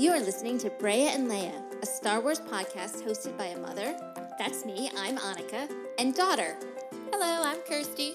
[0.00, 3.94] You are listening to Brea and Leia, a Star Wars podcast hosted by a mother,
[4.38, 6.56] that's me, I'm Annika, and daughter.
[7.12, 8.14] Hello, I'm Kirsty.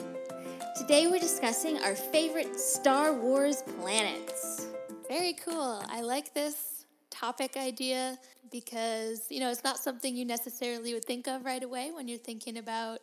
[0.76, 4.66] Today we're discussing our favorite Star Wars planets.
[5.08, 5.84] Very cool.
[5.88, 8.18] I like this topic idea
[8.52, 12.18] because, you know, it's not something you necessarily would think of right away when you're
[12.18, 12.98] thinking about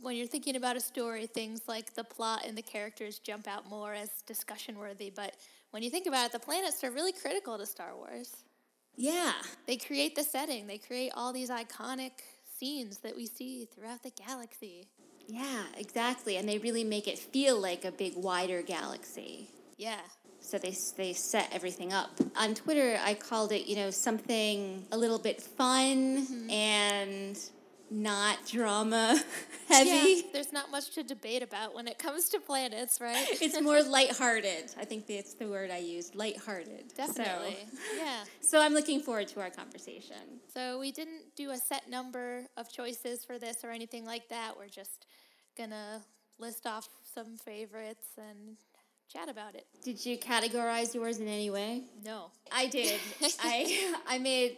[0.00, 3.68] when you're thinking about a story, things like the plot and the characters jump out
[3.68, 5.34] more as discussion worthy, but
[5.70, 8.36] when you think about it, the planets are really critical to Star Wars.
[8.96, 9.32] Yeah.
[9.66, 12.12] They create the setting, they create all these iconic
[12.58, 14.88] scenes that we see throughout the galaxy.
[15.28, 16.36] Yeah, exactly.
[16.36, 19.50] And they really make it feel like a big, wider galaxy.
[19.76, 20.00] Yeah.
[20.40, 22.10] So they, they set everything up.
[22.36, 26.50] On Twitter, I called it, you know, something a little bit fun mm-hmm.
[26.50, 27.38] and
[27.90, 29.20] not drama
[29.68, 29.88] heavy.
[29.88, 33.26] Yeah, there's not much to debate about when it comes to planets, right?
[33.40, 34.72] it's more lighthearted.
[34.78, 36.94] I think that's the word I used, lighthearted.
[36.96, 37.56] Definitely.
[37.72, 38.24] So, yeah.
[38.40, 40.40] So I'm looking forward to our conversation.
[40.52, 44.56] So we didn't do a set number of choices for this or anything like that.
[44.56, 45.06] We're just
[45.56, 46.00] going to
[46.38, 48.56] list off some favorites and
[49.12, 49.66] chat about it.
[49.82, 51.84] Did you categorize yours in any way?
[52.04, 52.30] No.
[52.52, 53.00] I did.
[53.40, 54.56] I I made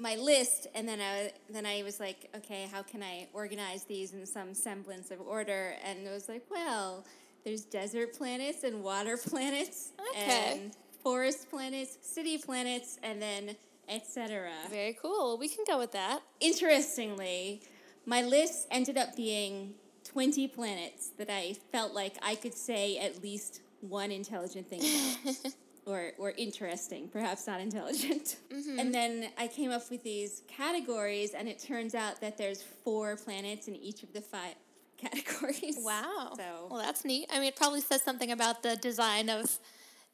[0.00, 4.12] my list, and then I then I was like, okay, how can I organize these
[4.12, 5.74] in some semblance of order?
[5.84, 7.04] And it was like, well,
[7.44, 10.52] there's desert planets and water planets, okay.
[10.52, 13.56] and forest planets, city planets, and then
[13.88, 14.50] etc.
[14.70, 15.36] Very cool.
[15.36, 16.20] We can go with that.
[16.40, 17.60] Interestingly,
[18.06, 23.22] my list ended up being 20 planets that I felt like I could say at
[23.22, 25.52] least one intelligent thing about.
[25.90, 28.36] or, or interesting, perhaps not intelligent.
[28.52, 28.78] Mm-hmm.
[28.78, 33.16] And then I came up with these categories, and it turns out that there's four
[33.16, 34.54] planets in each of the five
[34.96, 35.78] categories.
[35.80, 36.32] Wow.
[36.36, 37.28] So, well, that's neat.
[37.32, 39.58] I mean, it probably says something about the design of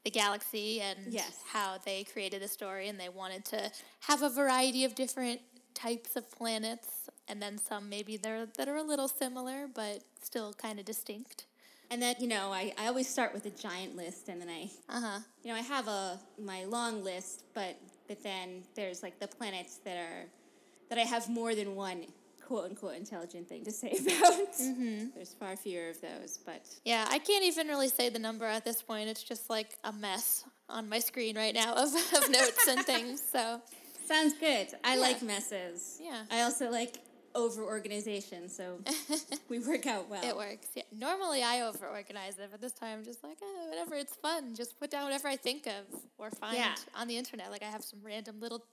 [0.03, 1.39] the galaxy and yes.
[1.51, 5.41] how they created the story, and they wanted to have a variety of different
[5.73, 10.53] types of planets, and then some maybe they're, that are a little similar, but still
[10.53, 11.45] kind of distinct.
[11.89, 14.69] And then, you know, I, I always start with a giant list and then I,
[14.89, 15.19] uh-huh.
[15.43, 17.77] you know, I have a, my long list, but,
[18.07, 20.25] but then there's like the planets that are,
[20.89, 22.05] that I have more than one
[22.45, 24.53] quote unquote intelligent thing to say about.
[24.53, 25.07] Mm-hmm.
[25.15, 26.65] There's far fewer of those, but.
[26.85, 29.09] Yeah, I can't even really say the number at this point.
[29.09, 33.21] It's just like a mess on my screen right now of, of notes and things,
[33.31, 33.61] so.
[34.07, 34.67] Sounds good.
[34.85, 35.01] I yeah.
[35.01, 35.99] like messes.
[36.01, 36.23] Yeah.
[36.31, 36.99] I also like
[37.37, 38.79] over organization, so
[39.49, 40.23] we work out well.
[40.23, 40.67] It works.
[40.75, 40.83] Yeah.
[40.91, 44.55] Normally I over organize it, but this time I'm just like, oh, whatever, it's fun.
[44.55, 46.75] Just put down whatever I think of or find yeah.
[46.95, 47.51] on the internet.
[47.51, 48.65] Like I have some random little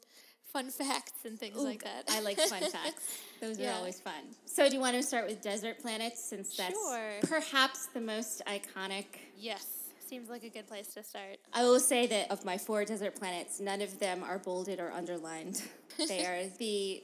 [0.50, 2.04] fun facts and things Ooh, like that.
[2.08, 3.18] I like fun facts.
[3.40, 3.72] Those yeah.
[3.72, 4.14] are always fun.
[4.46, 7.12] So do you want to start with desert planets since that's sure.
[7.22, 9.06] perhaps the most iconic?
[9.36, 9.66] Yes.
[10.08, 11.38] Seems like a good place to start.
[11.52, 14.92] I will say that of my four desert planets, none of them are bolded or
[14.92, 15.62] underlined.
[16.08, 17.02] they are the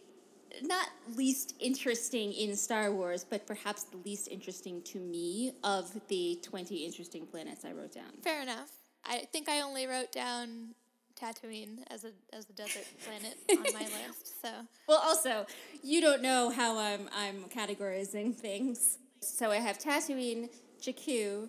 [0.62, 6.38] not least interesting in Star Wars, but perhaps the least interesting to me of the
[6.42, 8.12] 20 interesting planets I wrote down.
[8.22, 8.70] Fair enough.
[9.04, 10.74] I think I only wrote down
[11.20, 14.40] Tatooine as a as a desert planet on my list.
[14.42, 14.48] So
[14.88, 15.46] well, also
[15.82, 18.98] you don't know how I'm I'm categorizing things.
[19.20, 20.48] So I have Tatooine,
[20.80, 21.48] Jakku,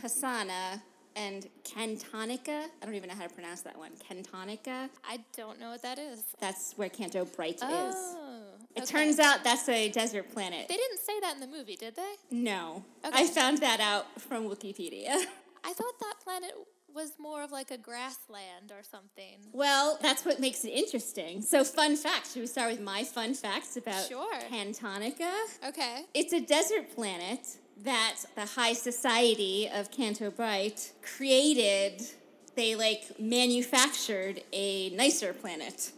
[0.00, 0.80] Pasaana,
[1.16, 2.66] and Cantonica.
[2.80, 3.90] I don't even know how to pronounce that one.
[4.08, 4.88] Cantonica.
[5.04, 6.22] I don't know what that is.
[6.40, 7.88] That's where Canto Bight oh.
[7.88, 8.27] is.
[8.74, 8.86] It okay.
[8.86, 10.68] turns out that's a desert planet.
[10.68, 12.14] They didn't say that in the movie, did they?
[12.30, 12.84] No.
[13.04, 13.24] Okay.
[13.24, 15.08] I found that out from Wikipedia.
[15.64, 16.52] I thought that planet
[16.94, 19.38] was more of like a grassland or something.
[19.52, 21.42] Well, that's what makes it interesting.
[21.42, 22.32] So, fun facts.
[22.32, 24.34] Should we start with my fun facts about sure.
[24.50, 25.32] Cantonica?
[25.66, 26.04] Okay.
[26.14, 32.02] It's a desert planet that the high society of Canto Bight created.
[32.56, 35.92] They like manufactured a nicer planet.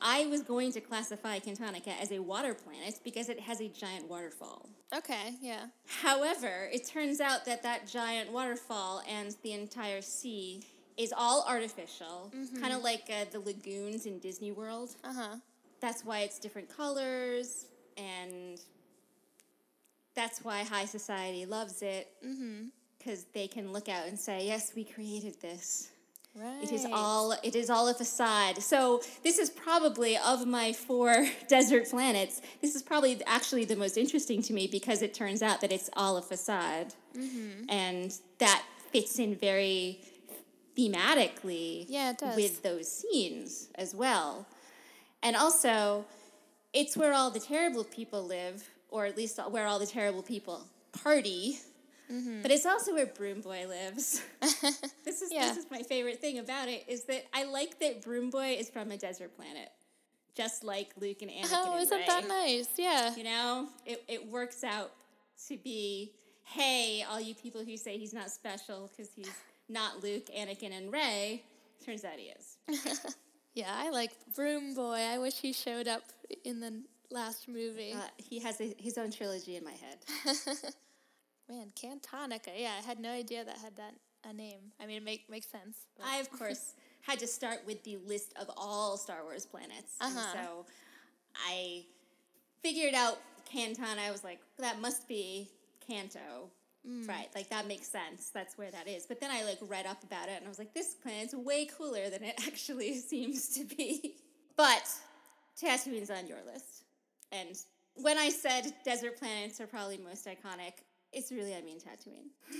[0.00, 4.08] I was going to classify Cantonica as a water planet because it has a giant
[4.08, 4.68] waterfall.
[4.96, 5.66] Okay, yeah.
[5.86, 10.62] However, it turns out that that giant waterfall and the entire sea
[10.96, 12.60] is all artificial, mm-hmm.
[12.60, 14.96] kind of like uh, the lagoons in Disney World.
[15.04, 15.36] Uh huh.
[15.80, 18.60] That's why it's different colors, and
[20.14, 22.12] that's why high society loves it.
[22.20, 23.30] Because mm-hmm.
[23.32, 25.89] they can look out and say, "Yes, we created this."
[26.34, 26.62] Right.
[26.62, 28.62] It is all it is all a facade.
[28.62, 32.40] So this is probably of my four desert planets.
[32.62, 35.90] This is probably actually the most interesting to me because it turns out that it's
[35.94, 37.68] all a facade, mm-hmm.
[37.68, 38.62] and that
[38.92, 40.00] fits in very
[40.78, 44.46] thematically yeah, with those scenes as well.
[45.22, 46.04] And also,
[46.72, 50.66] it's where all the terrible people live, or at least where all the terrible people
[50.92, 51.58] party
[52.42, 54.20] But it's also where Broom Boy lives.
[55.04, 55.48] this is Yeah.
[55.48, 58.68] this is my favorite thing about it is that I like that Broom Boy is
[58.68, 59.70] from a desert planet,
[60.34, 61.48] just like Luke and Anakin.
[61.52, 62.04] Oh, and isn't Rey.
[62.06, 62.68] that nice?
[62.76, 63.14] Yeah.
[63.14, 64.90] You know, it it works out
[65.48, 66.12] to be
[66.44, 69.30] hey, all you people who say he's not special because he's
[69.68, 71.44] not Luke, Anakin, and Rey.
[71.86, 72.98] Turns out he is.
[73.52, 75.00] Yeah, I like Broom Boy.
[75.00, 76.02] I wish he showed up
[76.44, 77.92] in the last movie.
[77.92, 79.98] Uh, he has a, his own trilogy in my head.
[81.50, 82.50] Man, Cantonica.
[82.56, 83.94] Yeah, I had no idea that had that
[84.28, 84.60] a name.
[84.80, 85.86] I mean, it make makes sense.
[85.96, 86.06] But.
[86.06, 89.96] I, of course, had to start with the list of all Star Wars planets.
[90.00, 90.32] And Uh-huh.
[90.32, 90.66] so
[91.48, 91.84] I
[92.62, 93.18] figured out
[93.50, 93.98] Canton.
[93.98, 95.48] I was like, that must be
[95.86, 96.50] Kanto.
[96.88, 97.06] Mm.
[97.06, 98.30] Right, like that makes sense.
[98.32, 99.04] That's where that is.
[99.04, 101.66] But then I like read up about it and I was like, this planet's way
[101.66, 104.14] cooler than it actually seems to be.
[104.56, 104.88] But
[105.60, 106.84] Tatooine's on your list.
[107.32, 107.50] And
[107.96, 110.72] when I said desert planets are probably most iconic,
[111.12, 112.30] it's really, I mean Tatooine.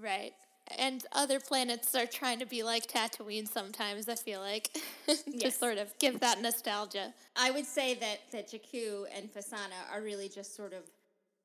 [0.00, 0.32] Right.
[0.78, 4.70] And other planets are trying to be like Tatooine sometimes, I feel like,
[5.08, 5.58] to Yes.
[5.58, 7.12] sort of give that nostalgia.
[7.34, 10.82] I would say that that Jakku and Pasaana are really just sort of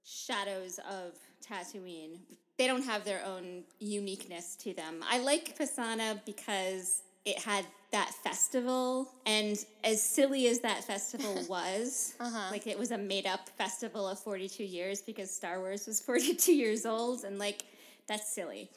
[0.04, 2.20] shadows of Tatooine.
[2.58, 5.04] They don't have their own uniqueness to them.
[5.10, 12.14] I like Fasana because it had that festival, and as silly as that festival was,
[12.20, 12.52] uh-huh.
[12.52, 16.54] like it was a made up festival of 42 years because Star Wars was 42
[16.54, 17.64] years old, and like
[18.08, 18.70] that's silly.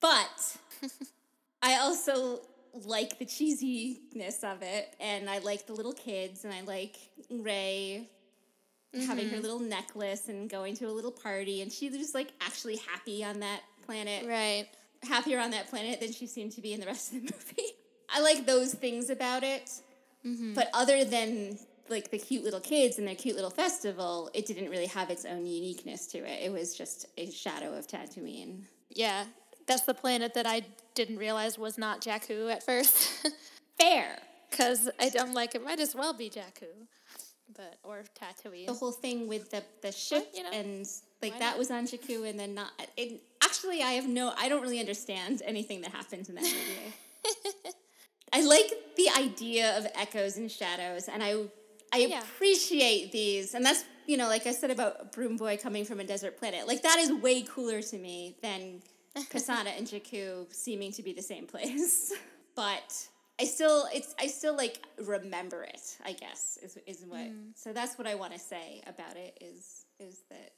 [0.00, 0.56] But
[1.62, 2.40] I also
[2.86, 6.96] like the cheesiness of it, and I like the little kids, and I like
[7.30, 8.08] Rey
[9.06, 9.42] having her mm-hmm.
[9.42, 13.40] little necklace and going to a little party, and she's just like actually happy on
[13.40, 14.66] that planet, Right.
[15.04, 17.72] Happier on that planet than she seemed to be in the rest of the movie.
[18.14, 19.70] I like those things about it,
[20.24, 20.54] mm-hmm.
[20.54, 21.58] but other than
[21.88, 25.24] like the cute little kids and their cute little festival, it didn't really have its
[25.24, 26.42] own uniqueness to it.
[26.42, 28.62] It was just a shadow of Tatooine.
[28.90, 29.24] Yeah.
[29.66, 30.62] That's the planet that I
[30.94, 33.28] didn't realize was not Jakku at first.
[33.80, 34.18] Fair.
[34.50, 36.66] Because I'm like, it might as well be Jakku.
[37.54, 38.66] But, or Tatooine.
[38.66, 40.88] the whole thing with the the ship you know, and
[41.20, 41.58] like that not?
[41.58, 42.70] was on Jakku and then not.
[42.96, 43.20] It,
[43.62, 44.32] actually, I have no.
[44.36, 46.92] I don't really understand anything that happens in that movie.
[48.32, 51.44] I like the idea of echoes and shadows, and I
[51.92, 52.20] I Yeah.
[52.20, 56.04] appreciate these, and that's you know, like I said about Broom Boy coming from a
[56.04, 56.66] desert planet.
[56.66, 58.82] Like that is way cooler to me than
[59.14, 62.12] Pasaana and Jakku seeming to be the same place.
[62.56, 63.08] but
[63.40, 65.98] I still, it's I still like remember it.
[66.04, 67.20] I guess is is what.
[67.20, 67.52] Mm.
[67.54, 69.38] So that's what I want to say about it.
[69.40, 70.52] Is is that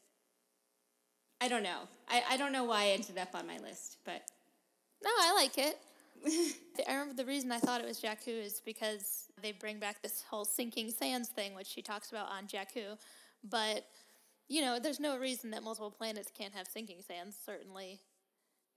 [1.41, 1.89] I don't know.
[2.09, 4.23] I I don't know why I ended up on my list, but
[5.03, 5.79] No, I like it.
[6.89, 10.23] I remember the reason I thought it was Jakku is because they bring back this
[10.29, 12.97] whole sinking sands thing, which she talks about on Jakku.
[13.49, 13.85] But,
[14.49, 17.37] you know, there's no reason that multiple planets can't have sinking sands.
[17.45, 18.01] Certainly,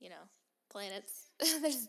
[0.02, 0.28] you know,
[0.70, 1.30] planets.
[1.62, 1.88] there's,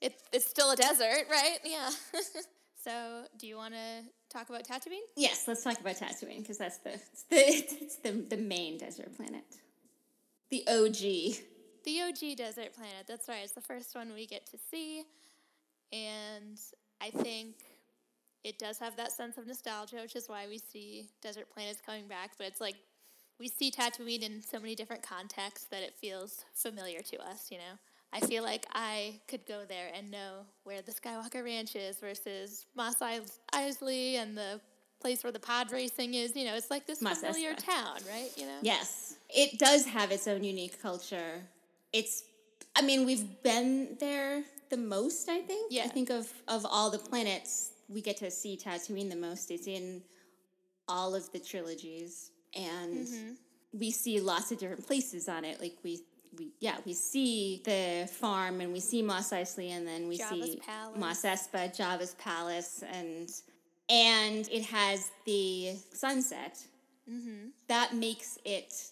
[0.00, 1.58] it, it's still a desert, right?
[1.64, 1.90] Yeah.
[2.84, 5.00] so, do you want to talk about Tatooine?
[5.16, 9.16] yes, let's talk about Tatooine because that's the it's the it's the the main desert
[9.16, 9.44] planet,
[10.50, 11.36] the OG.
[11.84, 13.06] The OG desert planet.
[13.06, 13.40] That's right.
[13.42, 15.04] It's the first one we get to see.
[15.92, 16.58] And
[17.00, 17.56] I think
[18.44, 22.08] it does have that sense of nostalgia, which is why we see desert planets coming
[22.08, 22.32] back.
[22.38, 22.76] But it's like
[23.38, 27.58] we see Tatooine in so many different contexts that it feels familiar to us, you
[27.58, 27.78] know?
[28.12, 32.64] I feel like I could go there and know where the Skywalker Ranch is versus
[32.74, 34.60] Mos Eis- Eisley and the
[35.00, 36.34] place where the pod racing is.
[36.34, 37.64] You know, it's like this familiar Espa.
[37.66, 38.30] town, right?
[38.36, 38.58] You know?
[38.62, 41.42] Yes, it does have its own unique culture.
[41.92, 42.24] It's,
[42.74, 45.28] I mean, we've been there the most.
[45.28, 45.72] I think.
[45.72, 45.84] Yeah.
[45.84, 49.50] I think of of all the planets, we get to see Tatooine the most.
[49.50, 50.02] It's in
[50.88, 53.32] all of the trilogies, and mm-hmm.
[53.72, 55.60] we see lots of different places on it.
[55.60, 56.00] Like we.
[56.36, 60.52] We, yeah, we see the farm and we see Mos Eisley and then we Jabba's
[60.52, 60.98] see palace.
[60.98, 63.30] Mos Espa, Jabba's palace, and
[63.88, 66.58] and it has the sunset.
[67.10, 67.48] Mm-hmm.
[67.68, 68.90] That makes it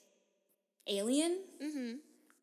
[0.87, 1.95] alien mm-hmm.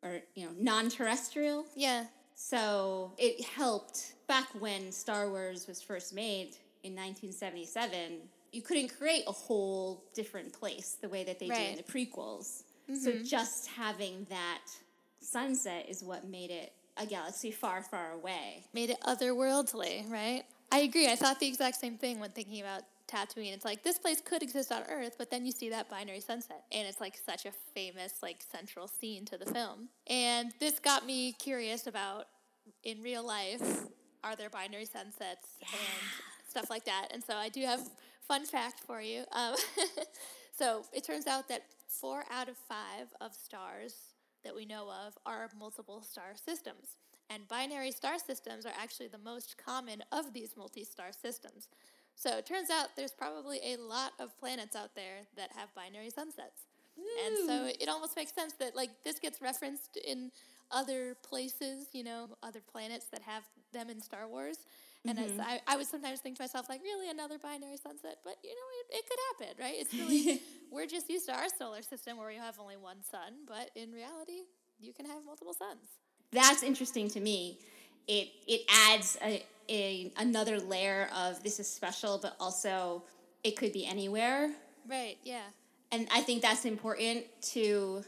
[0.04, 1.66] or you know non-terrestrial.
[1.76, 2.06] Yeah.
[2.36, 8.14] So it helped back when Star Wars was first made in 1977.
[8.52, 12.64] You couldn't create a whole different place the way that they do in the prequels.
[12.94, 13.24] So mm-hmm.
[13.24, 14.62] just having that
[15.22, 18.64] sunset is what made it a galaxy far, far away.
[18.74, 20.44] made it otherworldly, right?
[20.72, 21.10] I agree.
[21.10, 23.54] I thought the exact same thing when thinking about Tatooine.
[23.54, 26.64] It's like this place could exist on Earth, but then you see that binary sunset,
[26.72, 29.90] and it's like such a famous, like central scene to the film.
[30.08, 32.28] And this got me curious about
[32.84, 33.62] in real life,
[34.24, 36.10] are there binary sunsets and
[36.48, 37.08] stuff like that?
[37.12, 37.82] And so I do have
[38.22, 39.24] fun fact for you.
[39.34, 39.56] Um,
[40.58, 43.96] so it turns out that four out of five of stars
[44.44, 46.98] that we know of are multiple star systems.
[47.30, 51.68] And binary star systems are actually the most common of these multi star systems.
[52.16, 56.10] So it turns out there's probably a lot of planets out there that have binary
[56.10, 56.66] sunsets.
[57.26, 60.32] And so it almost makes sense that like this gets referenced in
[60.72, 64.58] other places, you know, other planets that have them in Star Wars.
[65.08, 65.42] And as mm-hmm.
[65.42, 68.18] I, I would sometimes think to myself, like, really another binary sunset?
[68.24, 69.74] But you know, it, it could happen, right?
[69.78, 70.42] It's really
[70.72, 73.92] we're just used to our solar system where you have only one sun, but in
[73.92, 74.44] reality,
[74.80, 75.88] you can have multiple suns.
[76.32, 77.58] That's interesting to me.
[78.08, 83.04] It it adds a, a another layer of this is special, but also
[83.44, 84.52] it could be anywhere.
[84.88, 85.46] Right, yeah.
[85.92, 88.04] And I think that's important to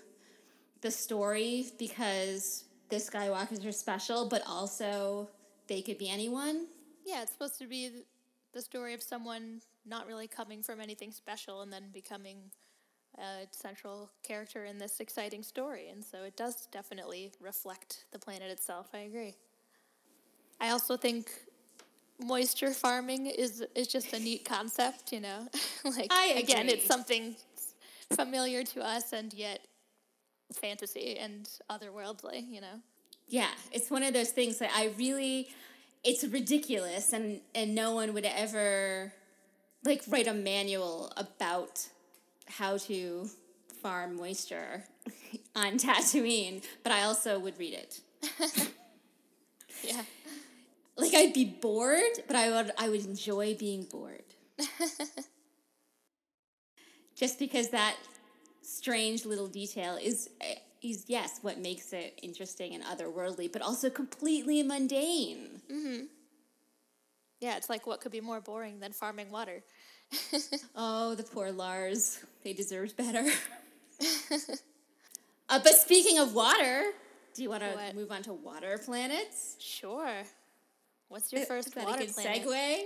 [0.81, 5.29] the story because the Skywalkers are special, but also
[5.67, 6.67] they could be anyone.
[7.05, 8.03] Yeah, it's supposed to be
[8.53, 12.37] the story of someone not really coming from anything special and then becoming
[13.17, 15.89] a central character in this exciting story.
[15.89, 18.89] And so it does definitely reflect the planet itself.
[18.93, 19.35] I agree.
[20.59, 21.31] I also think
[22.19, 25.47] moisture farming is is just a neat concept, you know.
[25.85, 27.35] like I again, it's something
[28.13, 29.61] familiar to us and yet
[30.53, 32.79] fantasy and otherworldly, you know.
[33.27, 35.49] Yeah, it's one of those things that I really
[36.03, 39.13] it's ridiculous and and no one would ever
[39.85, 41.87] like write a manual about
[42.47, 43.29] how to
[43.81, 44.83] farm moisture
[45.55, 47.99] on Tatooine, but I also would read it.
[49.83, 50.01] Yeah.
[50.95, 54.23] Like I'd be bored, but I would I would enjoy being bored.
[57.15, 57.95] Just because that
[58.61, 63.89] strange little detail is eh, is yes what makes it interesting and otherworldly, but also
[63.89, 65.61] completely mundane.
[67.39, 69.63] Yeah, it's like what could be more boring than farming water?
[70.75, 72.19] Oh, the poor Lars.
[72.43, 73.25] They deserved better.
[75.49, 76.91] uh, but speaking of water,
[77.33, 79.55] do you want to move on to water planets?
[79.59, 80.23] Sure.
[81.13, 82.43] What's your first Is water planet?
[82.43, 82.85] segue?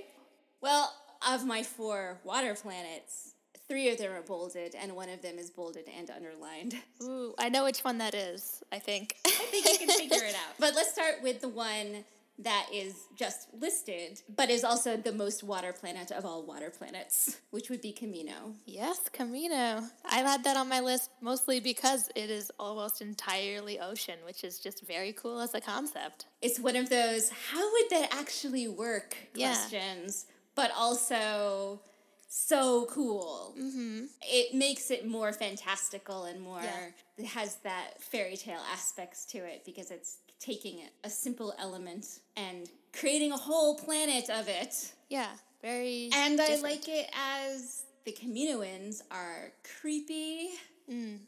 [0.60, 0.94] Well,
[1.26, 3.36] of my four water planets,
[3.70, 6.76] three of them are bolded, and one of them is bolded and underlined.
[7.02, 8.62] Ooh, I know which one that is.
[8.70, 9.16] I think.
[9.26, 10.56] I think you can figure it out.
[10.60, 12.04] But let's start with the one
[12.40, 17.38] that is just listed, but is also the most water planet of all water planets,
[17.50, 18.54] which would be Camino.
[18.66, 19.84] yes, Camino.
[20.06, 24.60] I've had that on my list mostly because it is almost entirely ocean, which is
[24.60, 26.28] just very cool as a concept.
[26.42, 29.54] It's one of those how would that actually work Yeah.
[29.56, 31.82] questions, but also
[32.30, 33.56] so cool.
[33.60, 34.06] Mm-hmm.
[34.22, 36.90] It makes it more fantastical and more, Yeah.
[37.18, 42.20] it has that fairy tale aspects to it because it's taking it, a simple element
[42.36, 44.92] and creating a whole planet of it.
[45.10, 45.30] Yeah,
[45.62, 46.10] very.
[46.14, 49.52] And I like it as the Caminoans are
[49.82, 50.50] creepy,
[50.90, 51.20] Mm.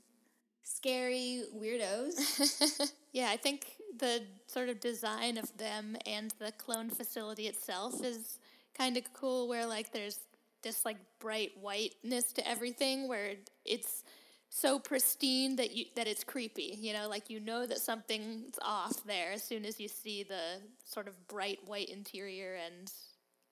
[0.63, 2.91] scary weirdos.
[3.11, 3.65] yeah, I think
[3.97, 8.39] the sort of design of them and the clone facility itself is
[8.73, 10.19] kind of cool where like there's
[10.61, 13.33] this like bright whiteness to everything where
[13.65, 14.03] it's
[14.49, 19.03] so pristine that you that it's creepy, you know, like you know that something's off
[19.05, 22.91] there as soon as you see the sort of bright white interior and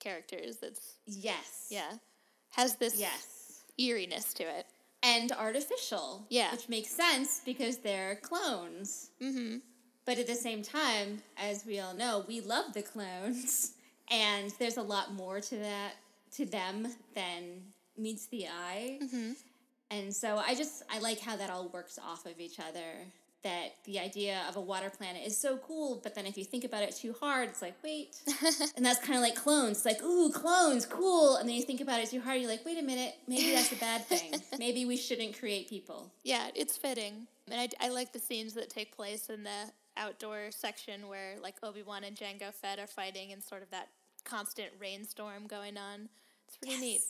[0.00, 1.66] characters that's yes.
[1.70, 1.92] yeah,
[2.50, 3.62] has this Yes.
[3.78, 4.66] eeriness to it.
[5.02, 6.26] and artificial.
[6.28, 6.50] Yeah.
[6.52, 9.10] Which makes sense because they're clones.
[9.20, 9.60] Mhm.
[10.04, 13.72] But at the same time, as we all know, we love the clones.
[14.10, 15.92] And there's a lot more to that
[16.36, 17.60] to them than
[17.98, 18.98] meets the eye.
[19.02, 19.32] Mm-hmm.
[19.90, 23.06] And so I just I like how that all works off of each other.
[23.44, 26.64] That the idea of a water planet is so cool, but then if you think
[26.64, 28.16] about it too hard, it's like, wait.
[28.76, 29.76] and that's kind of like clones.
[29.76, 31.36] It's like, ooh, clones, cool.
[31.36, 33.70] And then you think about it too hard, you're like, wait a minute, maybe that's
[33.70, 34.34] a bad thing.
[34.58, 36.10] maybe we shouldn't create people.
[36.24, 37.28] Yeah, it's fitting.
[37.48, 41.54] And I, I like the scenes that take place in the outdoor section where like
[41.62, 43.88] Obi-Wan and Jango Fett are fighting and sort of that
[44.24, 46.08] constant rainstorm going on.
[46.48, 47.02] It's pretty neat.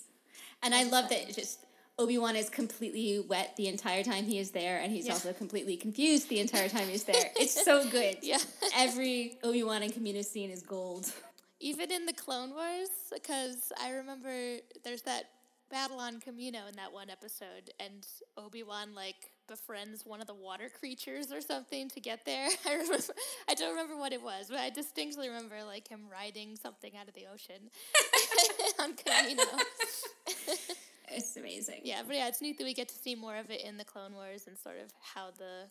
[0.63, 1.61] And I love that it just
[1.99, 5.15] Obi Wan is completely wet the entire time he is there, and he's Yeah.
[5.15, 7.31] also completely confused the entire time he's there.
[7.37, 8.19] It's so good.
[8.23, 8.39] Yeah.
[8.77, 11.13] Every Obi Wan and Camino scene is gold.
[11.61, 15.25] Even in the Clone Wars, because I remember there's that
[15.71, 20.69] battle on Camino in that one episode, and Obi-Wan like befriends one of the water
[20.79, 22.49] creatures or something to get there.
[22.67, 23.03] I remember,
[23.49, 27.09] I don't remember what it was, but I distinctly remember like him riding something out
[27.09, 27.71] of the ocean
[28.79, 29.43] on Camino.
[31.11, 31.81] It's amazing.
[31.85, 33.85] Yeah, but yeah, it's neat that we get to see more of it in the
[33.85, 35.65] Clone Wars and sort of how the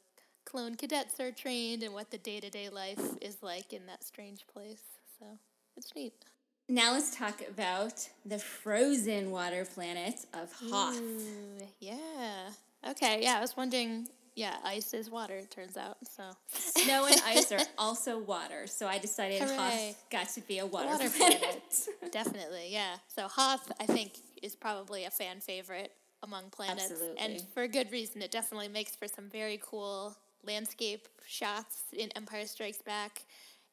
[0.45, 4.03] clone cadets are trained and what the day to day life is like in that
[4.03, 4.83] strange place.
[5.19, 5.25] So
[5.75, 6.13] it's neat.
[6.69, 10.99] Now let's talk about the frozen water planet of Hoth.
[10.99, 12.49] Ooh, yeah.
[12.89, 15.33] Okay, yeah, I was wondering yeah, ice is water.
[15.33, 15.97] It turns out.
[16.07, 19.55] So Snow and ice are also water, so I decided Hooray.
[19.55, 21.39] Hoth got to be a water, water planet.
[21.41, 22.11] planet.
[22.11, 22.97] Definitely, yeah.
[23.07, 25.91] So Hoth, I think, is probably a fan favorite
[26.23, 28.21] among planets, and for a good reason.
[28.21, 33.23] It definitely makes for some very cool landscape shots in Empire Strikes Back,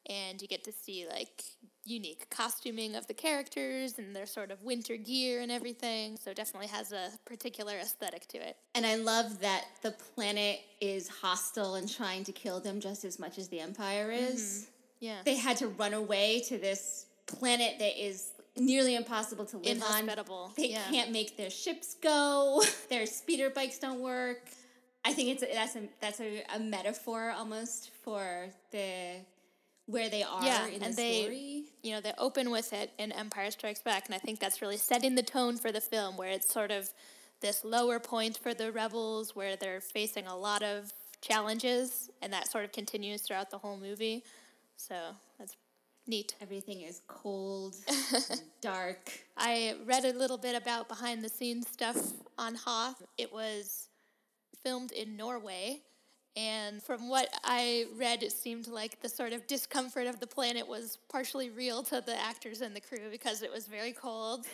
[0.07, 1.43] and you get to see like
[1.85, 6.17] unique costuming of the characters and their sort of winter gear and everything.
[6.17, 8.57] So it definitely has a particular aesthetic to it.
[8.73, 13.19] And I love that the planet is hostile and trying to kill them just as
[13.19, 14.41] much as the Empire is.
[14.41, 14.71] Mm-hmm.
[14.99, 15.17] Yeah.
[15.25, 19.99] They had to run away to this planet that is nearly impossible to live on.
[19.99, 20.51] Inhospitable.
[20.55, 20.83] They yeah.
[20.89, 22.61] can't make their ships go.
[22.89, 24.41] Their speeder bikes don't work.
[25.03, 29.17] I think it's a, that's a that's a, a metaphor almost for the
[29.87, 31.63] where they are Yeah, in and the they- story.
[31.83, 34.77] you know, they open with it in Empire Strikes Back, and I think that's really
[34.77, 36.89] setting the tone for the film, where it's sort of
[37.41, 42.49] this lower point for the rebels, where they're facing a lot of challenges, and that
[42.49, 44.23] sort of continues throughout the whole movie.
[44.75, 44.95] So
[45.37, 45.55] that's
[46.07, 46.35] neat.
[46.41, 47.75] Everything is cold,
[48.61, 49.11] dark.
[49.37, 51.97] I read a little bit about behind the scenes stuff
[52.37, 53.01] on Hoth.
[53.17, 53.89] It was
[54.63, 55.81] filmed in Norway.
[56.37, 60.67] And from what I read, it seemed like the sort of discomfort of the planet
[60.67, 64.45] was partially real to the actors and the crew because it was very cold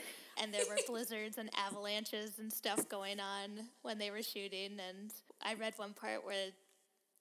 [0.42, 4.80] and there were blizzards and avalanches and stuff going on when they were shooting.
[4.88, 5.12] And
[5.44, 6.50] I read one part where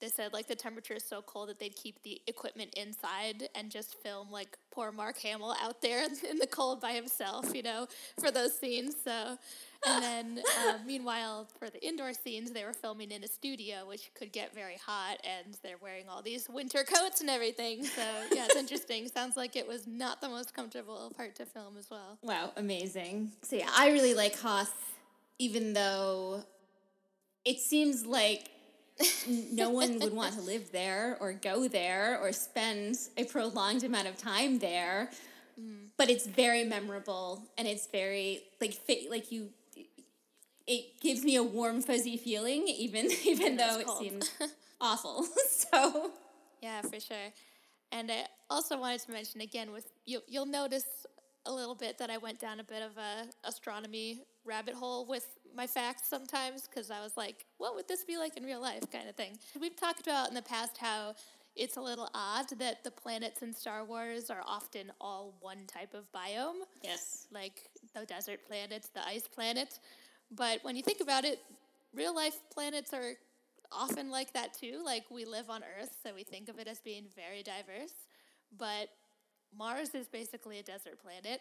[0.01, 3.71] they said like the temperature is so cold that they'd keep the equipment inside and
[3.71, 7.87] just film like poor Mark Hamill out there in the cold by himself, you know,
[8.19, 8.95] for those scenes.
[9.05, 9.37] So,
[9.87, 14.11] and then uh, meanwhile for the indoor scenes, they were filming in a studio, which
[14.15, 17.85] could get very hot, and they're wearing all these winter coats and everything.
[17.85, 18.03] So
[18.33, 19.09] yeah, it's interesting.
[19.09, 22.19] Sounds like it was not the most comfortable part to film as well.
[22.23, 23.33] Wow, amazing.
[23.43, 24.75] So yeah, I really like Hoth,
[25.39, 26.45] even though
[27.45, 28.51] it seems like
[29.53, 34.09] no one would want to live there or go there or spend a prolonged amount
[34.09, 35.11] of time there.
[35.99, 39.51] But it's very memorable and it's very like fit, like you.
[40.67, 43.99] It gives me a warm fuzzy feeling, even even That's though it cold.
[44.01, 44.31] seems
[44.81, 45.27] awful.
[45.51, 46.13] so
[46.63, 47.33] Yeah, for sure.
[47.93, 50.85] And I also wanted to mention again with you you'll notice
[51.47, 55.27] a little bit that I went down a bit of a astronomy rabbit hole with
[55.55, 58.83] my facts sometimes because I was like, what would this be like in real life
[58.93, 59.39] kind of thing.
[59.61, 61.15] We've talked about in the past how
[61.57, 65.95] it's a little odd that the planets in Star Wars are often all one type
[65.95, 69.79] of biome yes, like the desert planets, the ice planet.
[70.31, 71.41] But when you think about it,
[71.93, 73.15] real life planets are
[73.73, 74.81] often like that too.
[74.85, 77.95] Like we live on Earth, so we think of it as being very diverse.
[78.57, 78.89] But
[79.57, 81.41] Mars is basically a desert planet.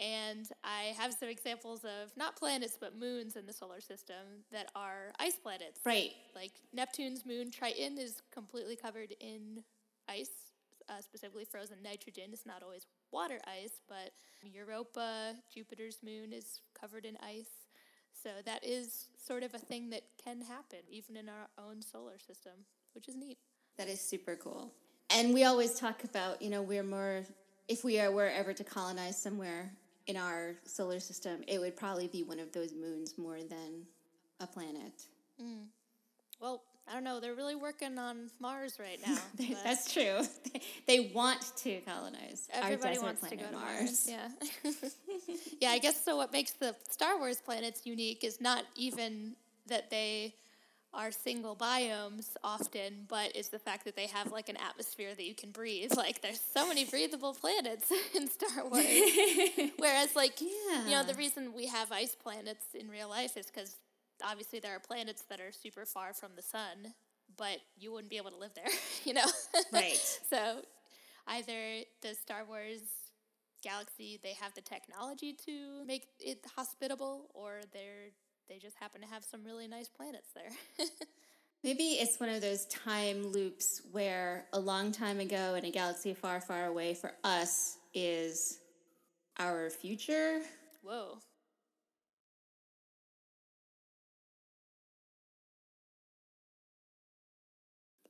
[0.00, 4.70] And I have some examples of not planets, but moons in the solar system that
[4.74, 5.80] are ice planets.
[5.84, 6.12] right.
[6.34, 9.62] Like Neptune's moon Triton is completely covered in
[10.08, 10.30] ice,
[10.88, 12.30] uh, specifically frozen nitrogen.
[12.32, 17.68] It's not always water ice, but Europa, Jupiter's moon, is covered in ice.
[18.22, 22.18] So that is sort of a thing that can happen even in our own solar
[22.18, 22.52] system,
[22.94, 23.36] which is neat.
[23.76, 24.72] That is super cool.
[25.10, 27.22] And we always talk about, you know, we're more,
[27.68, 29.72] if we are, were ever to colonize somewhere
[30.06, 33.86] in our solar system, it would probably be one of those moons more than
[34.40, 34.92] a planet.
[35.40, 35.64] Mm.
[36.40, 37.20] Well, I don't know.
[37.20, 39.16] They're really working on Mars right now.
[39.36, 40.20] They- That's true.
[40.86, 44.08] They want to colonize our Everybody desert wants to planet go to Mars.
[44.08, 44.08] Mars.
[44.08, 45.34] Yeah.
[45.60, 46.16] yeah, I guess so.
[46.16, 49.36] What makes the Star Wars planets unique is not even
[49.68, 50.34] that they
[50.92, 55.24] are single biomes often, but it's the fact that they have like an atmosphere that
[55.24, 55.92] you can breathe.
[55.96, 58.84] Like there's so many breathable planets in Star Wars.
[59.76, 63.76] Whereas like you know the reason we have ice planets in real life is because
[64.24, 66.94] obviously there are planets that are super far from the sun,
[67.36, 68.64] but you wouldn't be able to live there.
[69.04, 69.26] You know.
[69.72, 69.98] Right.
[70.28, 70.62] So
[71.26, 72.80] either the Star Wars
[73.62, 78.08] galaxy they have the technology to make it hospitable or they're
[78.50, 80.86] they just happen to have some really nice planets there.
[81.64, 86.14] Maybe it's one of those time loops where a long time ago in a galaxy
[86.14, 88.58] far, far away for us is
[89.38, 90.40] our future.
[90.82, 91.18] Whoa.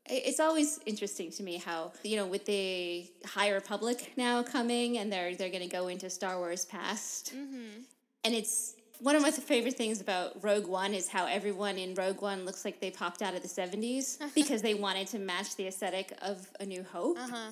[0.07, 5.12] It's always interesting to me how you know with the High Republic now coming and
[5.12, 7.83] they're they're going to go into Star Wars past, Mm-hmm.
[8.24, 12.20] and it's one of my favorite things about Rogue One is how everyone in Rogue
[12.22, 15.66] One looks like they popped out of the seventies because they wanted to match the
[15.66, 17.18] aesthetic of A New Hope.
[17.18, 17.50] Uh-huh.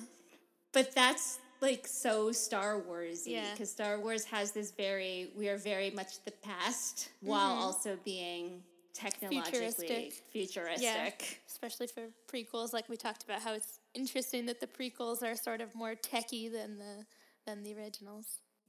[0.71, 3.51] But that's like so Star Wars Yeah.
[3.51, 7.61] because Star Wars has this very we are very much the past while Mm-hmm.
[7.63, 9.51] also being technologically
[9.87, 10.23] futuristic.
[10.31, 10.83] futuristic.
[10.83, 11.09] Yeah,
[11.47, 15.61] especially for prequels, like we talked about, how it's interesting that the prequels are sort
[15.61, 17.05] of more techy than the
[17.45, 18.25] than the originals.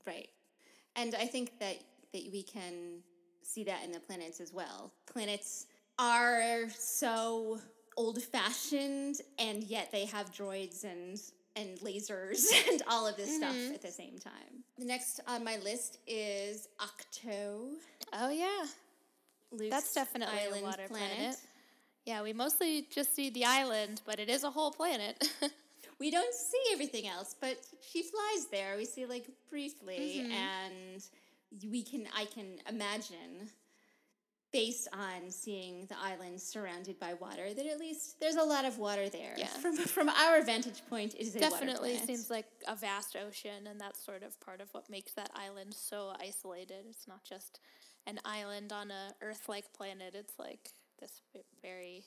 [0.06, 0.28] Right,
[0.96, 1.76] and I think that
[2.12, 3.02] that we can
[3.42, 4.92] see that in the planets as well.
[5.06, 5.66] Planets
[5.98, 7.58] are so
[7.96, 11.20] old fashioned, and yet they have droids and
[11.56, 13.38] and lasers and all of this mm-hmm.
[13.38, 14.64] stuff at the same time.
[14.78, 17.76] The next on my list is Ahch-To.
[18.12, 18.64] Oh yeah,
[19.52, 21.16] Luke's that's definitely a water planet.
[21.16, 21.36] planet.
[22.06, 25.28] Yeah, we mostly just see the island, but it is a whole planet.
[26.00, 28.76] we don't see everything else, but she flies there.
[28.76, 30.32] We see like briefly, mm-hmm.
[30.32, 31.02] and
[31.68, 33.50] we can I can imagine
[34.52, 38.78] based on seeing the island surrounded by water that at least there's a lot of
[38.78, 39.34] water there.
[39.36, 39.46] Yeah.
[39.46, 44.04] From from our vantage point, it is definitely seems like a vast ocean, and that's
[44.04, 46.84] sort of part of what makes that island so isolated.
[46.88, 47.60] It's not just
[48.06, 50.14] an island on a Earth-like planet.
[50.14, 51.20] It's like this
[51.62, 52.04] very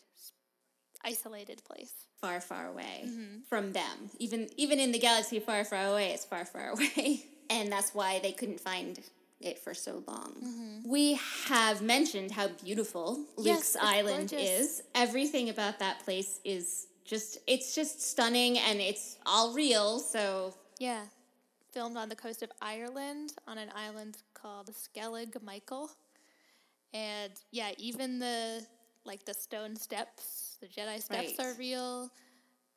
[1.06, 3.42] isolated place, far, far away mm-hmm.
[3.48, 4.10] from them.
[4.20, 8.20] Even even in the galaxy far, far away, it's far, far away, and that's why
[8.20, 9.00] they couldn't find
[9.44, 10.34] it for so long.
[10.44, 10.90] Mm-hmm.
[10.90, 14.50] We have mentioned how beautiful Luke's yes, Island gorgeous.
[14.50, 14.84] is.
[14.96, 21.02] Everything about that place is just it's just stunning and it's all real, so Yeah.
[21.72, 25.90] Filmed on the coast of Ireland on an island called Skellig Michael.
[26.94, 28.66] And yeah, even the
[29.06, 31.48] like the stone steps, the Jedi steps right.
[31.48, 32.12] are real.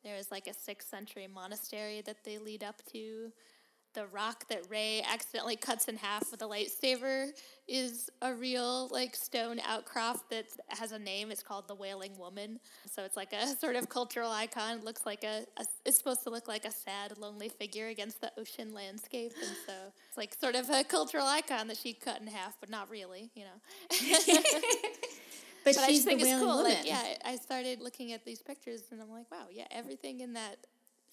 [0.03, 3.31] There is like a 6th century monastery that they lead up to
[3.97, 7.31] the rock that Rey accidentally cuts in half with a lightsaber
[7.67, 11.31] is a real like stone outcrop that has a name.
[11.31, 12.59] It's called the Wailing Woman.
[12.85, 14.77] So it's like a sort of cultural icon.
[14.77, 18.21] It looks like a, a, it's supposed to look like a sad, lonely figure against
[18.21, 19.73] the ocean landscape, and so
[20.07, 23.31] it's like sort of a cultural icon that she cut in half, but not really,
[23.33, 23.59] you know.
[25.63, 26.63] but, but I think it's cool.
[26.63, 30.33] Like, yeah, I started looking at these pictures and I'm like, wow, yeah, everything in
[30.33, 30.57] that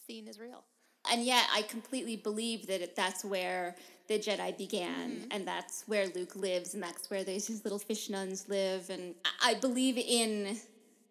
[0.06, 0.64] scene is real
[1.10, 5.28] and yet I completely believe that that's where the Jedi began, mm-hmm.
[5.30, 8.90] and that's where Luke lives, and that's where these little fish nuns live.
[8.90, 10.58] And I believe in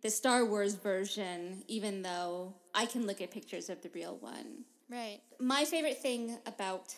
[0.01, 4.65] the Star Wars version, even though I can look at pictures of the real one.
[4.89, 5.21] Right.
[5.39, 6.95] My favorite thing about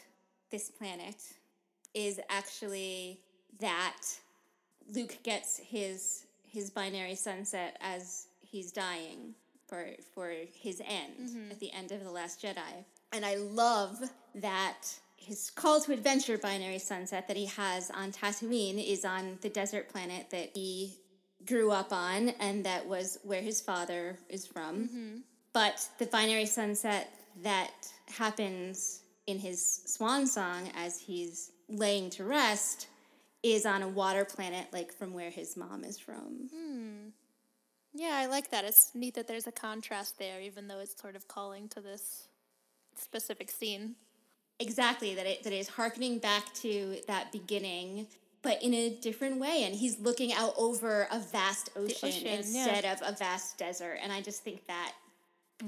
[0.52, 1.16] this planet
[1.94, 3.22] is actually
[3.60, 4.02] that
[4.94, 9.36] Luke gets his his binary sunset as he's dying
[9.68, 11.52] for for his end mm-hmm.
[11.52, 13.98] at the end of the Last Jedi, and I love
[14.36, 14.84] that
[15.18, 19.90] his call to adventure binary sunset that he has on Tatooine is on the desert
[19.90, 20.98] planet that he
[21.46, 24.88] grew up on, and that was where his father is from.
[24.88, 25.16] Mm-hmm.
[25.54, 27.12] But the binary sunset
[27.44, 27.72] that
[28.10, 32.88] happens in his swan song as he's laying to rest
[33.44, 36.50] is on a water planet, like from where his mom is from.
[36.54, 37.10] Hmm.
[37.96, 38.66] Yeah, I like that.
[38.66, 42.28] It's neat that there's a contrast there, even though it's sort of calling to this
[42.96, 43.96] specific scene.
[44.60, 48.08] Exactly, that it that is harkening back to that beginning,
[48.42, 49.64] but in a different way.
[49.64, 52.94] And he's looking out over a vast ocean, ocean instead yeah.
[52.94, 53.98] of a vast desert.
[54.04, 54.92] And I just think that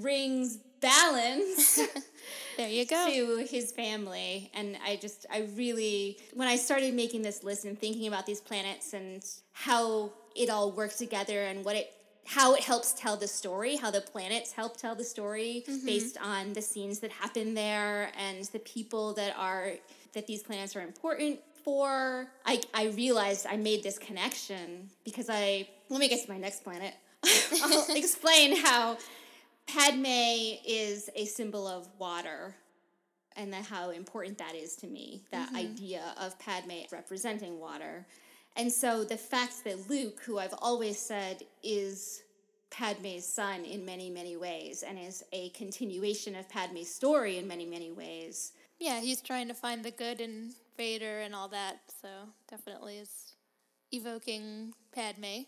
[0.01, 1.79] brings balance
[2.57, 7.21] there you go to his family and i just i really when i started making
[7.21, 11.75] this list and thinking about these planets and how it all worked together and what
[11.75, 11.91] it
[12.27, 15.85] how it helps tell the story, how the planets help tell the story mm-hmm.
[15.85, 19.71] based on the scenes that happen there and the people that are
[20.13, 22.27] that these planets are important for.
[22.45, 26.65] I I realized I made this connection because I let me get to my next
[26.65, 26.93] planet.
[27.63, 28.97] I'll explain how
[29.65, 30.05] Padme
[30.67, 32.55] is a symbol of water
[33.37, 35.57] and then how important that is to me, that mm-hmm.
[35.57, 38.05] idea of Padme representing water.
[38.57, 42.23] And so the fact that Luke, who I've always said is
[42.71, 47.65] Padme's son in many, many ways and is a continuation of Padme's story in many,
[47.65, 48.53] many ways.
[48.79, 52.09] Yeah, he's trying to find the good in Vader and all that, so
[52.49, 53.33] definitely is
[53.91, 55.45] evoking Padme.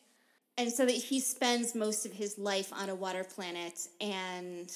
[0.58, 4.72] And so that he spends most of his life on a water planet and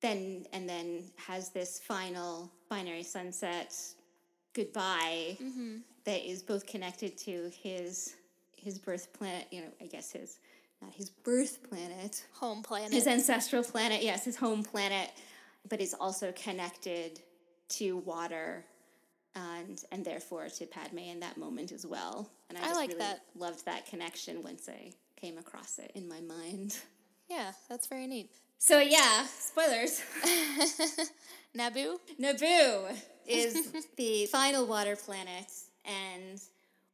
[0.00, 3.72] then and then has this final binary sunset
[4.52, 8.14] goodbye mm-hmm that is both connected to his
[8.56, 10.38] his birth planet, you know, I guess his
[10.80, 15.10] not his birth planet, home planet, his ancestral planet, yes, his home planet,
[15.68, 17.20] but is also connected
[17.68, 18.64] to water
[19.34, 22.30] and and therefore to Padme in that moment as well.
[22.48, 23.20] And I, I like really that.
[23.36, 26.76] loved that connection once I came across it in my mind.
[27.30, 28.30] Yeah, that's very neat.
[28.58, 30.02] So yeah, spoilers.
[31.56, 31.98] Naboo.
[32.20, 35.46] Naboo is the final water planet
[35.84, 36.40] and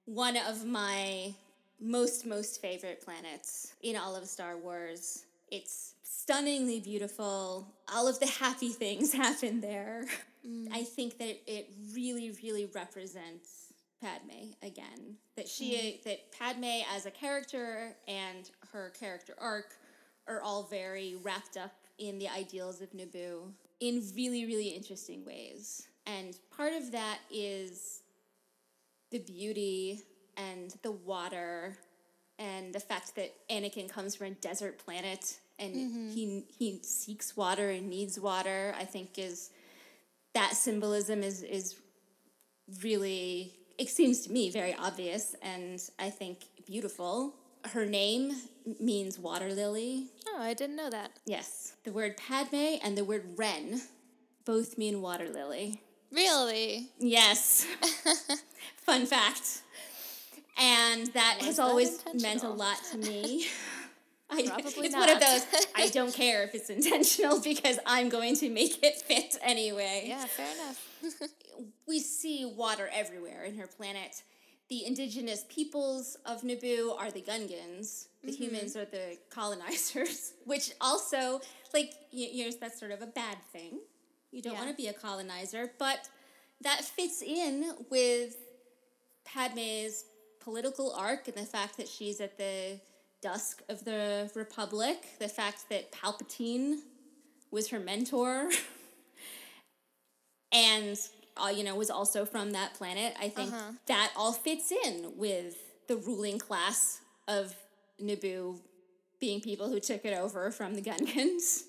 [0.04, 1.34] one of my
[1.80, 5.24] most, most favorite planets in all of Star Wars.
[5.50, 7.68] It's stunningly beautiful.
[7.92, 10.06] All of the happy things happen there.
[10.46, 10.68] Mm.
[10.72, 15.16] I think that it really, really represents Padme again.
[15.36, 16.04] That she, mm.
[16.04, 19.74] that Padme as a character and her character arc
[20.26, 25.88] are all very wrapped up in the ideals of Naboo in really, really interesting ways.
[26.06, 28.02] And part of that is
[29.10, 30.02] the beauty
[30.36, 31.76] and the water
[32.38, 36.10] and the fact that Anakin comes from a desert planet and mm-hmm.
[36.10, 39.50] he he seeks water and needs water, I think is
[40.34, 41.76] that symbolism is is
[42.82, 47.34] really it seems to me very obvious and I think beautiful.
[47.64, 48.32] Her name
[48.78, 50.06] means water lily.
[50.28, 51.10] Oh, I didn't know that.
[51.26, 51.74] Yes.
[51.84, 53.80] The word Padme and the word Ren
[54.44, 55.82] both mean water lily.
[56.12, 56.88] Really?
[56.98, 57.66] Yes.
[58.78, 59.62] Fun fact.
[60.58, 63.46] And that Was has that always meant a lot to me.
[64.30, 68.36] I, Probably it's one of those, I don't care if it's intentional because I'm going
[68.36, 70.04] to make it fit anyway.
[70.06, 70.86] Yeah, fair enough.
[71.86, 74.22] We see water everywhere in her planet.
[74.68, 78.08] The indigenous peoples of Naboo are the Gungans.
[78.22, 78.42] The Mm-hmm.
[78.42, 81.40] humans are the colonizers, which also,
[81.72, 83.78] like, you, you know, that's sort of a bad thing.
[84.30, 84.58] You don't Yeah.
[84.64, 86.08] want to be a colonizer, but
[86.60, 88.36] that fits in with
[89.24, 90.04] Padme's
[90.40, 92.80] political arc and the fact that she's at the
[93.20, 96.80] dusk of the Republic, the fact that Palpatine
[97.50, 98.50] was her mentor,
[100.52, 100.98] and
[101.36, 103.14] uh, you know was also from that planet.
[103.20, 103.72] I think Uh-huh.
[103.86, 107.54] that all fits in with the ruling class of
[108.00, 108.60] Naboo
[109.20, 111.62] being people who took it over from the Gungans.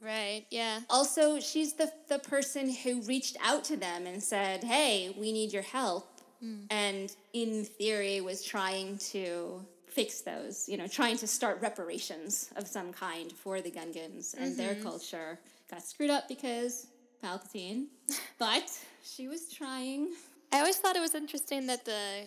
[0.00, 0.80] Right, yeah.
[0.88, 5.52] Also, she's the the person who reached out to them and said, "Hey, we need
[5.52, 6.60] your help." Hmm.
[6.70, 12.68] And in theory was trying to fix those, you know, trying to start reparations of
[12.68, 14.84] some kind for the Gungans and their mm-hmm.
[14.84, 15.40] culture.
[15.68, 16.86] Got screwed up because
[17.22, 17.86] Palpatine,
[18.38, 18.70] but
[19.02, 20.10] she was trying.
[20.52, 22.26] I always thought it was interesting that the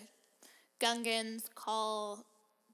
[0.81, 2.25] Gungans call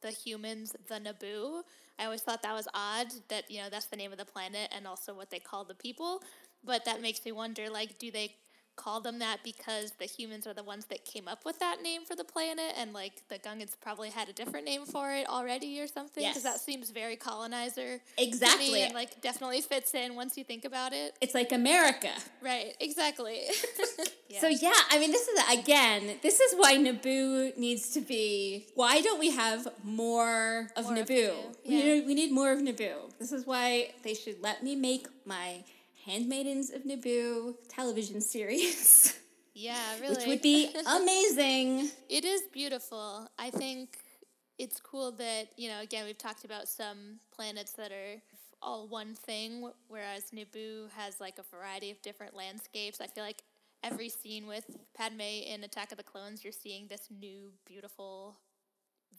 [0.02, 1.62] the humans the Naboo.
[2.00, 4.72] I always thought that was odd that, you know, that's the name of the planet
[4.76, 6.22] and also what they call the people.
[6.64, 8.36] But that makes me wonder, like, do they
[8.78, 12.06] call them that because the humans are the ones that came up with that name
[12.06, 15.80] for the planet and, like, the Gungans probably had a different name for it already
[15.82, 16.24] or something?
[16.24, 16.54] Because Yes.
[16.54, 18.00] that seems very colonizer.
[18.18, 18.84] Exactly.
[18.84, 21.16] and, like, definitely fits in once you think about it.
[21.20, 22.12] It's like America.
[22.42, 23.42] Right, exactly.
[24.30, 24.42] Yeah.
[24.42, 28.68] So yeah, I mean, this is again, this is why Naboo needs to be.
[28.76, 31.32] Why don't we have more of More of Naboo?
[31.32, 31.84] Naboo, We, yeah.
[31.86, 33.18] need, we need more of Naboo.
[33.20, 35.64] This is why they should let me make my
[36.08, 39.14] Handmaidens of Naboo television series,
[39.54, 40.16] yeah, really.
[40.16, 41.90] which would be amazing.
[42.10, 43.30] It is beautiful.
[43.38, 43.98] I think
[44.58, 48.22] it's cool that, you know, again, we've talked about some planets that are
[48.62, 53.02] all one thing, whereas Naboo has like a variety of different landscapes.
[53.02, 53.44] I feel like
[53.84, 54.66] every scene with
[54.96, 58.38] Padme in Attack of the Clones, you're seeing this new, beautiful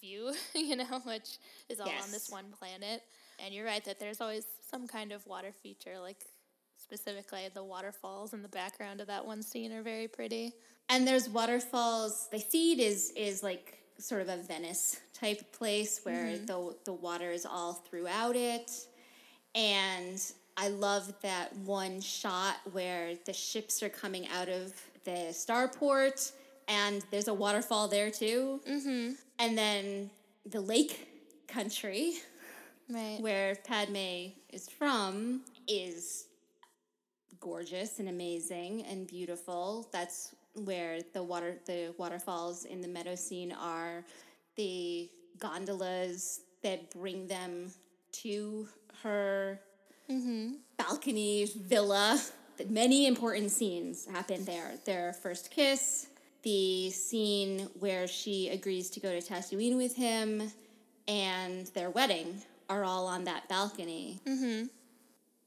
[0.00, 1.36] view, you know, which
[1.68, 3.02] is all on this one planet.
[3.38, 6.24] And you're right that there's always some kind of water feature, like
[6.88, 10.54] specifically the waterfalls in the background of that one scene are very pretty.
[10.88, 12.28] And there's waterfalls.
[12.32, 17.30] The Theed is is like sort of a Venice type place where the the water
[17.30, 18.70] is all throughout it.
[19.54, 20.18] And
[20.56, 24.72] I love that one shot where the ships are coming out of
[25.04, 26.32] the starport
[26.68, 28.60] and there's a waterfall there too.
[28.66, 29.12] Mm-hmm.
[29.40, 30.10] And then
[30.46, 31.06] the lake
[31.48, 32.14] country
[32.90, 33.18] Right.
[33.20, 36.27] where Padme is from is
[37.40, 39.88] gorgeous and amazing and beautiful.
[39.92, 44.04] That's where the water the waterfalls in the meadow scene are
[44.56, 47.70] the gondolas that bring them
[48.10, 48.66] to
[49.02, 49.60] her
[50.10, 50.54] mm-hmm.
[50.76, 52.20] balcony villa.
[52.68, 54.72] Many important scenes happen there.
[54.84, 56.08] Their first kiss,
[56.42, 60.50] the scene where she agrees to go to Tatooine with him,
[61.06, 64.20] and their wedding are all on that balcony.
[64.26, 64.66] Mm-hmm.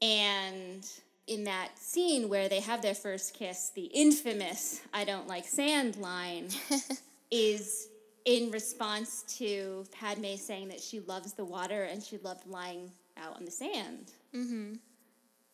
[0.00, 0.90] And
[1.26, 5.96] in that scene where they have their first kiss, the infamous I don't like sand
[5.96, 6.48] line
[7.30, 7.88] is
[8.24, 13.36] in response to Padme saying that she loves the water and she loved lying out
[13.36, 14.12] on the sand.
[14.34, 14.74] Mm-hmm.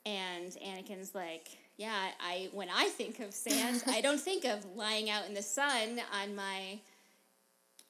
[0.06, 5.10] And Anakin's like, yeah, I when I think of sand, I don't think of lying
[5.10, 6.80] out in the sun on my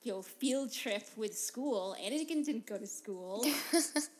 [0.03, 1.97] you know, field trip with school.
[2.01, 3.45] Anakin didn't go to school.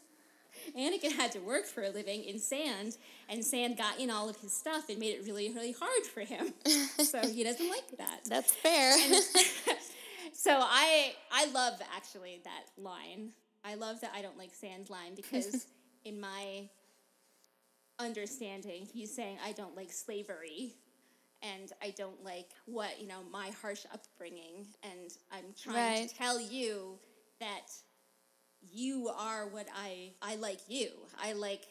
[0.77, 2.97] Anakin had to work for a living in sand,
[3.29, 6.21] and sand got in all of his stuff and made it really, really hard for
[6.21, 6.53] him.
[7.05, 8.21] so he doesn't like that.
[8.27, 8.97] That's fair.
[10.33, 13.31] so I I love actually that line.
[13.65, 15.67] I love that I don't like sand line because
[16.05, 16.69] in my
[17.99, 20.75] understanding, he's saying I don't like slavery
[21.43, 26.09] and I don't like what, you know, my harsh upbringing and I'm trying Right.
[26.09, 26.99] to tell you
[27.41, 27.67] that
[28.73, 30.91] you are what I I like you.
[31.23, 31.63] I like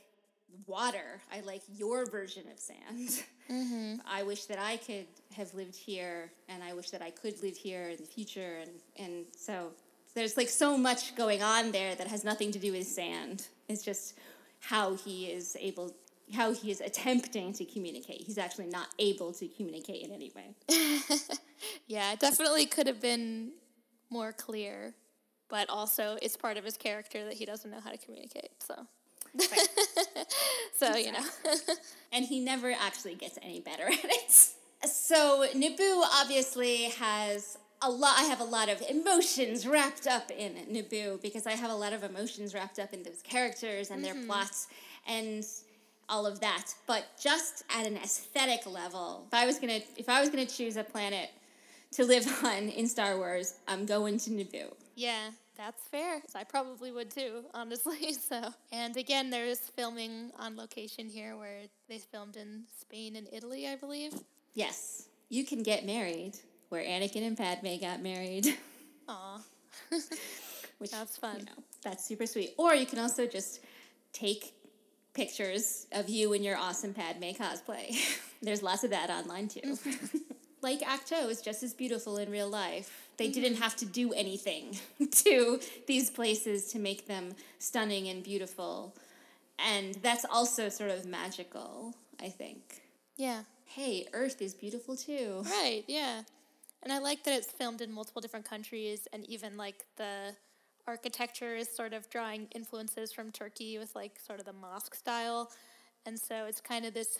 [0.66, 1.22] water.
[1.32, 3.24] I like your version of sand.
[3.48, 4.02] Mm-hmm.
[4.06, 7.56] I wish that I could have lived here and I wish that I could live
[7.56, 9.72] here in the future and and so
[10.16, 13.48] there's like so much going on there that has nothing to do with sand.
[13.70, 14.16] It's just
[14.60, 15.96] how he is able
[16.34, 18.20] how he is attempting to communicate.
[18.20, 20.54] He's actually not able to communicate in any way.
[21.88, 23.52] Yeah, it definitely could have been
[24.10, 24.94] more clear,
[25.50, 28.52] but also it's part of his character that he doesn't know how to communicate.
[28.60, 28.88] So,
[30.76, 31.24] so you know,
[32.12, 34.32] and he never actually gets any better at it.
[34.86, 38.16] So Naboo obviously has a lot.
[38.18, 41.94] I have a lot of emotions wrapped up in Naboo because I have a lot
[41.94, 44.28] of emotions wrapped up in those characters and their mm-hmm.
[44.28, 44.68] plots
[45.08, 45.46] and
[46.10, 46.74] all of that.
[46.86, 50.78] But just at an aesthetic level, if I was gonna, if I was gonna choose
[50.78, 51.30] a planet
[51.94, 54.74] to live on in Star Wars, I'm going to Naboo.
[54.98, 56.24] Yeah, that's fair.
[56.34, 58.16] I probably would too, honestly.
[58.28, 63.68] So, and again, there's filming on location here where they filmed in Spain and Italy,
[63.68, 64.14] I believe.
[64.56, 66.34] Yes, you can get married
[66.70, 68.48] where Anakin and Padme got married.
[69.08, 69.40] Aw,
[70.80, 71.38] which That's fun.
[71.40, 72.56] You know, that's super sweet.
[72.58, 73.60] Or you can also just
[74.14, 74.56] take
[75.14, 77.96] pictures of you in your awesome Padme cosplay.
[78.42, 79.78] There's lots of that online too.
[80.64, 83.07] like Ahch-To is just as beautiful in real life.
[83.18, 83.64] They didn't mm-hmm.
[83.64, 84.78] have to do anything
[85.12, 88.96] to these places to make them stunning and beautiful.
[89.60, 92.82] And that's also sort of magical, I think.
[93.16, 95.44] yeah, Hey, Earth is beautiful too.
[95.46, 96.22] right, yeah.
[96.84, 100.36] And I like that it's filmed in multiple different countries, and even like the
[100.88, 105.52] architecture is sort of drawing influences from Turkey with like sort of the mosque style.
[106.06, 107.20] And so it's kind of this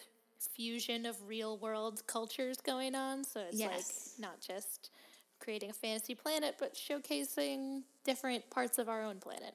[0.56, 3.24] fusion of real world cultures going on.
[3.26, 4.14] So it's Yes.
[4.18, 4.90] like not just
[5.40, 9.54] creating a fantasy planet, but showcasing different parts of our own planet.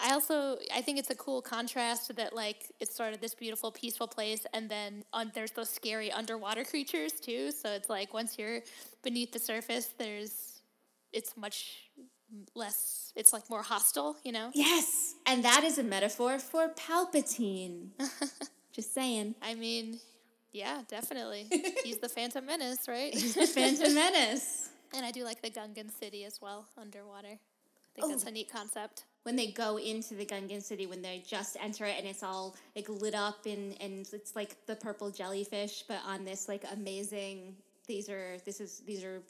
[0.00, 3.72] I also I think it's a cool contrast that like it's sort of this beautiful
[3.72, 7.50] peaceful place and then on, there's those scary underwater creatures too.
[7.50, 8.60] So it's like once you're
[9.02, 10.60] beneath the surface, there's
[11.12, 11.88] it's much
[12.54, 13.12] less.
[13.16, 14.50] It's like more hostile, you know.
[14.54, 17.88] Yes, and that is a metaphor for Palpatine.
[18.72, 19.34] Just saying.
[19.42, 19.98] I mean,
[20.52, 21.46] yeah, definitely.
[21.84, 23.12] He's the Phantom Menace, right?
[23.12, 24.67] He's the Phantom Menace.
[24.94, 27.28] And I do like the Gungan city as well, underwater.
[27.28, 28.28] I think that's Oh.
[28.28, 29.04] a neat concept.
[29.24, 32.56] When they go into the Gungan city, when they just enter it and it's all
[32.74, 37.56] like lit up and, and it's like the purple jellyfish, but on this like amazing
[37.88, 39.20] these are this is these are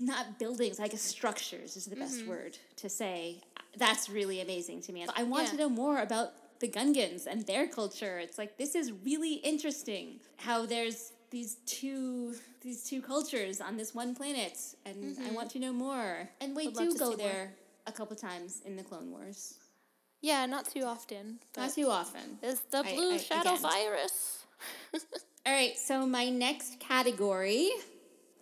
[0.00, 2.30] not buildings, I guess structures is the best mm-hmm.
[2.30, 3.40] word to say.
[3.76, 5.06] That's really amazing to me.
[5.14, 8.18] I want to know more about the Gungans and their culture.
[8.18, 13.94] It's like this is really interesting how there's these two these two cultures on this
[13.94, 15.34] one planet and I mm-hmm.
[15.34, 16.28] want to know more.
[16.40, 17.16] And we Would do go see more.
[17.16, 17.52] there
[17.86, 19.54] a couple times in the Clone Wars.
[20.20, 21.38] Yeah, not too often.
[21.56, 22.38] Not too often.
[22.42, 23.62] there's the I- blue I- shadow again.
[23.62, 24.44] virus.
[25.46, 27.70] All right, so my next category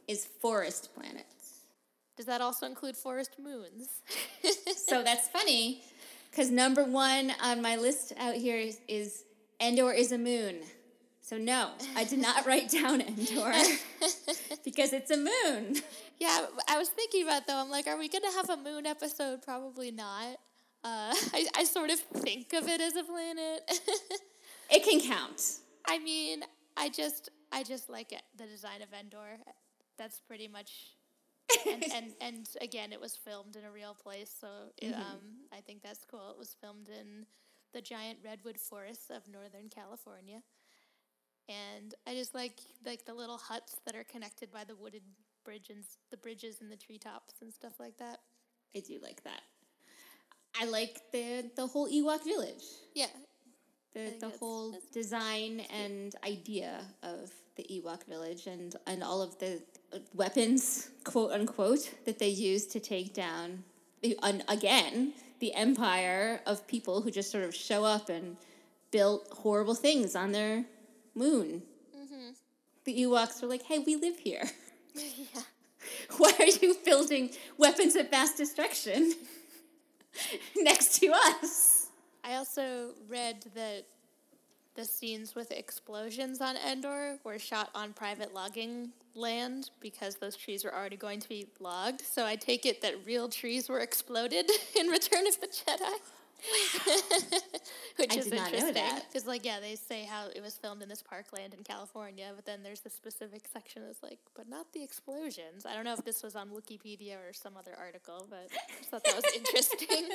[0.09, 1.63] is forest planets.
[2.17, 3.89] Does that also include forest moons?
[4.75, 5.83] So that's funny
[6.31, 9.25] because number one on my list out here is, is
[9.61, 10.61] Endor is a moon.
[11.29, 13.53] So no, I did not write down Endor
[14.65, 15.77] because it's a moon.
[16.19, 17.59] yeah, I was thinking about though.
[17.59, 19.43] I'm like, are we gonna have a moon episode?
[19.43, 20.39] Probably not.
[20.83, 23.61] Uh, I, I sort of think of it as a planet.
[24.71, 25.43] It can count.
[25.87, 26.45] I mean,
[26.77, 29.39] I just I just like it, the design of Endor.
[29.97, 30.93] That's pretty much.
[31.67, 35.63] and, and and again, it was filmed in a real place, so it, um, I
[35.63, 36.31] think that's cool.
[36.31, 37.25] It was filmed in
[37.73, 40.43] the giant redwood forests of Northern California,
[41.49, 45.03] and I just like like the little huts that are connected by the wooded
[45.45, 48.21] bridge and the bridges and the treetops and stuff like that.
[48.77, 49.41] I do like that.
[50.61, 52.65] I like the the whole Ewok village.
[52.95, 53.07] Yeah,
[53.95, 59.21] The, the that's- whole that's- design and idea of the Ewok village and, and all
[59.21, 59.61] of the
[60.15, 63.65] weapons, quote unquote, that they use to take down,
[64.03, 68.37] the, un, again, the empire of people who just sort of show up and
[68.93, 70.65] built horrible things on their
[71.19, 71.63] moon.
[71.97, 72.31] Mm-hmm.
[72.85, 74.45] The Ewoks were like, hey, we live here.
[74.95, 75.43] yeah.
[76.17, 79.13] Why are you building weapons of mass destruction
[80.57, 81.89] next to us?
[82.25, 83.85] I also read that
[84.75, 90.65] the scenes with explosions on Endor were shot on private logging land because those trees
[90.65, 92.01] were already going to be logged.
[92.01, 94.49] So I take it that real trees were exploded
[94.79, 95.99] in Return of the Jedi.
[97.97, 98.75] Which I is interesting.
[99.09, 102.47] Because, like, yeah, they say how it was filmed in this parkland in California, but
[102.47, 105.67] then there's this specific section that's like, but not the explosions.
[105.67, 109.05] I don't know if this was on Wikipedia or some other article, but I thought
[109.05, 110.09] that was interesting.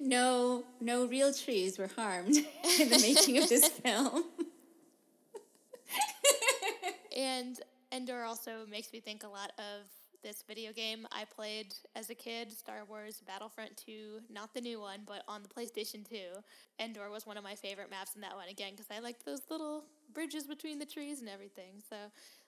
[0.00, 2.36] no, no real trees were harmed
[2.80, 4.24] in the making of this film.
[7.16, 7.58] And
[7.90, 9.86] Endor also makes me think a lot of
[10.22, 14.80] this video game I played as a kid, Star Wars Battlefront 2, not the new
[14.80, 16.16] one, but on the PlayStation 2.
[16.80, 19.42] Endor was one of my favorite maps in that one again because I liked those
[19.50, 21.82] little bridges between the trees and everything.
[21.88, 21.96] So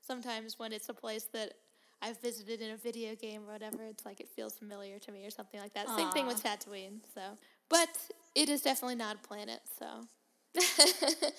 [0.00, 1.54] sometimes when it's a place that
[2.02, 5.26] I've visited in a video game or whatever, it's like it feels familiar to me
[5.26, 5.88] or something like that.
[5.88, 7.00] Same thing with Tatooine.
[7.14, 7.20] So,
[7.68, 7.88] but
[8.34, 10.06] it is definitely not a planet, so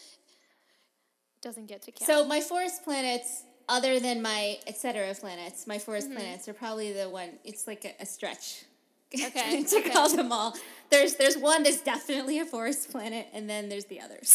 [1.41, 2.07] doesn't get to count.
[2.07, 3.43] So my forest planets,
[3.77, 5.15] other than my etc.
[5.15, 6.17] planets, my forest Mm-hmm.
[6.17, 7.29] planets are probably the one.
[7.49, 8.65] It's like a, a stretch.
[9.27, 9.89] Okay, to okay.
[9.89, 10.55] call them all.
[10.89, 14.29] There's there's one that's definitely a forest planet, and then there's the others.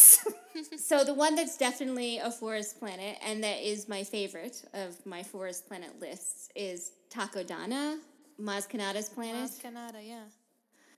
[0.89, 5.23] so the one that's definitely a forest planet, and that is my favorite of my
[5.23, 7.97] forest planet lists, is Takodana,
[8.39, 9.49] Maz Kanata's planet.
[9.49, 10.25] Maz Kanata, yeah.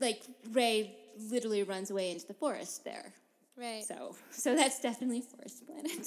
[0.01, 0.75] Like Rey
[1.31, 3.13] literally runs away into the forest there.
[3.55, 3.85] Right.
[3.85, 6.05] So so that's definitely forest planet.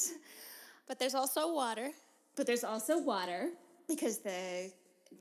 [0.87, 1.89] But there's also water.
[2.37, 3.51] But there's also water.
[3.89, 4.70] Because the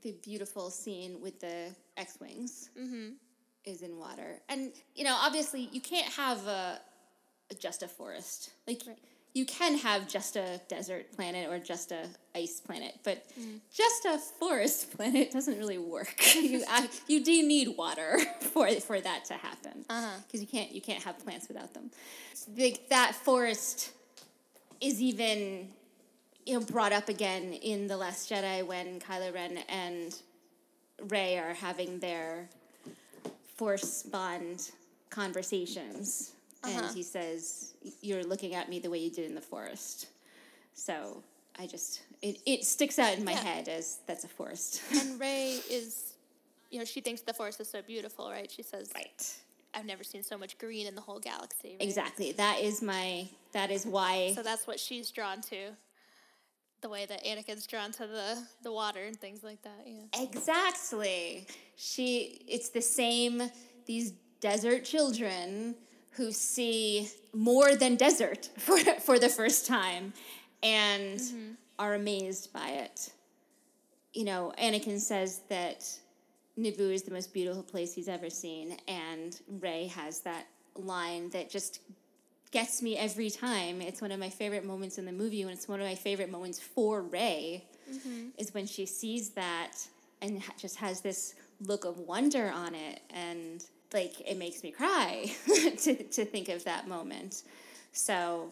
[0.02, 3.10] the beautiful scene with the X wings mm-hmm.
[3.64, 6.80] is in water, and you know obviously you can't have a,
[7.50, 8.50] a just a forest.
[8.66, 8.82] Like
[9.34, 13.60] you can have just a desert planet or just a ice planet, but mm.
[13.72, 16.14] just a forest planet doesn't really work.
[16.34, 19.84] you I, you do need water for for that to happen.
[19.88, 20.18] Uh-huh.
[20.26, 21.90] Because you can't you can't have plants without them.
[22.56, 23.92] Like that forest
[24.80, 25.68] is even
[26.46, 30.14] you know brought up again in the Last Jedi when Kylo Ren and
[31.08, 32.48] Rey are having their
[33.56, 34.72] Force bond
[35.10, 36.32] conversations,
[36.64, 36.92] and uh-huh.
[36.94, 40.08] he says, "You're looking at me the way you did in the forest."
[40.74, 41.22] So
[41.58, 43.40] I just it, it sticks out in my Yeah.
[43.40, 44.82] head as that's a forest.
[44.92, 46.14] And Rey is,
[46.70, 48.50] you know, she thinks the forest is so beautiful, right?
[48.50, 49.34] She says, right.
[49.74, 51.70] I've never seen so much green in the whole galaxy.
[51.70, 51.82] Right?
[51.82, 52.32] Exactly.
[52.32, 53.26] That is my.
[53.52, 54.32] That is why.
[54.34, 55.70] So that's what she's drawn to.
[56.82, 60.20] The way that Anakin's drawn to the, the water and things like that, yeah.
[60.20, 61.46] Exactly.
[61.76, 63.42] She it's the same
[63.86, 65.76] these desert children
[66.10, 70.12] who see more than desert for for the first time
[70.62, 71.52] and mm-hmm.
[71.78, 73.12] are amazed by it.
[74.12, 75.88] You know, Anakin says that
[76.58, 81.48] Naboo is the most beautiful place he's ever seen and Rey has that line that
[81.48, 81.80] just
[82.52, 83.80] gets me every time.
[83.80, 86.30] It's one of my favorite moments in the movie, and it's one of my favorite
[86.30, 88.28] moments for Rey, mm-hmm.
[88.38, 89.72] is when she sees that
[90.20, 91.34] and ha- just has this
[91.66, 95.32] look of wonder on it, and like it makes me cry
[95.78, 97.42] to to think of that moment.
[97.92, 98.50] So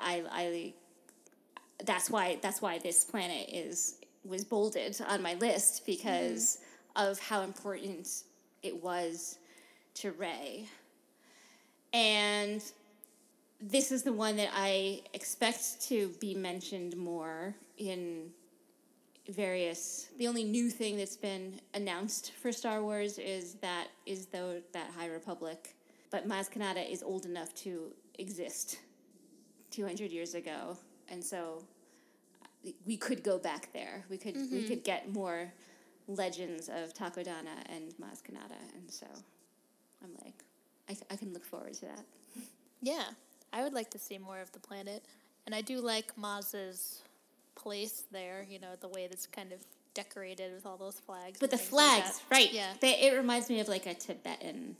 [0.00, 0.74] I I
[1.84, 6.58] that's why that's why this planet is was bolded on my list because
[6.96, 7.10] mm-hmm.
[7.10, 8.22] of how important
[8.62, 9.38] it was
[9.94, 10.68] to Rey.
[11.92, 12.62] And
[13.60, 18.30] this is the one that I expect to be mentioned more in
[19.28, 24.60] various the only new thing that's been announced for Star Wars is that is though
[24.72, 25.74] that High Republic.
[26.10, 28.80] But Maz Kanata is old enough to exist
[29.70, 30.76] 200 years ago.
[31.08, 31.62] And so
[32.84, 34.04] we could go back there.
[34.10, 34.68] We could we mm-hmm.
[34.68, 35.52] could get more
[36.08, 38.58] legends of Takodana and Maz Kanata.
[38.74, 39.06] And so
[40.02, 40.44] I'm like
[40.88, 42.04] I, I can look forward to that.
[42.82, 43.04] Yeah,
[43.52, 45.04] I would like to see more of the planet.
[45.46, 47.02] And I do like Maz's
[47.54, 49.58] place there, you know, the way that's kind of
[49.94, 51.38] decorated with all those flags.
[51.40, 52.52] But the things like flags, right?
[52.52, 52.72] Yeah.
[52.80, 54.76] They, it reminds me of like a Tibetan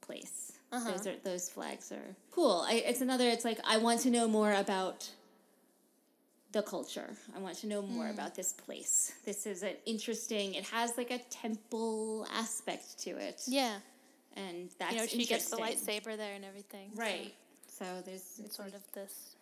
[0.00, 0.52] place.
[0.72, 0.90] Uh-huh.
[0.90, 2.64] Those are those flags are cool.
[2.68, 3.28] I, it's another.
[3.28, 5.08] It's like I want to know more about
[6.52, 7.10] the culture.
[7.36, 8.14] I want to know more Mm.
[8.14, 9.12] about this place.
[9.24, 10.54] This is an interesting.
[10.54, 13.78] It has like a temple aspect to it, Yeah.
[14.36, 16.90] and that's You know, she gets the lightsaber there and everything.
[16.94, 17.26] right?
[17.26, 17.30] So
[17.78, 19.36] there's It's sort of this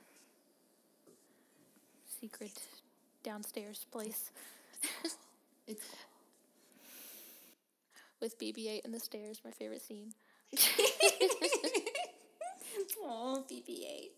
[2.21, 2.53] secret
[3.25, 4.31] downstairs place
[5.67, 5.87] it's
[8.21, 10.13] with BB-8 and the stairs, my favorite scene.
[13.03, 14.11] oh BB-8,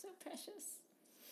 [0.00, 0.80] so precious.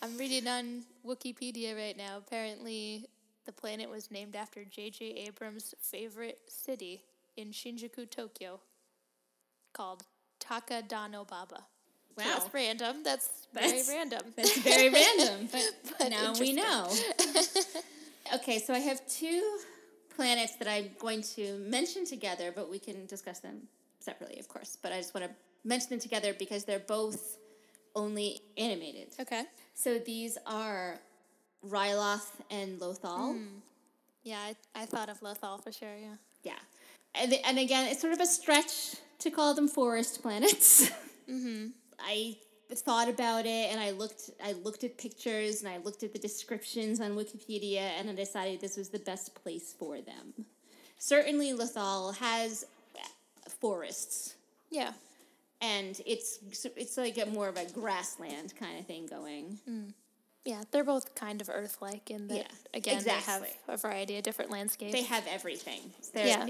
[0.01, 2.17] I'm reading on Wikipedia right now.
[2.17, 3.09] Apparently,
[3.45, 5.25] the planet was named after J.J.
[5.27, 7.03] Abrams' favorite city
[7.35, 8.59] in Shinjuku, Tokyo,
[9.73, 10.03] called
[10.39, 11.27] Takodano
[12.17, 12.31] So Wow.
[12.33, 13.03] that's random.
[13.03, 14.21] That's, very random.
[14.35, 16.89] That's very random, but, But now we know.
[18.35, 19.59] okay, so I have two
[20.15, 23.67] planets that I'm going to mention together, but we can discuss them
[23.99, 24.77] separately, of course.
[24.81, 25.31] But I just want to
[25.65, 27.37] mention them together because they're both
[27.95, 29.09] only animated.
[29.19, 29.43] okay.
[29.73, 30.99] So these are
[31.67, 33.37] Ryloth and Lothal.
[34.23, 36.15] Yeah, I, I thought of Lothal for sure, yeah.
[36.43, 36.59] Yeah.
[37.13, 40.89] And, and again, it's sort of a stretch to call them forest planets.
[41.27, 41.69] Mm-hmm.
[41.99, 42.37] I
[42.73, 46.19] thought about it and I looked I looked at pictures and I looked at the
[46.19, 50.45] descriptions on Wikipedia and I decided this was the best place for them.
[50.97, 52.65] Certainly Lothal has
[53.59, 54.35] forests
[54.71, 54.93] Yeah.
[55.61, 56.39] and it's
[56.75, 59.59] it's like a more of a grassland kind of thing going.
[60.43, 64.23] Yeah, they're both kind of Earth-like in that, Yeah, again, they have a variety of
[64.23, 64.91] different landscapes.
[64.93, 65.81] They have everything.
[66.13, 66.47] They're, Yeah.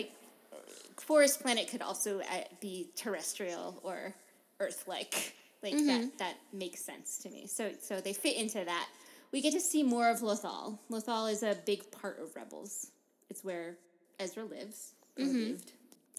[0.98, 2.26] forest planet could also uh,
[2.60, 4.14] be terrestrial or
[4.60, 5.36] Earth-like.
[5.64, 5.88] Like Mm-hmm.
[5.88, 7.48] that, that makes sense to me.
[7.48, 8.88] So, so they fit into that.
[9.32, 10.78] We get to see more of Lothal.
[10.92, 12.92] Lothal is a big part of Rebels.
[13.30, 13.76] It's where
[14.20, 15.40] Ezra lives, Mm-hmm.
[15.52, 15.72] lived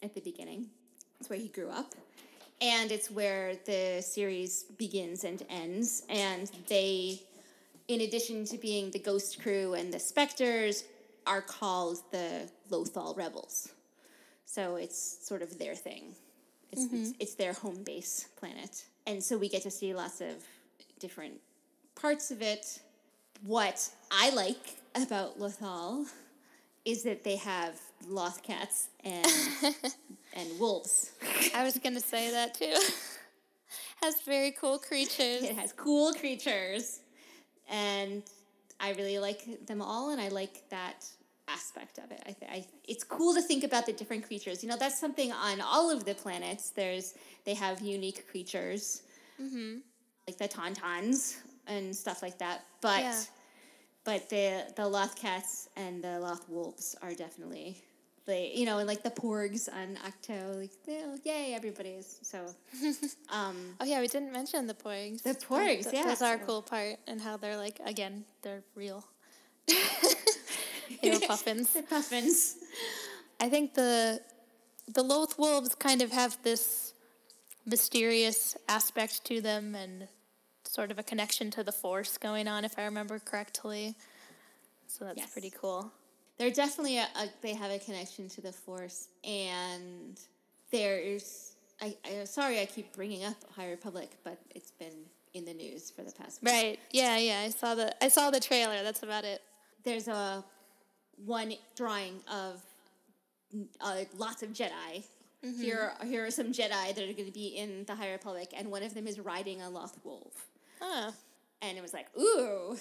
[0.03, 0.67] at the beginning.
[1.21, 1.95] It's where he grew up,
[2.61, 6.03] and it's where the series begins and ends.
[6.09, 7.23] And they,
[7.89, 10.85] in addition to being the Ghost Crew and the Spectres,
[11.27, 13.69] are called the Lothal Rebels.
[14.45, 16.15] So it's sort of their thing.
[16.73, 17.11] It's, it's, mm-hmm.
[17.21, 18.85] it's their home base planet.
[19.07, 20.45] And so we get to see lots of
[20.99, 21.35] different
[21.95, 22.81] parts of it.
[23.45, 26.07] What I like about Lothal
[26.85, 29.27] is that they have loth cats and
[30.33, 31.13] and wolves.
[31.55, 32.75] I was going to say that too.
[34.03, 35.43] has very cool creatures.
[35.43, 37.01] It has cool creatures,
[37.69, 38.23] and
[38.79, 41.07] I really like them all, and I like that
[41.49, 42.21] aspect of it.
[42.27, 44.63] I, th- I it's cool to think about the different creatures.
[44.63, 46.71] You know, that's something on all of the planets.
[46.71, 49.03] There's they have unique creatures,
[50.27, 51.37] like the tauntauns
[51.67, 52.65] and stuff like that.
[52.81, 53.23] But Yeah.
[54.05, 57.83] but the the loth cats and the loth wolves are definitely.
[58.27, 62.41] They, you know, and like the porgs on Ahch-To, like, oh, yay, everybody's so.
[63.33, 65.23] Um, Oh yeah, we didn't mention the porgs.
[65.23, 66.03] The porgs, yeah.
[66.07, 69.05] that's our cool part, and how they're like again, they're real.
[71.03, 71.73] you know, puffins.
[71.73, 72.57] The puffins.
[73.41, 74.21] I think the
[74.89, 76.93] the Loth wolves kind of have this
[77.65, 80.09] mysterious aspect to them, and
[80.65, 83.97] sort of a connection to the Force going on, if I remember correctly.
[84.87, 85.33] So that's Yes.
[85.33, 85.93] pretty cool.
[86.39, 90.21] They're definitely a, a they have a connection to the force, and
[90.71, 94.93] there's I, I sorry I keep bringing up High Republic, but it's been
[95.35, 96.53] in the news for the past week.
[96.53, 96.79] Right?
[96.93, 97.41] Yeah, yeah.
[97.41, 98.83] I saw the I saw the trailer.
[98.83, 99.41] That's about it.
[99.83, 100.45] There's a
[101.25, 102.63] one drawing of
[103.81, 105.05] uh, lots of Jedi.
[105.61, 108.53] Here, are- here are some Jedi that are going to be in the High Republic,
[108.57, 110.47] and one of them is riding a Loth wolf,
[110.81, 111.13] Oh,
[111.63, 112.77] and it was like, ooh.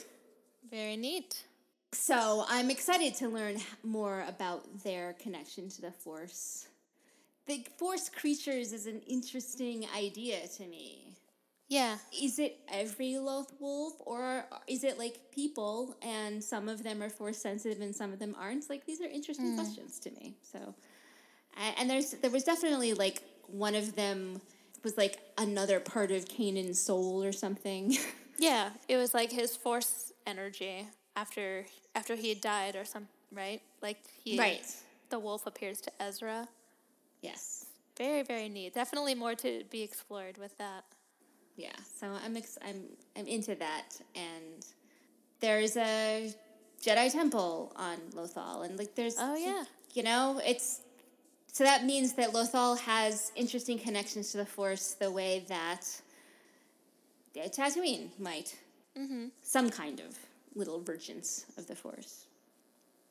[0.72, 1.44] very neat.
[1.92, 6.68] So I'm excited to learn more about their connection to the Force.
[7.46, 11.05] The Force creatures is an interesting idea to me.
[11.68, 11.98] Yeah.
[12.22, 17.10] Is it every Loth wolf, or is it like people and some of them are
[17.10, 18.70] Force sensitive and some of them aren't?
[18.70, 19.56] Like these are interesting mm.
[19.56, 20.36] questions to me.
[20.42, 20.76] So,
[21.78, 24.42] and there's there was definitely like one of them
[24.84, 27.98] was like another part of Kanan's soul or something.
[28.38, 30.86] Yeah, it was like his force energy
[31.16, 33.62] after after he had died or some right?
[33.82, 34.62] Like he right.
[35.10, 36.48] the wolf appears to Ezra.
[37.22, 37.66] Yes.
[37.98, 38.74] Very very neat.
[38.74, 40.84] Definitely more to be explored with that.
[41.58, 42.82] Yeah, so I'm ex- I'm
[43.18, 44.66] I'm into that, and
[45.40, 46.34] there's a
[46.84, 49.64] Jedi temple on Lothal, and like there's Oh, yeah.
[49.94, 50.82] you know it's
[51.48, 55.86] so that means that Lothal has interesting connections to the Force, the way that
[57.36, 58.56] Tatooine might,
[58.98, 59.28] mm-hmm.
[59.42, 60.18] some kind of
[60.56, 62.26] little versions of the Force,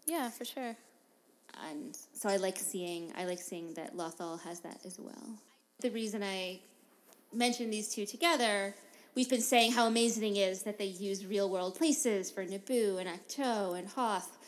[0.07, 0.77] Yeah, for sure.
[1.71, 5.39] and so I like seeing I like seeing that Lothal has that as well.
[5.81, 6.61] The reason I
[7.35, 8.75] mention these two together,
[9.15, 12.99] we've been saying how amazing it is that they use real world places for Naboo
[12.99, 14.39] and Ahch-To and Hoth.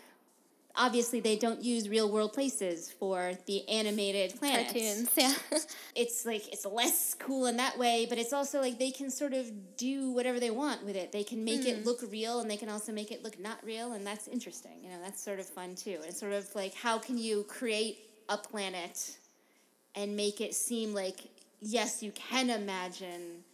[0.79, 4.73] Obviously, they don't use real world places for the animated planets.
[4.73, 5.11] Cartoons.
[5.17, 5.35] Yeah.
[5.95, 9.33] It's like it's less cool in that way, but it's also like they can sort
[9.33, 11.11] of do whatever they want with it.
[11.11, 11.85] They can make it hmm.
[11.85, 14.73] look real, and they can also make it look not real, and that's interesting.
[14.83, 15.97] You know, that's sort of fun too.
[16.07, 19.17] It's sort of like how can you create a planet
[19.95, 21.21] and make it seem like
[21.61, 23.45] yes, you can imagine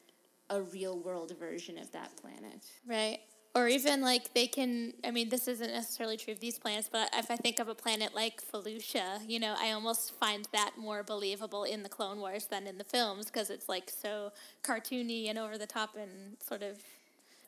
[0.51, 2.65] a real world version of that planet.
[2.87, 3.21] right.
[3.55, 7.11] Or even like they can, I mean, this isn't necessarily true of these planets, but
[7.15, 11.03] if I think of a planet like Felucia, you know, I almost find that more
[11.03, 14.33] believable in the Clone Wars than in the films because it's like so
[14.63, 16.79] cartoony and over the top and sort of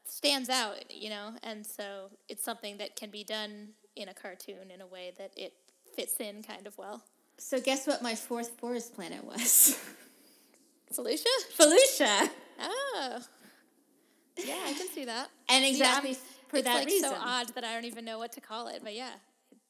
[0.05, 4.71] stands out, you know, and so it's something that can be done in a cartoon
[4.73, 5.55] in a way that it
[5.97, 7.03] fits in kind of well.
[7.39, 9.79] So guess what my fourth forest planet was?
[10.97, 11.25] Felucia?
[11.57, 12.31] Felucia.
[12.61, 13.19] Oh.
[14.39, 15.29] Yeah, I can see that.
[15.49, 16.17] And exactly Yeah,
[16.49, 17.11] for it's that like reason.
[17.11, 19.11] so odd that I don't even know what to call it, but yeah.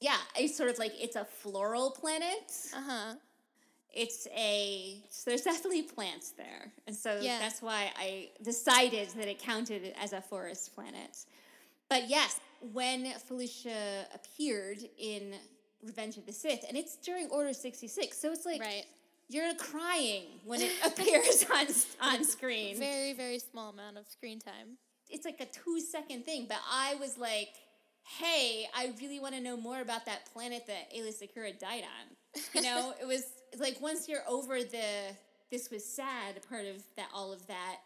[0.00, 2.50] Yeah, it's sort of like it's a floral planet.
[2.74, 3.14] Uh huh.
[3.92, 7.38] It's a so there's definitely plants there, and so Yeah.
[7.38, 11.16] that's why I decided that it counted as a forest planet.
[11.88, 12.40] But yes,
[12.72, 15.34] when Felucia appeared in
[15.82, 18.84] Revenge of the Sith, and it's during Order sixty six, so it's like Right.
[19.28, 21.66] You're crying when it appears on
[22.18, 22.78] on screen.
[22.78, 24.78] Very, very small amount of screen time.
[25.10, 27.48] it's like a two second thing, but I was like,
[28.18, 32.40] hey, I really want to know more about that planet that Aayla Secura died on.
[32.54, 33.24] You know, it was
[33.58, 35.16] like once you're over the
[35.50, 37.76] this was sad part of that all of that.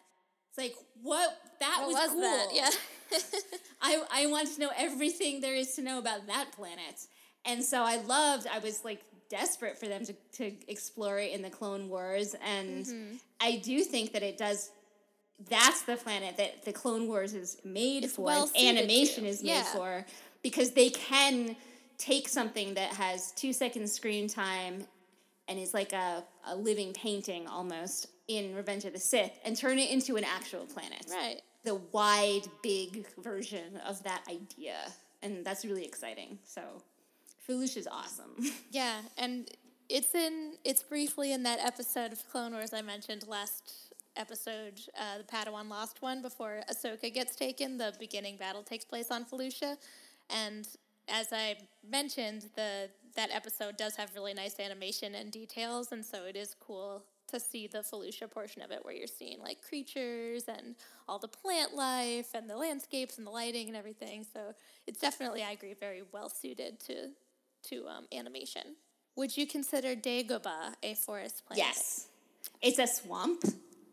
[0.49, 2.21] It's like what that What was, was cool.
[2.23, 2.49] that?
[2.53, 3.19] Yeah.
[3.83, 7.07] I I want to know everything there is to know about that planet.
[7.45, 11.43] And so I loved I was like desperate for them to, to explore it in
[11.43, 13.17] the Clone Wars and Mm-hmm.
[13.41, 14.71] I do think that it does
[15.49, 18.23] that's the planet that the Clone Wars is made It's for.
[18.25, 19.29] well animation to.
[19.31, 19.63] is made Yeah.
[19.65, 20.05] for
[20.43, 21.55] because they can
[21.97, 24.85] take something that has two seconds screen time
[25.47, 29.79] and is like a, a living painting almost in Revenge of the Sith and turn
[29.79, 31.41] it into an actual planet right.
[31.65, 34.77] the wide, big version of that idea.
[35.23, 36.39] And that's really exciting.
[36.45, 36.61] So
[37.49, 38.37] Felucia's awesome.
[38.71, 39.49] Yeah, and
[39.89, 45.19] it's in it's briefly in that episode of Clone Wars I mentioned last episode, uh,
[45.19, 47.79] the Padawan Lost one, before Ahsoka gets taken.
[47.79, 49.77] The beginning battle takes place on Felucia,
[50.29, 50.69] and
[51.09, 51.57] as I
[51.89, 56.55] mentioned, the that episode does have really nice animation and details, and so it is
[56.61, 60.75] cool to see the Felucia portion of it where you're seeing like creatures and
[61.09, 64.27] all the plant life and the landscapes and the lighting and everything.
[64.33, 64.55] So
[64.87, 67.11] it's definitely, I agree, very well suited to
[67.65, 68.77] to um, animation.
[69.17, 71.65] Would you consider Dagobah a forest planet?
[71.65, 72.07] yes.
[72.63, 73.43] It's a swamp,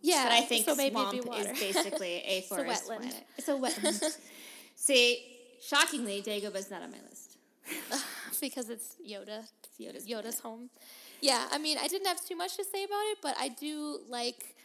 [0.02, 0.24] Yeah.
[0.26, 2.98] but I think so swamp is basically a a forest wetland.
[2.98, 3.24] planet.
[3.38, 4.18] It's a wetland.
[4.76, 7.38] See, shockingly, Dagobah's not on my list.
[8.42, 9.44] because it's Yoda.
[9.64, 10.70] It's Yoda's, Yoda's home.
[11.22, 14.00] Yeah, I mean, I didn't have too much to say about it, but I do
[14.08, 14.56] like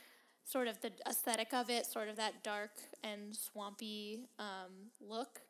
[0.45, 2.73] sort of the aesthetic of it, sort of that dark
[3.03, 5.41] and swampy um, look.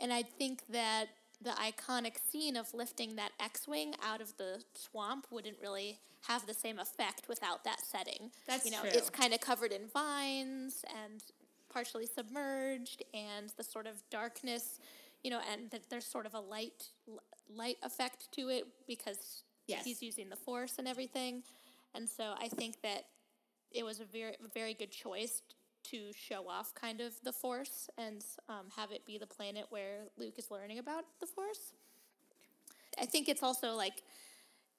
[0.00, 1.08] And I think that
[1.42, 6.46] the iconic scene of lifting that X Wing out of the swamp wouldn't really have
[6.46, 8.30] the same effect without that setting.
[8.46, 8.90] That's you know, true.
[8.92, 11.22] it's kind of covered in vines and
[11.68, 14.80] partially submerged, and the sort of darkness,
[15.22, 16.88] you know, and that there's sort of a light
[17.54, 19.84] light effect to it because Yes.
[19.84, 21.42] he's using the force and everything.
[21.94, 23.06] And so I think that
[23.72, 25.42] it was a very very good choice
[25.90, 30.04] to show off kind of the force and um, have it be the planet where
[30.16, 31.72] Luke is learning about the force.
[33.00, 34.02] I think it's also like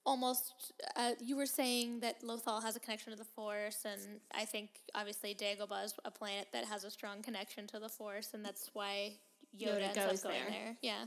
[0.06, 0.54] almost
[0.96, 4.02] uh, you were saying that Lothal has a connection to the force and
[4.34, 8.30] I think obviously Dagobah is a planet that has a strong connection to the force
[8.34, 9.14] and that's why
[9.60, 10.52] Yoda, Yoda ends goes up going there.
[10.52, 10.78] there.
[10.82, 11.06] Yeah.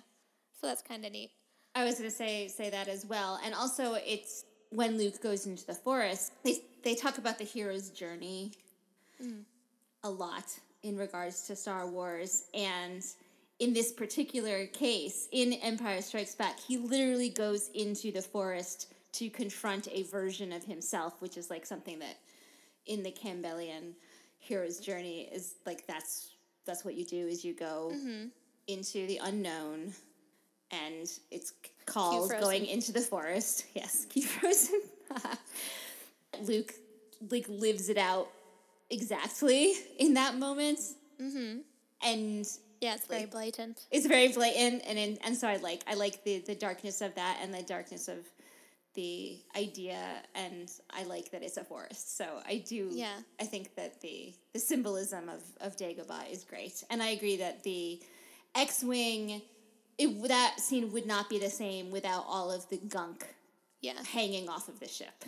[0.61, 1.31] So that's kind of neat.
[1.75, 3.41] I was going to say say that as well.
[3.45, 7.91] And also it's when Luke goes into the forest, they they talk about the hero's
[7.91, 8.53] journey
[10.05, 13.05] a lot in regards to Star Wars and
[13.61, 19.29] in this particular case in Empire Strikes Back, he literally goes into the forest to
[19.29, 22.17] confront a version of himself, which is like something that
[22.87, 23.93] in the Campbellian
[24.39, 26.31] hero's journey is like that's
[26.67, 28.27] that's what you do is you go mm-hmm.
[28.67, 29.93] into the unknown
[30.71, 31.53] and it's
[31.85, 33.67] called going into the forest.
[33.75, 34.81] Yes, keep frozen.
[36.43, 36.73] Luke
[37.31, 38.29] like lives it out
[38.91, 40.81] exactly in that moment.
[41.21, 41.59] Mm-hmm.
[42.03, 42.47] And
[42.81, 43.87] Yeah, it's very Like- blatant.
[43.91, 47.15] it's very blatant and in, and so I like I like the the darkness of
[47.15, 48.27] that and the darkness of
[48.95, 50.01] the idea
[50.35, 52.17] and I like that it's a forest.
[52.17, 53.19] So I do Yeah.
[53.39, 56.83] I think that the the symbolism of of Dagobah is great.
[56.91, 58.03] And I agree that the
[58.55, 59.43] X-wing
[59.99, 63.27] it, that scene would not be the same without all of the gunk
[63.83, 64.03] Yeah.
[64.03, 65.25] hanging off of the ship.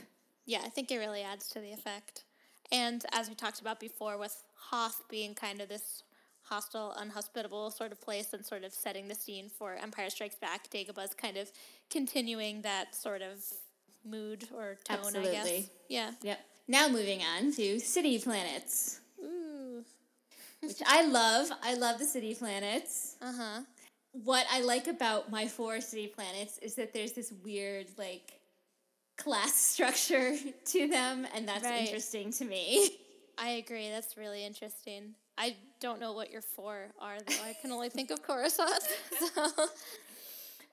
[0.47, 2.25] Yeah, I think it really adds to the effect.
[2.73, 6.03] And as we talked about before, with Hoth being kind of this
[6.43, 10.71] hostile, unhospitable sort of place and sort of setting the scene for Empire Strikes Back,
[10.71, 11.53] Dagobah's kind of
[11.91, 13.45] continuing that sort of
[14.05, 15.35] mood or tone, I guess.
[15.35, 15.69] Absolutely.
[15.89, 16.11] Yeah.
[16.23, 16.41] Yep.
[16.67, 19.01] Now moving on to city planets.
[19.23, 19.85] Ooh.
[20.63, 21.51] which I love.
[21.63, 23.17] I love the city planets.
[23.21, 23.61] Uh huh.
[24.13, 28.41] What I like about my four city planets is that there's this weird, like,
[29.17, 30.35] class structure
[30.67, 31.83] to them, and that's Right.
[31.87, 32.91] interesting to me.
[33.39, 33.89] I agree.
[33.89, 35.15] That's really interesting.
[35.39, 37.43] I don't know what your four are, though.
[37.45, 38.83] I can only think of Coruscant.
[39.35, 39.67] So.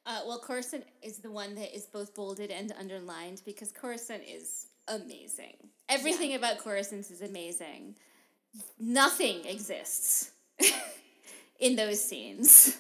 [0.06, 4.68] Uh, well, Coruscant is the one that is both bolded and underlined because Coruscant is
[4.88, 5.56] amazing.
[5.88, 7.96] Everything about Coruscant is amazing.
[8.80, 10.32] Nothing exists
[11.60, 12.78] in those scenes.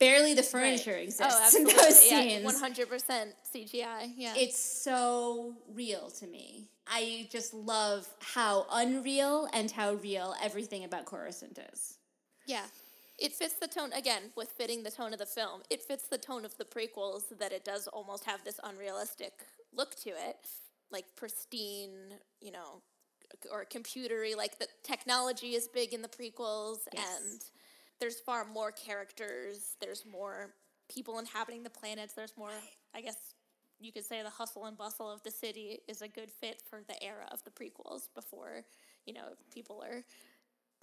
[0.00, 1.74] Barely the furniture oh, exists Oh, in absolutely.
[1.74, 2.44] those yeah, scenes.
[2.44, 4.12] one hundred percent CGI.
[4.16, 4.34] Yeah.
[4.36, 6.70] It's so real to me.
[6.88, 11.98] I just love how unreal and how real everything about Coruscant is.
[12.46, 12.64] Yeah.
[13.18, 15.60] It fits the tone, again, with fitting the tone of the film.
[15.68, 19.34] It fits the tone of the prequels that it does almost have this unrealistic
[19.76, 20.48] look to it.
[20.90, 22.80] Like pristine, you know,
[23.52, 24.34] or computery.
[24.34, 27.20] Like the technology is big in the prequels, Yes.
[27.20, 27.40] and
[28.00, 29.76] there's far more characters.
[29.80, 30.50] There's more
[30.92, 32.14] people inhabiting the planets.
[32.14, 32.50] There's more,
[32.94, 33.16] I guess
[33.80, 36.80] you could say the hustle and bustle of the city is a good fit for
[36.88, 38.62] the era of the prequels before,
[39.06, 40.02] you know, people are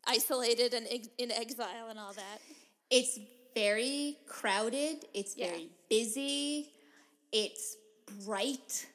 [0.07, 2.39] isolated and ex- in exile and all that.
[2.89, 3.20] It's
[3.53, 5.49] very crowded, it's Yeah.
[5.51, 6.72] very busy,
[7.32, 7.78] it's
[8.26, 8.88] bright,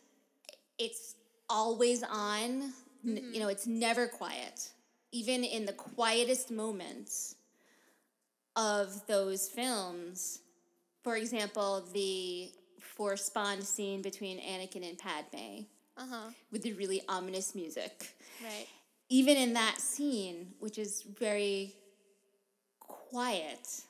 [0.79, 1.15] it's
[1.49, 2.63] always on.
[2.63, 2.73] N-
[3.05, 3.35] mm-hmm.
[3.35, 4.71] You know, it's never quiet.
[5.13, 7.37] Even in the quietest moments
[8.57, 10.41] of those films,
[11.03, 12.51] for example, the
[12.81, 15.65] Force Bond scene between Anakin and Padme
[15.97, 16.31] Uh huh.
[16.51, 18.15] with the really ominous music.
[18.43, 18.67] Right.
[19.09, 21.75] even in that scene, which is very
[22.81, 23.83] quiet,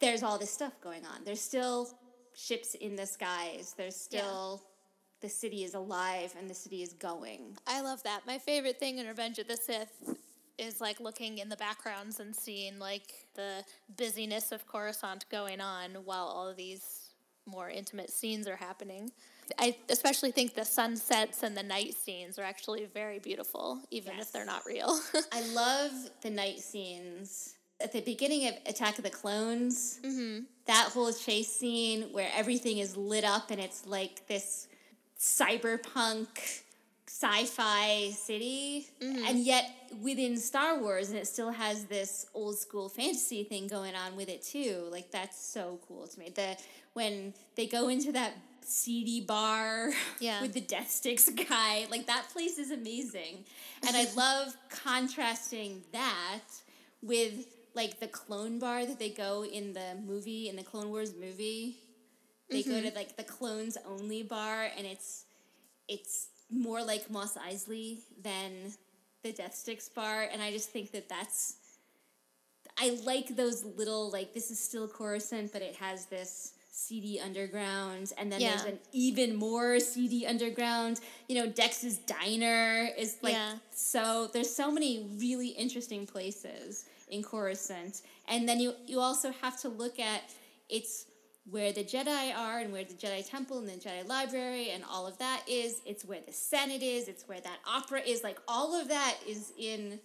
[0.00, 1.24] there's all this stuff going on.
[1.24, 1.90] There's still
[2.34, 3.74] ships in the skies.
[3.76, 4.62] There's still
[5.20, 7.56] the city is alive and the city is going.
[7.66, 8.20] I love that.
[8.26, 10.16] My favorite thing in Revenge of the Sith
[10.58, 13.64] is like looking in the backgrounds and seeing like the
[13.96, 17.10] busyness of Coruscant going on while all of these
[17.46, 19.10] more intimate scenes are happening.
[19.58, 24.26] I especially think the sunsets and the night scenes are actually very beautiful, even Yes.
[24.26, 25.00] if they're not real.
[25.32, 27.54] I love the night scenes.
[27.80, 30.40] At the beginning of Attack of the Clones, mm-hmm.
[30.66, 34.66] that whole chase scene where everything is lit up and it's like this
[35.18, 36.62] cyberpunk
[37.20, 39.26] sci-fi city mm-hmm.
[39.26, 39.68] and yet
[40.00, 44.28] within Star Wars and it still has this old school fantasy thing going on with
[44.28, 44.84] it too.
[44.92, 46.30] Like that's so cool to me.
[46.32, 46.56] The
[46.92, 49.90] when they go into that seedy bar
[50.20, 50.40] Yeah.
[50.42, 53.44] with the death sticks guy like that place is amazing.
[53.84, 56.44] And I love contrasting that
[57.02, 61.14] with like the clone bar that they go in the movie in the Clone Wars
[61.18, 61.78] movie.
[62.48, 62.90] They go mm-hmm.
[62.90, 65.24] to like the clones only bar and it's
[65.88, 68.72] it's more like Mos Eisley than
[69.22, 71.56] the Death Sticks bar and I just think that that's
[72.80, 78.12] I like those little like this is still Coruscant but it has this seedy underground
[78.16, 81.00] and then there's an even more seedy underground.
[81.28, 83.54] You know Dex's diner is like Yeah.
[83.74, 88.02] so there's so many really interesting places in Coruscant.
[88.28, 90.22] And then you you also have to look at
[90.68, 91.06] it's
[91.50, 95.06] where the Jedi are and where the Jedi Temple and the Jedi Library and all
[95.06, 95.80] of that is.
[95.86, 97.08] It's where the Senate is.
[97.08, 98.22] It's where that opera is.
[98.22, 99.98] Like all of that is in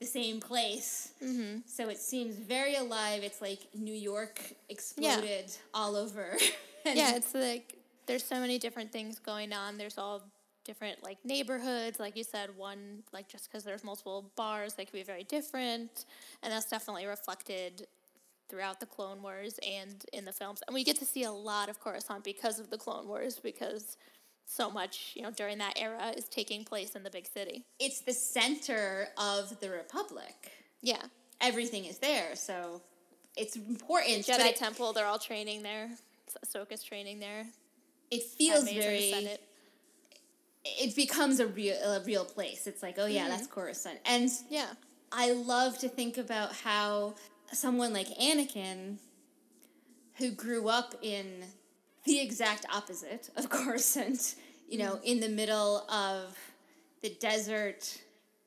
[0.00, 1.12] the same place.
[1.22, 1.58] Mm-hmm.
[1.66, 3.22] So it seems very alive.
[3.22, 6.36] It's like New York exploded all over.
[6.86, 7.74] And yeah, it's like
[8.06, 9.76] there's so many different things going on.
[9.76, 10.22] There's all
[10.64, 12.56] different like neighborhoods, like you said.
[12.56, 16.06] One like just because there's multiple bars, they could be very different,
[16.42, 17.86] and that's definitely reflected
[18.50, 20.62] throughout the Clone Wars and in the films.
[20.66, 23.96] And we get to see a lot of Coruscant because of the Clone Wars, because
[24.44, 27.64] so much you know during that era is taking place in the big city.
[27.78, 30.50] it's the center of the Republic.
[30.82, 31.02] Yeah,
[31.40, 32.36] Everything is there.
[32.36, 32.82] So
[33.36, 34.26] it's important.
[34.26, 35.90] but Jedi it, Temple, they're all training there.
[36.44, 37.44] Ahsoka's training there.
[38.10, 39.38] it feels the very.
[40.62, 42.66] It becomes a real, a real place.
[42.66, 43.60] It's like, oh yeah, that's mm-hmm.
[43.60, 43.98] Coruscant.
[44.04, 44.66] And Yeah,
[45.10, 47.14] I love to think about how
[47.52, 48.96] someone like Anakin,
[50.16, 51.44] who grew up in
[52.04, 54.36] the exact opposite of Coruscant,
[54.68, 56.36] you know, in the middle of
[57.02, 57.98] the desert,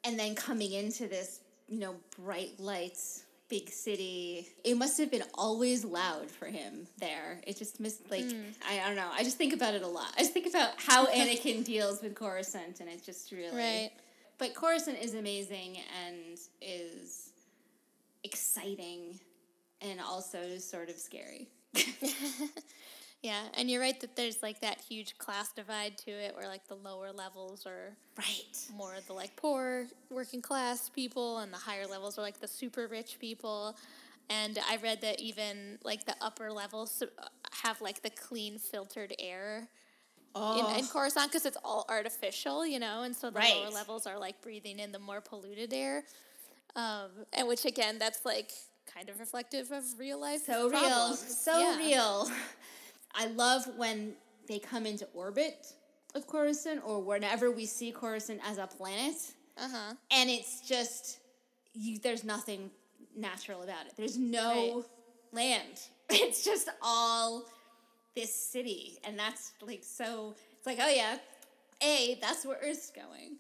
[0.04, 4.48] and then coming into this, you know, bright lights, big city.
[4.64, 7.42] It must have been always loud for him there.
[7.46, 8.42] It just missed, like, hmm.
[8.68, 9.10] I, I don't know.
[9.12, 10.14] I just think about it a lot.
[10.18, 13.56] I just think about how Anakin deals with Coruscant, and it's just really.
[13.56, 13.92] right.
[14.40, 17.23] But Coruscant is amazing and is
[18.24, 19.20] exciting
[19.82, 21.50] and also sort of scary.
[23.22, 26.68] Yeah, and you're right that there's like that huge class divide to it where like
[26.68, 28.58] the lower levels are Right.
[28.78, 32.48] more of the like poor working class people and the higher levels are like the
[32.48, 33.78] super rich people.
[34.30, 37.26] And I read that even like the upper levels uh,
[37.62, 39.70] have like the clean filtered air
[40.54, 44.20] in, in Coruscant because it's all artificial, you know, and so the lower levels are
[44.20, 46.04] like breathing in the more polluted air.
[46.76, 48.52] Um, and which again, that's like
[48.92, 50.42] kind of reflective of real life.
[50.46, 51.14] so real.
[51.16, 51.78] So Yeah.
[51.78, 52.32] real.
[53.16, 54.14] I love when
[54.48, 55.68] they come into orbit
[56.16, 59.16] of Coruscant or whenever we see Coruscant as a planet.
[59.56, 59.94] Uh-huh.
[60.10, 61.20] and it's just
[61.76, 62.72] you there's nothing
[63.16, 64.84] natural about it there's no Right.
[65.32, 67.44] land it's just all
[68.16, 71.20] this city and that's like so it's like oh yeah
[71.84, 73.38] a that's where earth's going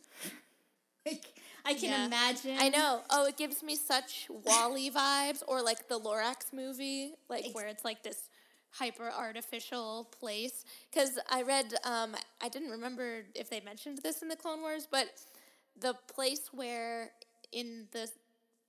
[1.07, 1.25] like
[1.66, 2.05] i can Yeah.
[2.05, 3.01] imagine I know.
[3.09, 7.68] Oh, it gives me such WALL-E vibes, or like the Lorax movie, like Ex- where
[7.68, 8.30] it's like this
[8.72, 10.66] hyper artificial place.
[10.91, 14.88] Because I read, um, I didn't remember if they mentioned this in the Clone Wars,
[14.89, 15.07] but
[15.80, 17.11] the place where
[17.51, 18.09] in the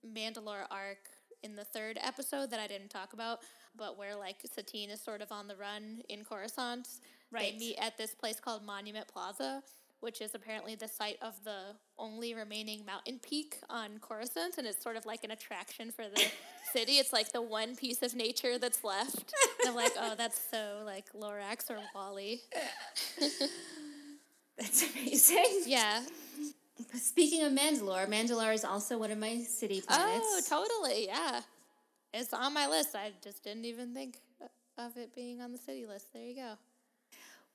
[0.07, 0.99] Mandalore arc
[1.43, 3.39] in the third episode that I didn't talk about,
[3.77, 6.87] but where like Satine is sort of on the run in Coruscant,
[7.31, 7.53] Right.
[7.53, 9.63] they meet at this place called Monument Plaza,
[10.05, 14.81] which is apparently the site of the only remaining mountain peak on Coruscant, and it's
[14.81, 16.23] sort of like an attraction for the
[16.71, 16.93] city.
[16.93, 19.33] It's like the one piece of nature that's left.
[19.59, 22.39] And I'm like, oh, that's so like Lorax or WALL-E.
[24.57, 26.03] that's amazing Yeah.
[26.93, 31.07] speaking of mandalore mandalore is also one of my city oh, planets Oh, totally.
[31.07, 31.41] Yeah.
[32.13, 32.95] It's on my list.
[32.95, 34.19] I just didn't even think
[34.77, 36.13] of it being on the city list.
[36.13, 36.53] There you go.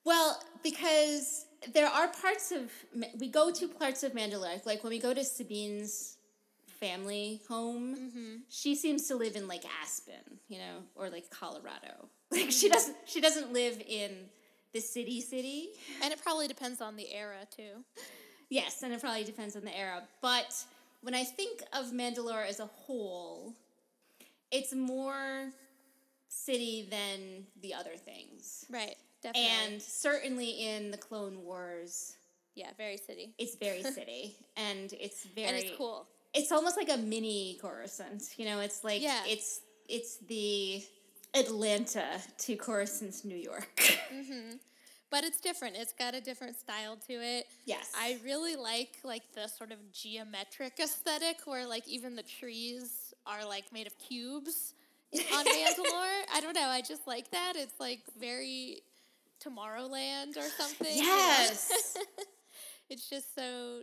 [0.04, 2.70] Well, because there are parts of
[3.18, 6.16] we go to parts of Mandalore, like when we go to Sabine's
[6.80, 8.34] family home, Mm-hmm.
[8.48, 12.08] she seems to live in like Aspen, you know, or like Colorado.
[12.32, 14.12] Like she doesn't she doesn't live in
[14.72, 15.70] the city city.
[16.02, 17.84] And it probably depends on the era, too.
[18.52, 20.52] Yes, and it probably depends on the era, but
[21.02, 23.54] when I think of Mandalore as a whole,
[24.50, 25.52] it's more
[26.28, 28.64] city than the other things.
[28.68, 28.96] Right.
[29.22, 29.50] Definitely.
[29.72, 32.16] And certainly in the Clone Wars,
[32.54, 33.34] yeah, very city.
[33.38, 36.06] it's very city and it's very and it's cool.
[36.34, 38.22] it's almost like a mini Coruscant.
[38.36, 39.22] You know, it's like Yeah.
[39.26, 40.82] it's it's the
[41.34, 42.06] Atlanta
[42.38, 43.70] to Coruscant's New York.
[44.12, 44.56] Mm-hmm.
[45.10, 45.76] But it's different.
[45.76, 47.46] It's got a different style to it.
[47.66, 47.90] yes.
[47.96, 53.44] I really like like the sort of geometric aesthetic where like even the trees are
[53.44, 54.74] like made of cubes
[55.34, 56.22] on Mandalore.
[56.32, 56.66] I don't know.
[56.68, 57.54] I just like that.
[57.56, 58.82] It's like very
[59.44, 60.94] Tomorrowland or something.
[60.94, 61.08] you know?
[61.08, 61.96] Yes.
[62.90, 63.80] it's just so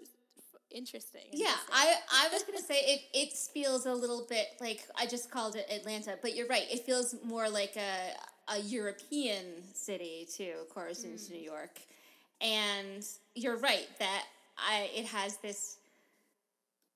[0.72, 1.22] interesting.
[1.32, 1.55] yeah.
[1.72, 3.01] I, I was gonna say it.
[3.14, 6.66] It feels a little bit like I just called it Atlanta, but you're right.
[6.72, 8.14] It feels more like a
[8.53, 9.43] a European
[9.74, 11.32] city too, to Coruscant's mm.
[11.32, 11.80] New York,
[12.41, 13.05] and
[13.36, 14.24] you're right that
[14.58, 15.78] I it has this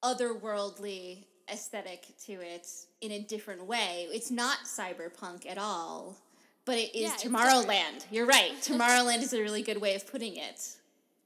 [0.03, 2.67] otherworldly aesthetic to it
[3.01, 4.07] in a different way.
[4.11, 6.17] It's not cyberpunk at all,
[6.65, 8.05] but it is Yeah, Tomorrowland.
[8.11, 8.53] You're right.
[8.61, 10.75] Tomorrowland is a really good way of putting it,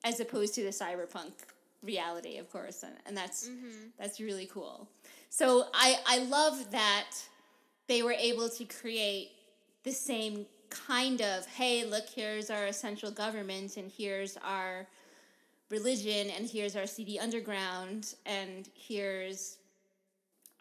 [0.03, 1.31] as opposed to the cyberpunk
[1.83, 3.89] reality of course, and that's mm-hmm.
[3.99, 4.87] that's really cool.
[5.29, 7.11] So I I love that
[7.87, 9.31] they were able to create
[9.83, 14.87] the same kind of hey look here's our essential government and here's our
[15.69, 19.57] religion and here's our seedy underground and here's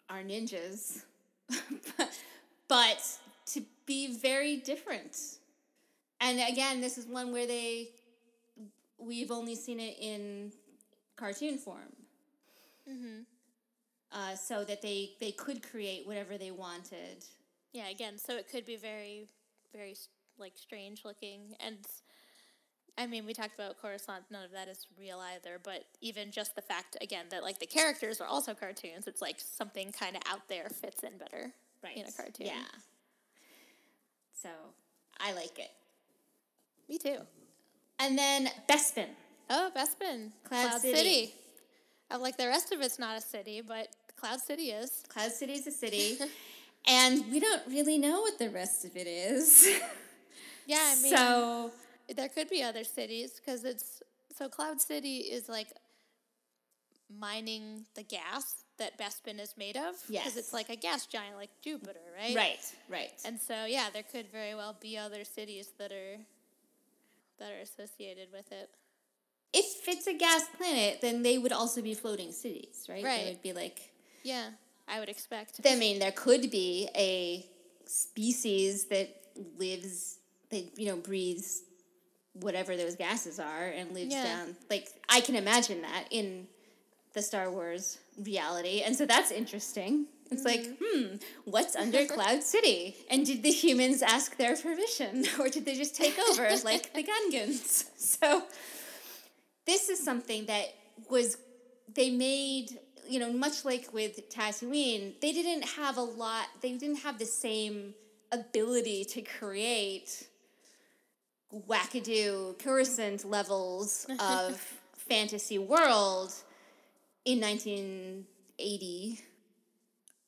[0.09, 1.03] our ninjas
[2.67, 3.24] but to
[3.85, 5.15] be very different
[6.21, 7.89] and again this is one where they
[8.97, 10.51] we've only seen it in
[11.15, 11.93] cartoon form
[14.11, 17.25] uh, so that they they could create whatever they wanted
[17.73, 19.27] Yeah, again, so it could be very,
[19.73, 19.95] very
[20.37, 21.77] like strange looking, and
[22.97, 24.23] I mean, we talked about Coruscant.
[24.31, 25.59] None of that is real either.
[25.61, 29.35] But even just the fact, again, that like the characters are also cartoons, it's like
[29.41, 31.51] something kind of out there fits in better
[31.83, 32.47] right in a cartoon.
[32.47, 32.63] yeah
[34.41, 34.49] so
[35.19, 35.71] i like it
[36.89, 37.17] me too.
[37.99, 39.07] and then bespin
[39.47, 40.95] Oh, Bespin, Cloud City.
[40.97, 41.33] City.
[42.09, 45.03] Uh, like the rest of it's not a city, but Cloud City is.
[45.07, 46.17] cloud city is a city
[46.87, 49.67] and we don't really know what the rest of it is
[50.65, 51.71] Yeah, I mean, so
[52.15, 54.01] there could be other cities because it's
[54.35, 55.67] so Cloud City is like
[57.19, 59.95] mining the gas that Bespin is made of.
[60.07, 62.35] because it's like a gas giant, like Jupiter, right?
[62.35, 66.17] right right And so yeah, there could very well be other cities that are
[67.39, 68.69] that are associated with it.
[69.53, 73.17] if it's a gas planet then they would also be floating cities right Right.
[73.23, 73.91] they would be like
[74.23, 74.49] Yeah,
[74.87, 75.61] I would expect.
[75.65, 77.45] I mean, there could be a
[77.85, 79.09] species that
[79.57, 80.17] lives
[80.49, 81.61] that, you know breathes
[82.33, 84.23] whatever those gases are and lives Yeah.
[84.23, 84.55] down.
[84.69, 86.47] Like I can imagine that in
[87.13, 90.07] the Star Wars reality, and so that's interesting.
[90.31, 92.95] It's like, hmm, what's under Cloud City?
[93.09, 97.03] And did the humans ask their permission, or did they just take over like the
[97.03, 97.85] Gungans?
[97.97, 98.43] So
[99.65, 100.73] this is something that
[101.09, 101.37] was
[101.93, 106.97] they made you know much like with Tatooine they didn't have a lot they didn't
[106.97, 107.93] have the same
[108.31, 110.27] ability to create
[111.67, 114.59] wackadoo Coruscant levels of
[115.07, 116.33] fantasy world
[117.25, 119.21] in 1980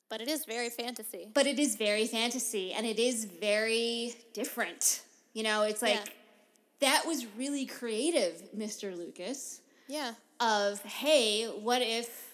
[0.08, 1.28] But it is very fantasy.
[1.32, 6.04] but it is very fantasy and it is very different you know it's like Yeah.
[6.80, 8.96] that was really creative Mr.
[8.96, 10.14] Lucas Yeah.
[10.40, 12.26] of hey, what if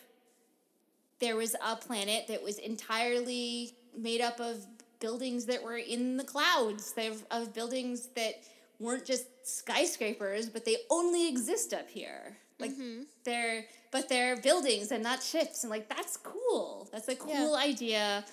[1.21, 4.67] there was a planet that was entirely made up of
[5.01, 8.43] buildings that were in the clouds, they of buildings that
[8.81, 12.37] weren't just skyscrapers, but they only exist up here.
[12.59, 13.03] Like mm-hmm.
[13.25, 16.89] they're but they're buildings and not ships and like that's cool.
[16.91, 18.25] That's a cool idea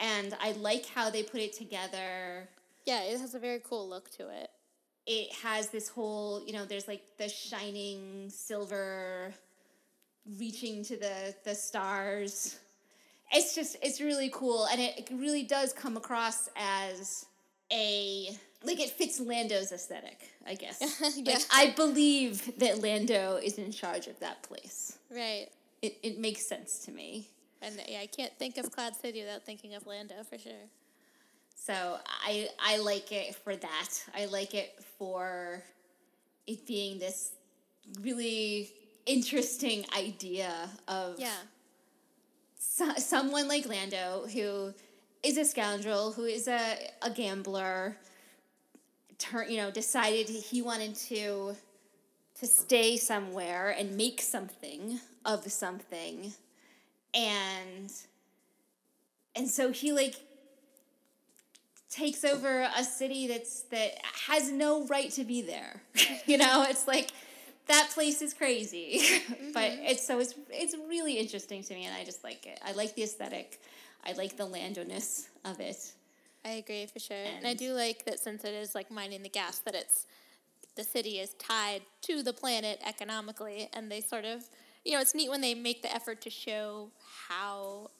[0.00, 2.48] and I like how they put it together
[2.86, 4.48] Yeah, it has a very cool look to it.
[5.06, 9.34] it has this whole you know there's like the shining silver
[10.38, 12.58] reaching to the the stars
[13.32, 17.26] it's just it's really cool and it, it really does come across as
[17.72, 18.30] a
[18.64, 20.78] like it fits lando's aesthetic i guess
[21.16, 21.32] Yeah.
[21.34, 25.48] like i believe that lando is in charge of that place Right.
[25.82, 27.26] it, it makes sense to me
[27.62, 30.64] And yeah, I can't think of Cloud City without thinking of Lando for sure.
[31.54, 31.74] So
[32.30, 33.90] I I like it for that.
[34.16, 35.62] I like it for
[36.46, 37.32] it being this
[38.00, 38.70] really
[39.04, 40.52] interesting idea
[40.88, 41.36] of Yeah.
[42.58, 44.72] so, someone like Lando who
[45.22, 47.96] is a scoundrel, who is a, a gambler,
[49.20, 51.54] turn you know decided he wanted to
[52.40, 56.32] to stay somewhere and make something of something,
[57.14, 57.92] and
[59.36, 60.16] and so he like
[61.90, 63.92] takes over a city that's that
[64.28, 65.82] has no right to be there.
[66.26, 67.10] you know, it's like
[67.66, 69.00] that place is crazy.
[69.52, 69.84] but mm-hmm.
[69.84, 72.58] it's so it's it's really interesting to me and I just like it.
[72.64, 73.60] I like the aesthetic.
[74.04, 75.92] I like the landowness of it.
[76.44, 77.16] I agree for sure.
[77.16, 80.06] And, I do like that since it is like mining the gas that it's
[80.76, 84.44] the city is tied to the planet economically and they sort of
[84.84, 86.90] you know, it's neat when they make the effort to show
[87.28, 87.90] how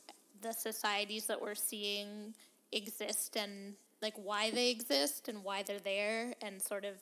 [0.41, 2.35] the societies that we're seeing
[2.73, 6.95] exist and like why they exist and why they're there and sort of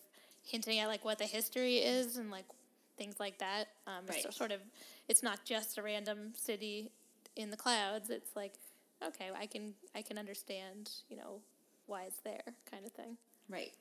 [0.45, 2.45] hinting at like what the history is and like
[2.97, 3.69] things like that.
[3.87, 4.35] Um, so Right.
[4.35, 4.61] sort of,
[5.09, 6.91] it's not just a random city
[7.37, 8.11] in the clouds.
[8.11, 8.55] It's like,
[9.07, 11.41] okay, I can I can understand, you know,
[11.87, 13.17] why it's there, kind of thing.
[13.49, 13.73] Right.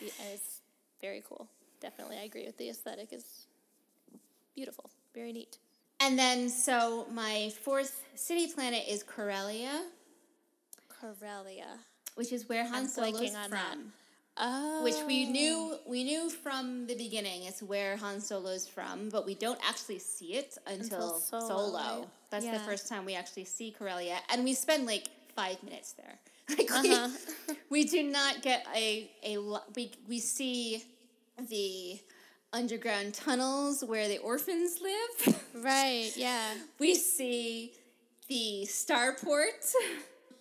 [0.00, 0.60] Yeah, it's
[1.00, 1.46] very cool.
[1.80, 3.46] Definitely, I agree with the aesthetic is
[4.54, 5.58] beautiful, very neat.
[6.00, 9.82] And then so my fourth city planet is Corellia,
[11.00, 11.78] Corellia.
[12.14, 13.50] which is where Han I'm Solo's from.
[13.50, 13.76] that.
[14.36, 15.30] Oh, Which we oh.
[15.30, 20.00] knew we knew from the beginning it's where Han Solo's from, but we don't actually
[20.00, 20.82] see it until,
[21.14, 22.06] Until Solo, Solo.
[22.34, 26.18] That's the first time we actually see Corellia, and we spend like five minutes there.
[26.58, 27.08] Like Uh-huh.
[27.48, 29.38] we, we do not get a a
[29.74, 30.82] we we see
[31.48, 31.98] the
[32.52, 35.40] underground tunnels where the orphans live.
[35.54, 36.54] right, yeah.
[36.78, 37.72] we see
[38.28, 39.72] the starport,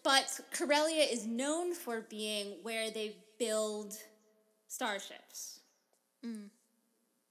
[0.04, 3.94] but Corellia is known for being where they build
[4.68, 5.60] starships,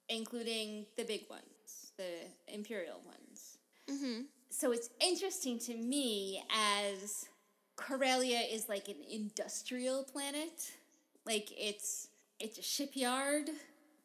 [0.08, 2.12] including the big ones, the
[2.48, 3.58] Imperial ones.
[4.52, 7.24] So it's interesting to me as
[7.76, 10.72] Corellia is like an industrial planet,
[11.24, 13.48] like it's it's a shipyard,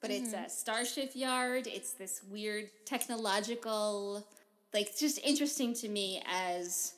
[0.02, 0.50] but it's a mm-hmm.
[0.50, 1.68] starship yard.
[1.68, 4.26] It's this weird technological,
[4.74, 6.94] like it's just interesting to me as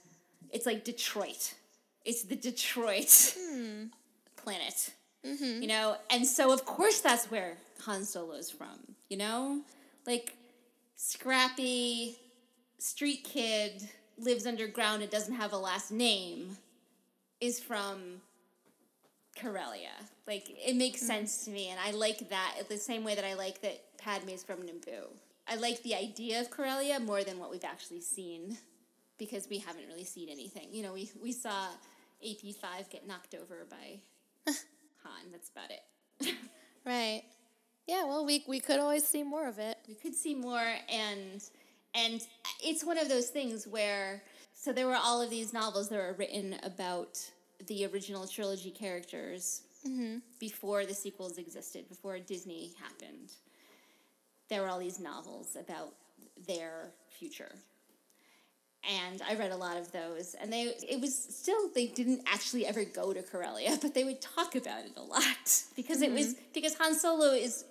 [0.51, 1.55] it's like Detroit.
[2.05, 3.85] It's the Detroit hmm.
[4.37, 4.91] planet,
[5.25, 5.63] mm-hmm.
[5.63, 8.77] you know, and so of course that's where Han Solo's from,
[9.09, 9.61] you know,
[10.05, 10.35] like
[10.95, 12.15] scrappy
[12.79, 16.57] street kid lives underground and doesn't have a last name
[17.39, 18.21] is from
[19.39, 19.91] Corellia.
[20.27, 21.07] Like it makes hmm.
[21.07, 24.29] sense to me, and I like that the same way that I like that Padme
[24.29, 25.07] is from Naboo.
[25.47, 28.57] I like the idea of Corellia more than what we've actually seen,
[29.17, 30.67] because we haven't really seen anything.
[30.71, 31.67] You know, we we saw
[32.23, 33.99] AP five get knocked over by
[35.03, 35.31] Han.
[35.31, 36.35] That's about it.
[36.85, 37.23] Right.
[37.87, 39.77] Yeah, well, we, we could always see more of it.
[39.87, 41.43] we could see more and
[41.95, 42.21] and
[42.61, 44.23] it's one of those things where
[44.53, 47.17] so there were all of these novels that were written about
[47.67, 50.17] the original trilogy characters mm-hmm.
[50.39, 53.31] before the sequels existed, before Disney happened.
[54.49, 55.93] There were all these novels about
[56.47, 57.55] their future.
[58.89, 62.65] And I read a lot of those, and they it was still they didn't actually
[62.65, 66.33] ever go to Corellia, but they would talk about it a lot because it was
[66.33, 66.43] mm-hmm.
[66.53, 67.65] because Han Solo is,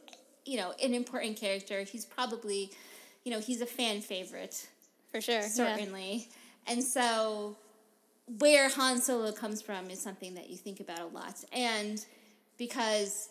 [0.44, 1.82] you know, an important character.
[1.82, 2.70] He's probably,
[3.28, 4.66] you know, he's a fan favorite
[5.12, 5.34] For sure.
[5.34, 5.48] yeah.
[5.48, 6.28] certainly.
[6.66, 7.58] And so,
[8.38, 11.44] where Han Solo comes from is something that you think about a lot.
[11.52, 12.02] And
[12.56, 13.28] because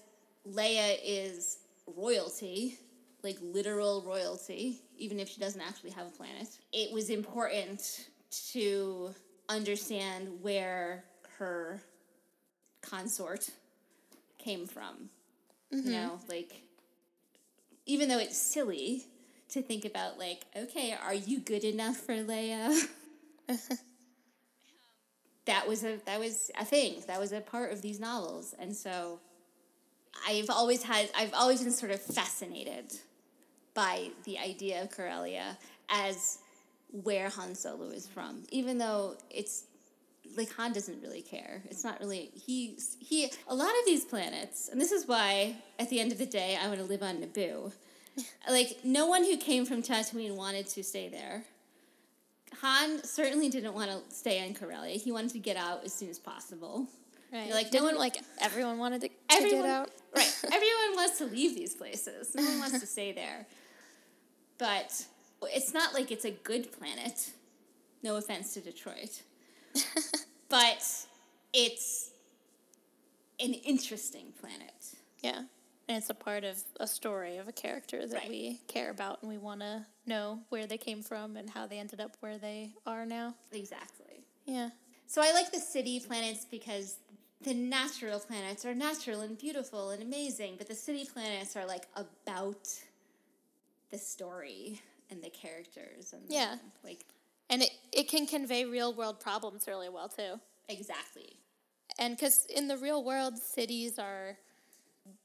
[0.48, 1.58] Leia is
[1.95, 2.78] royalty,
[3.24, 8.08] like literal royalty, even if she doesn't actually have a planet, it was important
[8.52, 9.16] to
[9.50, 11.06] understand where
[11.39, 11.82] her
[12.84, 13.50] consort
[14.38, 15.10] came from.
[15.72, 15.91] You mm-hmm.
[15.91, 16.54] know, like,
[17.88, 19.08] even though it's silly
[19.50, 22.88] to think about, like, okay, are you good enough for Leia?
[25.45, 27.02] that was a that was a thing.
[27.08, 29.20] That was a part of these novels, and so
[30.28, 32.93] I've always had I've always been sort of fascinated
[33.74, 35.58] by the idea of Corellia
[35.89, 36.39] as
[36.91, 39.66] where Han Solo is from, even though it's
[40.36, 41.64] like Han doesn't really care.
[41.70, 45.89] It's not really he he a lot of these planets, and this is why at
[45.89, 47.72] the end of the day I want to live on Naboo.
[48.49, 51.43] Like no one who came from Tatooine wanted to stay there.
[52.61, 54.97] Han certainly didn't want to stay in Corellia.
[54.97, 56.88] He wanted to get out as soon as possible.
[57.32, 57.51] Right.
[57.51, 59.89] Like, no one- like everyone wanted to, to get out?
[60.15, 60.39] right?
[60.45, 62.34] Everyone wants to leave these places.
[62.34, 63.45] No one wants to stay there.
[64.57, 65.05] But
[65.43, 67.32] it's not like it's a good planet.
[68.01, 69.22] No offense to Detroit,
[70.49, 70.86] but
[71.53, 72.11] it's
[73.39, 74.95] an interesting planet.
[75.22, 75.41] Yeah.
[75.88, 78.29] And it's a part of a story of a character that Right.
[78.29, 81.79] we care about and we want to know where they came from and how they
[81.79, 83.35] ended up where they are now.
[83.51, 84.25] Exactly.
[84.45, 84.71] Yeah.
[85.07, 86.97] So I like the city planets because
[87.41, 91.88] the natural planets are natural and beautiful and amazing, but the city planets are like
[91.95, 92.67] about
[93.89, 96.57] the story and the characters and the- Yeah.
[96.83, 97.05] like
[97.49, 100.41] And it, it can convey real world problems really well too.
[100.67, 101.39] exactly.
[101.97, 104.38] And because in the real world, cities are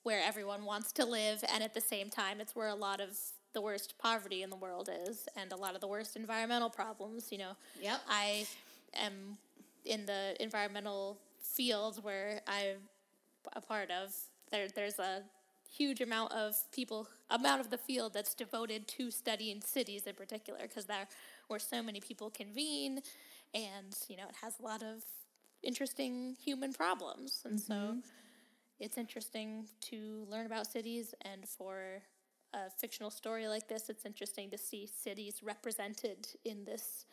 [0.02, 3.16] where everyone wants to live, and at the same time, it's where a lot of
[3.52, 7.30] the worst poverty in the world is, and a lot of the worst environmental problems.
[7.30, 8.00] You know, Yep.
[8.08, 8.46] I
[8.94, 9.36] am
[9.84, 12.76] in the environmental field where I'm
[13.52, 14.14] a part of.
[14.50, 15.22] There, there's a
[15.70, 20.60] huge amount of people, amount of the field that's devoted to studying cities in particular,
[20.62, 21.06] because there
[21.48, 23.02] where so many people convene,
[23.54, 25.04] and you know it has a lot of
[25.62, 27.98] interesting human problems, and so mm-hmm.
[28.82, 32.02] It's interesting to learn about cities, and for
[32.52, 37.06] a fictional story like this, it's interesting to see cities represented in this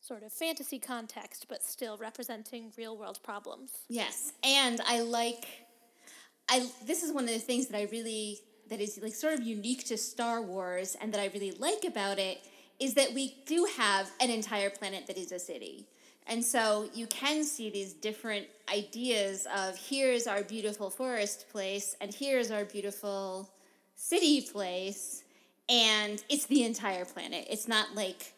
[0.00, 3.70] sort of fantasy context, but still representing real world problems.
[3.88, 5.46] Yes, and I like
[6.48, 9.42] I this is one of the things that I really that is like sort of
[9.42, 12.38] unique to Star Wars and that I really like about it
[12.78, 15.86] is that we do have an entire planet that is a city.
[16.26, 22.14] And so you can see these different ideas of here's our beautiful forest place and
[22.14, 23.50] here's our beautiful
[23.94, 25.22] city place
[25.68, 27.46] and it's the entire planet.
[27.50, 28.32] It's not like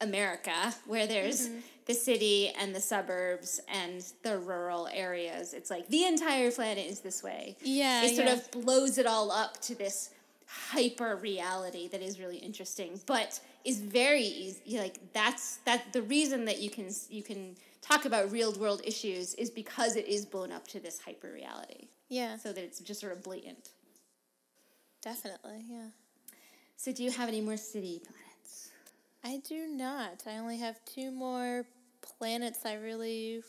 [0.00, 1.58] America, where there's Mm-hmm.
[1.86, 5.54] the city and the suburbs and the rural areas.
[5.54, 7.56] It's like the entire planet is this way.
[7.62, 8.34] Yeah, It sort yeah.
[8.34, 10.10] of blows it all up to this
[10.46, 14.78] hyper reality that is really interesting, but is very easy.
[14.78, 19.34] Like that's that the reason that you can you can talk about real world issues
[19.34, 23.00] is because it is blown up to this hyper reality, Yeah, so that it's just
[23.00, 23.70] sort of blatant.
[25.02, 25.64] definitely.
[25.68, 25.88] Yeah.
[26.76, 28.70] So, do you have any more city planets?
[29.24, 30.22] I do not.
[30.26, 31.64] I only have two more
[32.18, 33.42] planets I really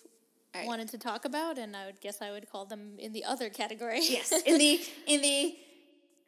[0.55, 0.67] All right.
[0.67, 3.49] wanted to talk about, and I would guess I would call them in the other
[3.49, 3.99] category.
[4.03, 5.55] Yes, in the in the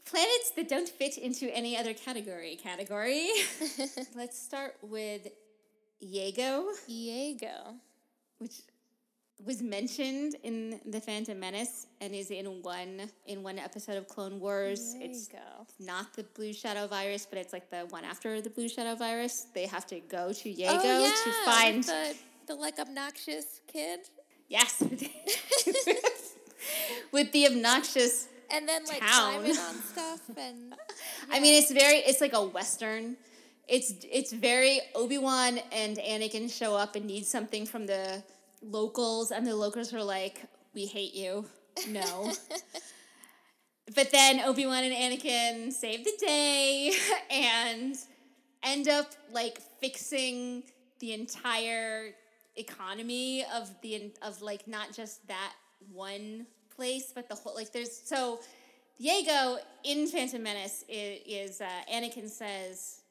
[0.06, 3.28] planets that don't fit into any other category category.
[4.16, 5.28] Let's start with
[6.02, 7.76] Iego, Diego.
[8.40, 8.62] which
[9.46, 14.40] was mentioned in the Phantom Menace and is in one in one episode of Clone
[14.40, 14.96] Wars.
[15.00, 15.30] It's
[15.80, 19.48] not the Blue Shadow virus, but it's like the one after the Blue Shadow virus.
[19.54, 22.16] They have to go to Iego oh, yeah, to find the,
[22.48, 24.02] the like obnoxious kid,
[24.50, 24.82] yes,
[27.12, 29.34] with the obnoxious and then like Town.
[29.34, 30.76] climbing on stuff, and
[31.32, 33.18] I mean, it's very, it's like a western.
[33.68, 38.24] It's it's very Obi Wan and Anakin show up and need something from the
[38.62, 40.42] locals, and the locals are like,
[40.74, 41.46] "We hate you."
[41.88, 42.34] No.
[43.96, 46.92] but then Obi Wan and Anakin save the day
[47.32, 47.96] and
[48.64, 50.64] end up like fixing
[51.00, 52.12] the entire
[52.56, 55.54] economy of the of like not just that
[55.92, 56.46] one
[56.80, 58.40] place, but the whole like there's so
[59.02, 63.02] Iego in Phantom Menace is, is uh, Anakin says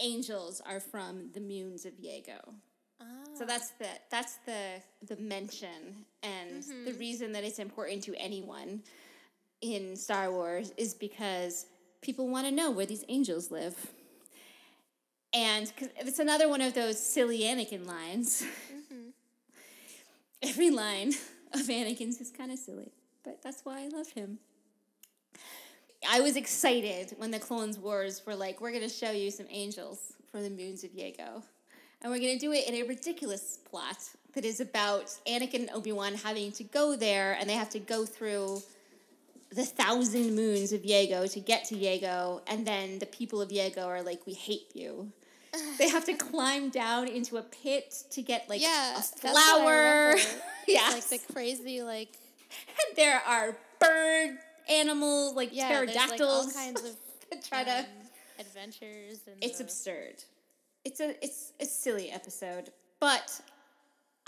[0.00, 2.40] angels are from the moons of Iego.
[3.34, 3.46] So ah.
[3.46, 6.98] that's the that's the the mention and the mm-hmm.
[6.98, 8.82] reason that it's important to anyone
[9.60, 11.66] in Star Wars is because
[12.00, 13.76] people want to know where these angels live.
[15.32, 18.42] And 'cause it's another one of those silly Anakin lines.
[18.42, 19.10] Mm-hmm.
[20.50, 21.12] Every line
[21.60, 22.92] of Anakin's is kind of silly,
[23.24, 24.38] but that's why I love him.
[26.08, 29.46] I was excited when the Clones Wars were like, we're going to show you some
[29.50, 31.42] angels from the moons of Iego.
[32.02, 33.98] And we're going to do it in a ridiculous plot
[34.34, 37.78] that is about Anakin and Obi Wan having to go there and they have to
[37.78, 38.62] go through
[39.50, 42.42] the thousand moons of Iego to get to Iego.
[42.46, 45.10] And then the people of Iego are like, we hate you.
[45.78, 49.36] They have to climb down into a pit to get like Yeah, a that's what
[49.36, 50.16] I flower.
[50.68, 50.90] yeah.
[50.92, 52.10] Like the crazy, like
[52.68, 54.38] And there are bird
[54.68, 56.96] animals like yeah, there's like all kinds of
[57.48, 57.78] try to.
[57.80, 57.84] um,
[58.38, 60.24] adventures and It's the- absurd.
[60.84, 62.70] It's a it's a silly episode,
[63.00, 63.40] but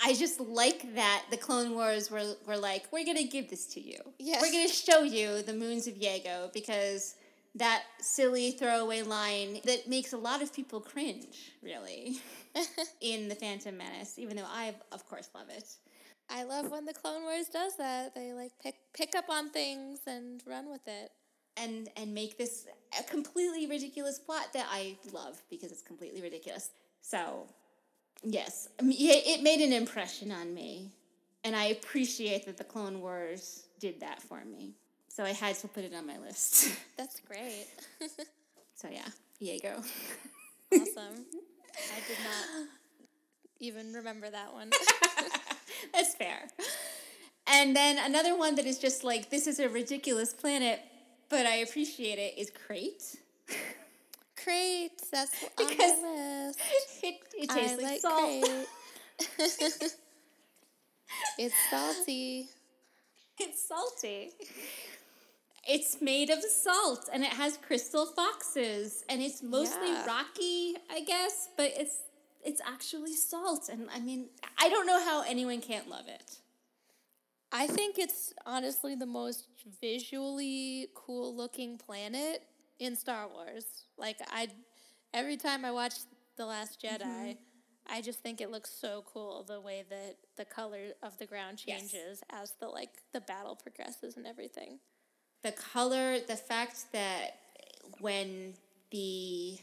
[0.05, 3.81] I just like that the Clone Wars were were like, we're gonna give this to
[3.81, 3.99] you.
[4.19, 4.41] Yeah.
[4.41, 7.15] We're gonna show you the moons of Iego because
[7.55, 12.21] that silly throwaway line that makes a lot of people cringe, really,
[13.01, 14.19] in the Phantom Menace.
[14.19, 15.65] Even though I, of course, love it.
[16.31, 18.15] I love when the Clone Wars does that.
[18.15, 21.11] They like pick pick up on things and run with it.
[21.57, 22.67] and and make this
[22.99, 26.71] a completely ridiculous plot that I love because it's completely ridiculous.
[27.01, 27.47] So,
[28.23, 30.93] yes, it made an impression on me,
[31.45, 34.75] and I appreciate that the Clone Wars did that for me.
[35.19, 36.69] So I had to put it on my list.
[36.97, 37.67] That's great.
[38.77, 39.09] so yeah,
[39.41, 39.83] Diego.
[40.73, 41.27] awesome.
[41.75, 42.69] I did not
[43.59, 44.71] even remember that one.
[45.93, 46.47] That's fair.
[47.49, 50.79] And then another one that is just like this is a ridiculous planet,
[51.29, 53.03] but I appreciate it is Crait.
[54.41, 56.61] Crait, that's Because- on my list.
[57.03, 58.49] It, it tastes I like, like salt.
[61.39, 62.49] it's salty.
[63.41, 64.31] It's salty.
[65.69, 70.07] It's made of salt and it has crystal foxes and it's mostly Yeah.
[70.07, 71.99] rocky, I guess, but it's
[72.45, 76.39] it's actually salt and I mean, I don't know how anyone can't love it.
[77.53, 79.47] I think it's honestly the most
[79.81, 82.43] visually cool looking planet
[82.79, 83.65] in Star Wars.
[83.99, 84.49] Like I
[85.13, 85.95] every time I watch
[86.37, 87.33] The Last Jedi, Mm-hmm.
[87.91, 91.63] I just think it looks so cool the way that the color of the ground
[91.67, 91.91] Yes.
[91.91, 94.79] changes as the like the battle progresses and everything.
[95.43, 97.39] The color, the fact that
[98.01, 98.55] when
[98.91, 99.59] the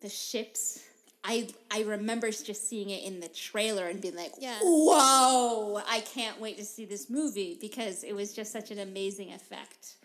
[0.00, 0.80] the ships
[1.22, 4.58] I I remember just seeing it in the trailer and being like, Yeah.
[4.62, 9.32] "Whoa, I can't wait to see this movie" because it was just such an amazing
[9.32, 9.96] effect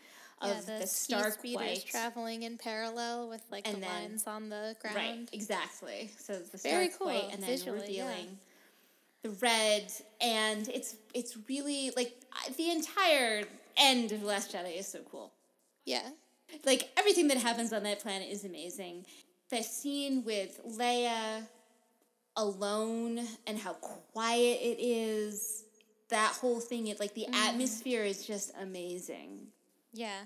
[0.41, 1.86] of yeah, the, the, Stark White.
[1.88, 4.95] traveling in parallel with like And the then- lines on the ground.
[4.98, 6.11] Right, exactly.
[6.19, 8.07] So the Very Stark White cool, and then visually, yeah.
[8.10, 8.40] revealing
[9.23, 12.14] the red, and it's it's really like
[12.57, 13.45] the entire
[13.77, 15.31] end of Last Jedi is so cool.
[15.85, 16.07] Yeah.
[16.65, 19.06] Like everything that happens on that planet is amazing.
[19.49, 21.43] The scene with Leia
[22.38, 25.64] alone and how quiet it is,
[26.10, 27.35] that whole thing, it like the Mm.
[27.35, 29.47] atmosphere is just amazing.
[29.93, 30.22] Yeah.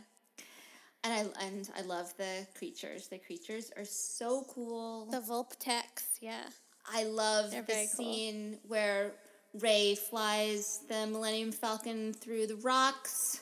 [1.03, 3.07] And I and I love the creatures.
[3.07, 5.05] The creatures are so cool.
[5.05, 5.83] The Vulptex,
[6.19, 6.49] yeah.
[6.85, 8.05] I love the very cool.
[8.05, 9.13] scene where
[9.53, 13.41] Rey flies the Millennium Falcon through the rocks.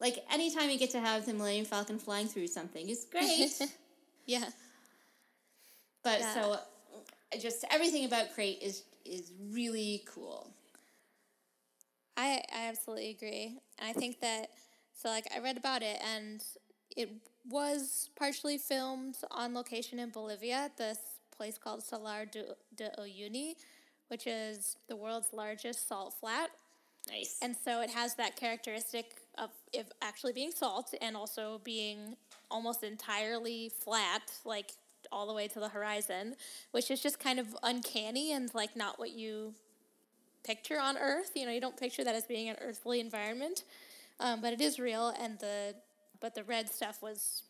[0.00, 3.50] Like anytime you get to have the Millennium Falcon flying through something is great.
[4.26, 4.44] Yeah.
[6.04, 6.34] but Yeah.
[6.34, 6.58] so
[7.40, 10.46] just everything about Crait is is really cool.
[12.16, 13.58] I, I absolutely agree.
[13.78, 14.50] And I think that,
[14.92, 16.42] so like I read about it and
[16.96, 17.10] it
[17.48, 20.98] was partially filmed on location in Bolivia at this
[21.34, 23.54] place called Salar de, de Uyuni,
[24.10, 26.50] which is the world's largest salt flat.
[27.08, 27.38] Nice.
[27.40, 32.16] And so it has that characteristic of it actually being salt and also being
[32.50, 34.72] almost entirely flat, like
[35.12, 36.34] all the way to the horizon,
[36.72, 39.54] which is just kind of uncanny and like not what you
[40.44, 41.30] picture on Earth.
[41.34, 43.64] You know, you don't picture that as being an earthly environment,
[44.18, 45.14] um, but it is real.
[45.20, 45.74] And the
[46.20, 47.44] but the red stuff was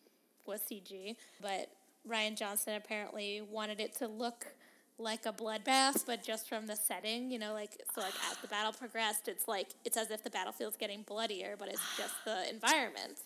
[0.47, 1.17] was CG.
[1.41, 1.71] But
[2.09, 4.47] Rian Johnson apparently wanted it to look
[5.01, 7.31] like a bloodbath, but just from the setting.
[7.31, 10.31] You know, like so like as the battle progressed, it's like it's as if the
[10.31, 13.21] battlefield's getting bloodier, but it's just the ah, environment,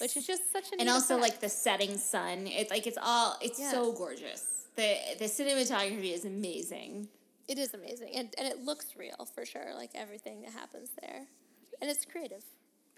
[0.00, 1.30] which is just such an and also effect.
[1.32, 2.46] like the setting sun.
[2.46, 3.70] It's like it's all it's Yeah.
[3.70, 4.66] so gorgeous.
[4.76, 7.08] The the cinematography is amazing.
[7.48, 9.72] It is amazing, and and it looks real for sure.
[9.74, 11.26] Like everything that happens there.
[11.80, 12.44] and it's creative.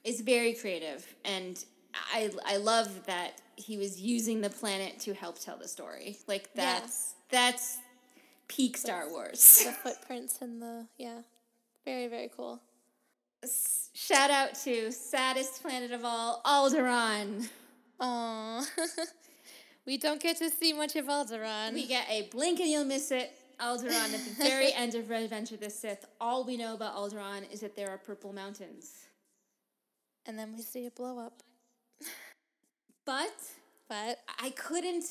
[0.05, 1.65] It's very creative, and
[2.13, 6.17] I I love that he was using the planet to help tell the story.
[6.27, 7.79] Like that's that's
[8.55, 9.65] peak Star Wars.
[9.65, 11.23] The footprints and the yeah,
[11.85, 12.61] very very cool.
[13.95, 17.49] Shout out to saddest planet of all, Alderaan.
[18.01, 18.65] Aww.
[19.87, 21.74] we don't get to see much of Alderaan.
[21.74, 23.33] We get a blink and you'll miss it.
[23.61, 26.05] Alderaan at the very end of Revenge of the Sith.
[26.20, 29.07] All we know about Alderaan is that there are purple mountains.
[30.27, 31.43] And then we see it blow up.
[33.05, 33.35] But
[33.89, 35.05] But I couldn't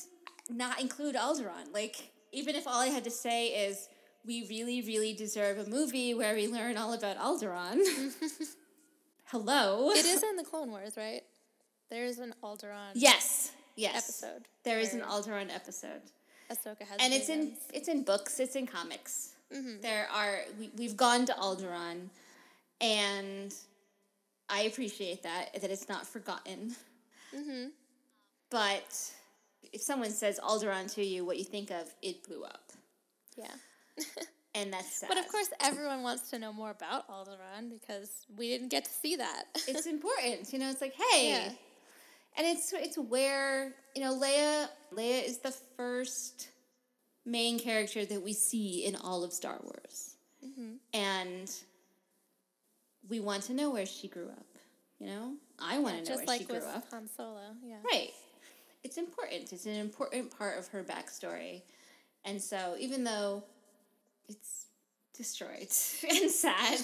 [0.50, 1.72] not include Alderaan.
[1.72, 3.88] Like, even if all I had to say is,
[4.24, 7.80] we really, really deserve a movie where we learn all about Alderaan.
[9.24, 9.90] Hello.
[9.90, 11.22] it is in the Clone Wars, right?
[11.90, 13.52] There's an Alderaan Yes.
[13.76, 13.96] Yes.
[13.96, 14.48] episode.
[14.64, 16.02] There is an Alderaan episode.
[16.52, 19.80] Ahsoka has and it's in it's in books it's in comics mm-hmm.
[19.80, 22.08] there are we, we've gone to Alderaan
[22.80, 23.54] and
[24.48, 26.74] i appreciate that that it's not forgotten
[27.34, 27.68] mm-hmm.
[28.50, 29.10] but
[29.72, 32.72] if someone says Alderaan to you what you think of it blew up
[33.36, 33.54] Yeah.
[34.54, 35.08] and that's sad.
[35.08, 38.90] But of course, everyone wants to know more about Alderaan because we didn't get to
[38.90, 39.44] see that.
[39.68, 41.50] it's important you know it's like hey Yeah.
[42.36, 46.48] and it's it's where you know leia leia is the first
[47.24, 50.08] main character that we see in all of star wars
[50.44, 50.72] Mm-hmm.
[50.92, 51.48] and
[53.08, 54.46] we want to know where she grew up
[54.98, 57.40] you know i want to know Just where like she grew with up Han Solo.
[57.64, 57.76] Yeah.
[57.92, 58.10] right
[58.84, 61.62] it's important it's an important part of her backstory
[62.24, 63.42] and so even though
[64.28, 64.66] it's
[65.16, 65.50] destroyed
[66.10, 66.80] and sad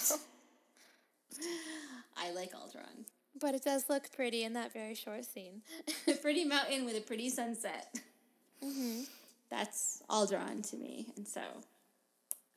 [2.17, 3.05] i like Alderaan.
[3.39, 5.61] But it does look pretty in that very short scene.
[6.07, 7.95] a pretty mountain with a pretty sunset.
[8.63, 9.01] Mm-hmm.
[9.49, 11.41] That's Alderaan to me, and so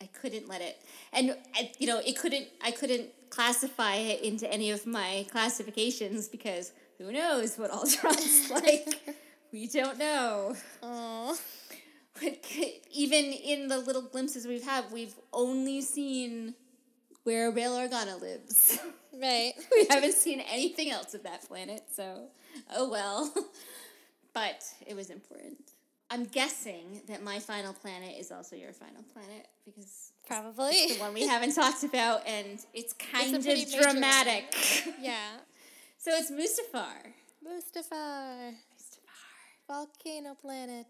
[0.01, 0.78] I couldn't let it.
[1.12, 2.48] And I, you know, it couldn't.
[2.62, 9.16] I couldn't classify it into any of my classifications because who knows what Alderaan's like.
[9.53, 10.57] We don't know.
[10.83, 11.39] Oh.
[12.91, 16.55] Even in the little glimpses we've had, we've only seen
[17.24, 18.79] where Bail Organa lives.
[19.15, 19.53] Right.
[19.70, 22.29] we haven't seen anything else of that planet, so
[22.74, 23.31] oh well.
[24.33, 25.59] but it was important.
[26.11, 30.73] I'm guessing that my final planet is also your final planet because Probably.
[30.73, 34.55] it's the one we haven't talked about, and it's kind of dramatic.
[34.99, 35.37] yeah.
[35.99, 37.12] so it's Mustafar.
[37.47, 38.55] Mustafar.
[39.73, 40.86] Volcano planet.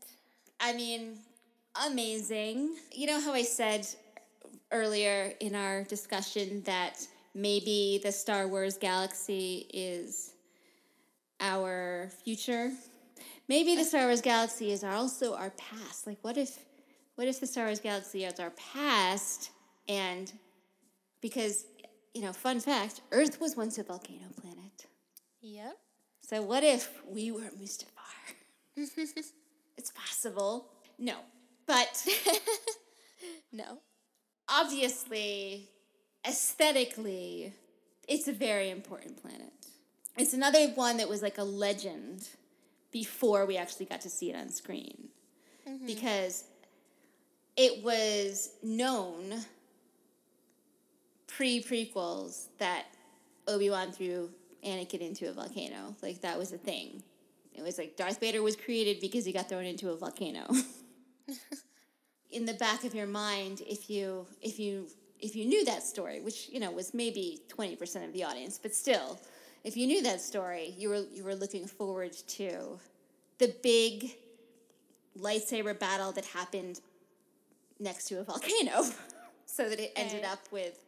[0.58, 1.18] I mean,
[1.86, 2.74] amazing.
[2.90, 3.86] You know how I said
[4.72, 10.32] earlier in our discussion that maybe the Star Wars galaxy is
[11.38, 12.72] our future?
[13.46, 16.08] Maybe the Star Wars galaxy is also our past.
[16.08, 16.58] Like what if
[17.14, 19.52] what if the Star Wars galaxy is our past
[19.88, 20.32] and
[21.20, 21.66] because
[22.14, 24.86] you know, fun fact, Earth was once a volcano planet.
[25.40, 25.78] Yep.
[26.22, 27.91] So what if we were Mustafar?
[28.76, 30.68] It's possible.
[30.98, 31.16] No.
[31.66, 32.06] But
[33.52, 33.78] No.
[34.48, 35.68] obviously,
[36.26, 37.52] aesthetically,
[38.08, 39.52] it's a very important planet.
[40.16, 42.28] It's another one that was like a legend
[42.90, 45.08] before we actually got to see it on screen.
[45.68, 45.86] Mm-hmm.
[45.86, 46.44] Because
[47.56, 49.44] it was known
[51.26, 52.86] pre prequels that
[53.48, 54.30] Obi Wan threw
[54.64, 55.96] Anakin into a volcano.
[56.02, 57.02] Like that was a thing.
[57.54, 60.46] It was like Darth Vader was created because he got thrown into a volcano.
[62.30, 64.88] In the back of your mind, if you if you
[65.20, 68.58] if you knew that story, which you know was maybe twenty percent of the audience,
[68.58, 69.20] but still,
[69.64, 72.78] if you knew that story, you were you were looking forward to
[73.38, 74.16] the big
[75.18, 76.80] lightsaber battle that happened
[77.78, 78.84] next to a volcano,
[79.46, 80.78] so that it ended up with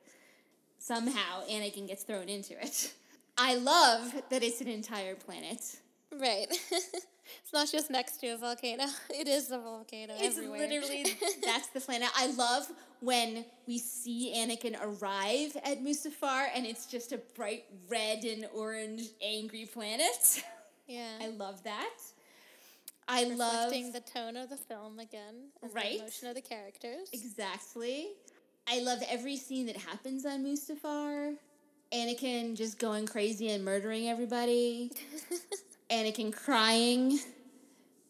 [0.78, 2.94] somehow Anakin gets thrown into it.
[3.36, 5.80] I love that it's an entire planet.
[6.20, 6.46] Right.
[6.70, 8.84] it's not just next to a volcano.
[9.10, 10.60] It is a volcano It's everywhere.
[10.68, 11.04] literally
[11.44, 12.08] that's the planet.
[12.16, 12.70] I love
[13.00, 19.02] when we see Anakin arrive at Mustafar and it's just a bright red and orange
[19.22, 20.42] angry planet.
[20.86, 21.18] yeah.
[21.20, 21.90] I love that.
[23.06, 25.50] I love Reflecting the tone of the film again.
[25.74, 25.92] Right.
[25.92, 27.08] The emotion of the characters.
[27.12, 28.08] Exactly.
[28.66, 31.34] I love every scene that happens on Mustafar.
[31.92, 34.90] Anakin just going crazy and murdering everybody.
[35.90, 37.18] Anakin crying.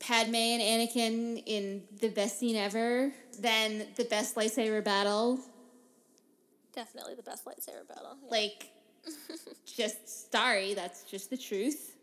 [0.07, 3.11] Padme and Anakin in the best scene ever.
[3.39, 5.41] Then the best lightsaber battle.
[6.75, 8.19] Definitely the best lightsaber battle.
[8.23, 8.31] yeah.
[8.31, 8.69] Like,
[9.65, 11.97] just sorry, that's just the truth.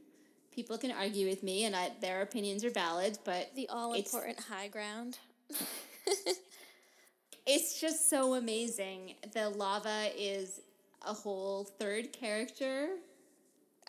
[0.51, 4.39] People can argue with me, and I, their opinions are valid, but the all important
[4.39, 5.17] high ground.
[7.45, 9.13] it's just so amazing.
[9.33, 10.59] The lava is
[11.05, 12.89] a whole third character.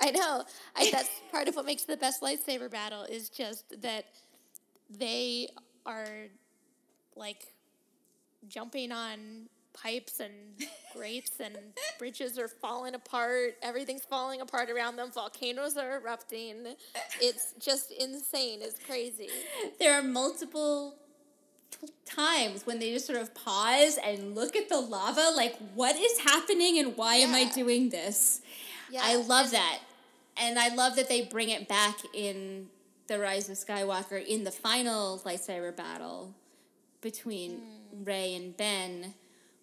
[0.00, 0.44] I know.
[0.76, 4.06] I, that's part of what makes the best lightsaber battle is just that
[4.90, 5.48] they
[5.86, 6.26] are
[7.16, 7.46] like
[8.48, 10.32] jumping on pipes and
[10.94, 11.56] grates and
[11.98, 13.56] bridges are falling apart.
[13.62, 15.10] Everything's falling apart around them.
[15.10, 16.66] Volcanoes are erupting.
[17.20, 18.60] It's just insane.
[18.62, 19.28] It's crazy.
[19.78, 20.96] There are multiple
[21.70, 25.96] t- times when they just sort of pause and look at the lava like what
[25.96, 28.42] is happening and why am I doing this?
[28.92, 29.78] Yeah, I love and- that.
[30.36, 32.70] And I love that they bring it back in
[33.06, 36.34] The Rise of Skywalker in the final lightsaber battle
[37.00, 37.58] between
[37.90, 38.04] Hmm.
[38.04, 39.14] Rey and Ben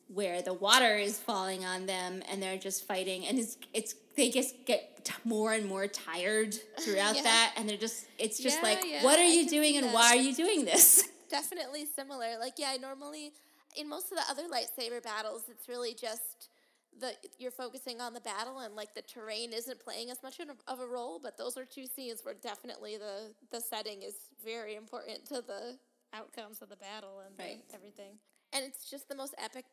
[0.07, 4.30] where the water is falling on them and they're just fighting and it's it's they
[4.31, 7.22] just get t- more and more tired throughout Yeah.
[7.23, 9.85] that and they're just it's just Yeah, like yeah, what are I you doing and
[9.88, 9.93] that.
[9.93, 11.07] why are you doing this?
[11.30, 12.38] definitely similar.
[12.39, 13.34] Like, yeah, normally
[13.76, 16.49] in most of the other lightsaber battles, it's really just
[16.98, 20.80] the you're focusing on the battle and like the terrain isn't playing as much of
[20.80, 21.20] a- role.
[21.22, 25.78] But those are two scenes where definitely the the setting is very important to the
[26.14, 28.18] outcomes of the battle and the- everything.
[28.53, 29.66] And it's just the most epic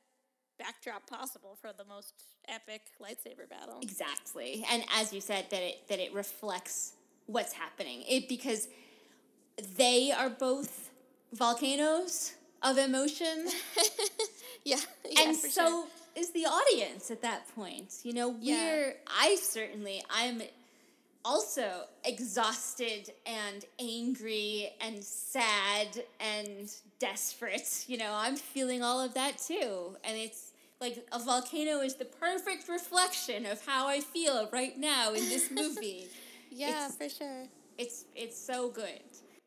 [0.59, 2.15] backdrop possible for the most
[2.49, 3.79] epic lightsaber battle.
[3.83, 4.65] Exactly.
[4.71, 6.93] And as you said that it that it reflects
[7.27, 8.03] what's happening.
[8.09, 8.69] It because
[9.77, 10.91] they are both
[11.33, 13.49] volcanoes of emotion
[14.65, 14.77] Yeah,
[15.09, 15.85] yeah, and for so sure.
[16.17, 17.95] Is the audience at that point.
[18.03, 20.43] You know, we're I certainly I'm
[21.25, 25.89] also exhausted and angry and sad
[26.21, 27.85] and desperate.
[27.89, 29.97] You know, I'm feeling all of that too.
[30.05, 35.09] And it's like a volcano is the perfect reflection of how I feel right now
[35.15, 36.09] in this movie.
[36.51, 37.45] yeah, it's- for sure.
[37.79, 39.01] it's it's so good.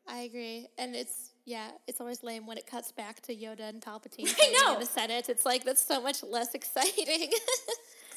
[0.08, 3.80] I agree, and it's yeah, it's always lame when it cuts back to Yoda and
[3.82, 4.74] Palpatine I know.
[4.74, 5.28] in the Senate.
[5.28, 7.30] It's like that's so much less exciting.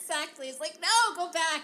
[0.06, 0.50] Exactly.
[0.50, 1.62] It's like, no, go back.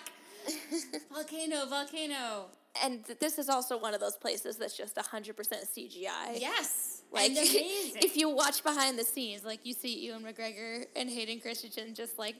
[1.13, 2.45] volcano, volcano.
[2.81, 6.39] and th- this is also one of those places that's just hundred percent CGI.
[6.39, 6.98] Yes.
[7.11, 11.95] Like if you watch behind the scenes, like you see Ewan McGregor and Hayden Christensen
[11.95, 12.35] just like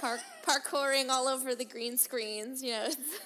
[0.00, 2.62] par- parkouring all over the green screens.
[2.62, 3.20] You know, it's,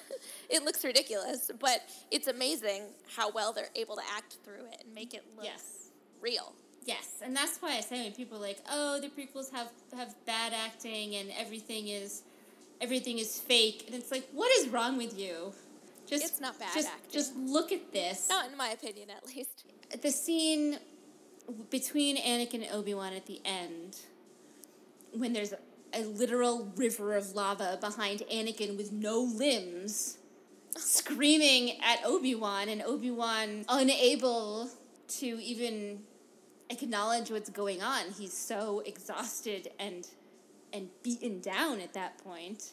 [0.49, 2.83] it looks ridiculous, but it's amazing
[3.16, 5.91] how well they're able to act through it and make it look yes.
[6.21, 6.53] real.
[6.85, 10.15] Yes, and that's why I say when people are like, "Oh, the prequels have have
[10.27, 12.23] bad acting and everything is
[12.81, 15.55] everything is fake," and it's like, what is wrong with you?
[16.07, 17.11] Just It's not bad just, acting.
[17.11, 18.29] Just look at this.
[18.29, 19.65] Not in my opinion, at least.
[20.01, 20.79] The scene
[21.71, 23.97] between Anakin and Obi Wan at the end,
[25.12, 25.59] when there's a,
[25.93, 30.19] a literal river of lava behind Anakin with no limbs,
[30.77, 34.71] screaming at Obi Wan, and Obi Wan unable
[35.07, 36.03] to even
[36.71, 38.11] acknowledge what's going on.
[38.19, 40.07] He's so exhausted and
[40.73, 42.73] and beaten down at that point.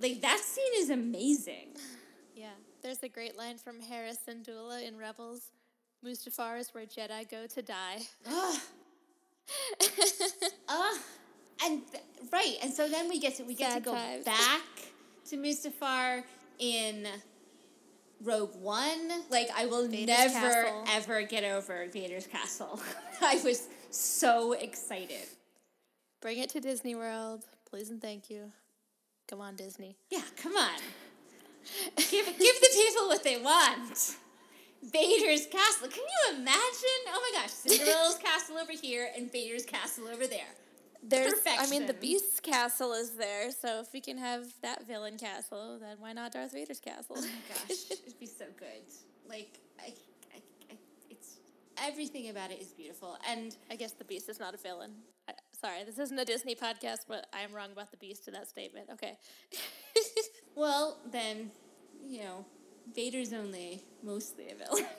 [0.00, 1.68] Like that scene is amazing.
[2.36, 2.50] Yeah,
[2.82, 5.50] there's a great line from Harris and Dula in Rebels.
[6.04, 7.98] Mustafar is where Jedi go to die.
[8.26, 8.54] Ah.
[8.54, 8.60] Ugh.
[9.82, 10.52] Ugh.
[10.68, 10.98] Ah.
[11.64, 12.02] and th-
[12.32, 14.24] right, and so then we get to we get Sad to go times.
[14.24, 14.62] back
[15.30, 16.24] to Mustafar
[16.58, 17.06] in
[18.22, 19.10] Rogue One.
[19.30, 20.84] Like I will Vader's never castle.
[20.90, 22.80] ever get over Vader's castle.
[23.20, 25.26] I was so excited.
[26.20, 28.50] Bring it to Disney World, please and thank you.
[29.28, 29.96] Come on, Disney.
[30.10, 30.70] Yeah, come on.
[31.96, 34.16] give give the people what they want.
[34.82, 35.88] Vader's castle.
[35.88, 37.00] Can you imagine?
[37.08, 40.48] Oh my gosh, Cinderella's castle over here and Vader's castle over there.
[41.04, 45.18] There's, I mean, the Beast's castle is there, so if we can have that villain
[45.18, 47.16] castle, then why not Darth Vader's castle?
[47.18, 48.84] Oh my gosh, it'd be so good.
[49.28, 49.92] Like, I,
[50.32, 50.40] I,
[50.70, 50.76] I,
[51.10, 51.38] it's
[51.76, 54.92] everything about it is beautiful, and I guess the Beast is not a villain.
[55.28, 58.34] I, sorry, this isn't a Disney podcast, but I am wrong about the Beast in
[58.34, 58.88] that statement.
[58.92, 59.18] Okay.
[60.54, 61.50] well, then,
[62.06, 62.44] you know,
[62.94, 64.86] Vader's only mostly a villain.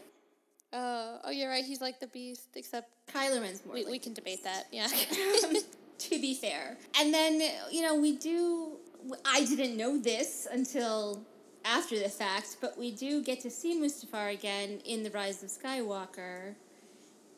[0.75, 1.63] Oh, uh, oh, you're right.
[1.63, 3.75] He's like the Beast, except Kylo Ren's more.
[3.75, 4.65] we, like we can debate that.
[4.71, 4.87] Yeah.
[5.99, 6.77] to be fair.
[6.99, 7.41] And then,
[7.71, 8.77] you know, we do,
[9.23, 11.21] I didn't know this until
[11.65, 15.49] after the fact, but we do get to see Mustafar again in The Rise of
[15.49, 16.55] Skywalker.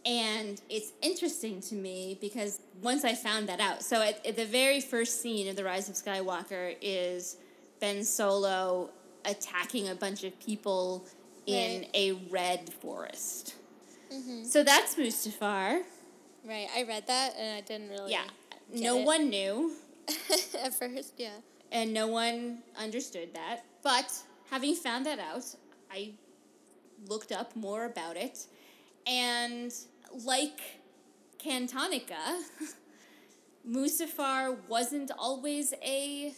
[0.05, 4.45] And it's interesting to me because once I found that out, so at, at the
[4.45, 7.37] very first scene of The Rise of Skywalker is
[7.79, 8.91] Ben Solo
[9.27, 11.05] attacking a bunch of people
[11.45, 11.89] in Right.
[11.93, 13.55] a red forest.
[14.13, 14.43] Mm-hmm.
[14.43, 15.81] So that's Mustafar.
[16.45, 16.67] right.
[16.75, 18.11] I read that and I didn't really.
[18.11, 18.23] Yeah.
[18.73, 19.05] No it.
[19.05, 19.73] one knew.
[20.63, 21.29] At first, yeah.
[21.71, 23.63] and no one understood that.
[23.83, 24.11] But
[24.51, 25.45] having found that out,
[25.91, 26.13] I
[27.07, 28.45] looked up more about it,
[29.07, 29.71] and
[30.23, 30.59] like
[31.43, 32.41] Cantonica,
[33.67, 36.33] Mustafar wasn't always a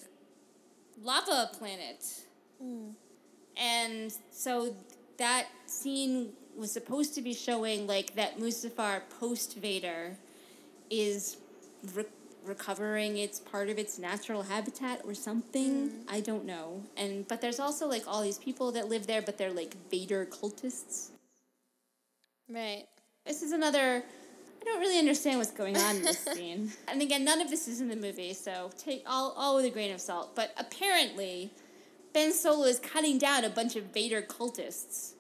[1.02, 2.04] lava planet.
[2.64, 2.94] Mm.
[3.58, 4.76] And so
[5.18, 10.18] that scene was supposed to be showing like that Mustafar post Vader
[10.90, 11.38] is
[11.94, 12.06] re-
[12.44, 15.90] recovering its part of its natural habitat or something.
[15.90, 15.92] Mm.
[16.08, 16.84] I don't know.
[16.96, 20.26] And but there's also like all these people that live there, but they're like Vader
[20.26, 21.10] cultists.
[22.50, 22.86] Right.
[23.26, 24.04] This is another.
[24.60, 26.72] I don't really understand what's going on in this scene.
[26.88, 29.70] And again, none of this is in the movie, so take all, all with a
[29.70, 30.36] grain of salt.
[30.36, 31.52] But apparently,
[32.18, 35.12] Ben Solo is cutting down a bunch of Vader cultists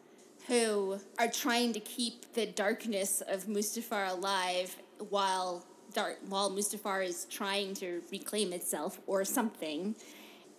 [0.47, 4.75] who are trying to keep the darkness of Mustafar alive
[5.09, 5.63] while
[5.93, 9.95] dark while Mustafar is trying to reclaim itself or something.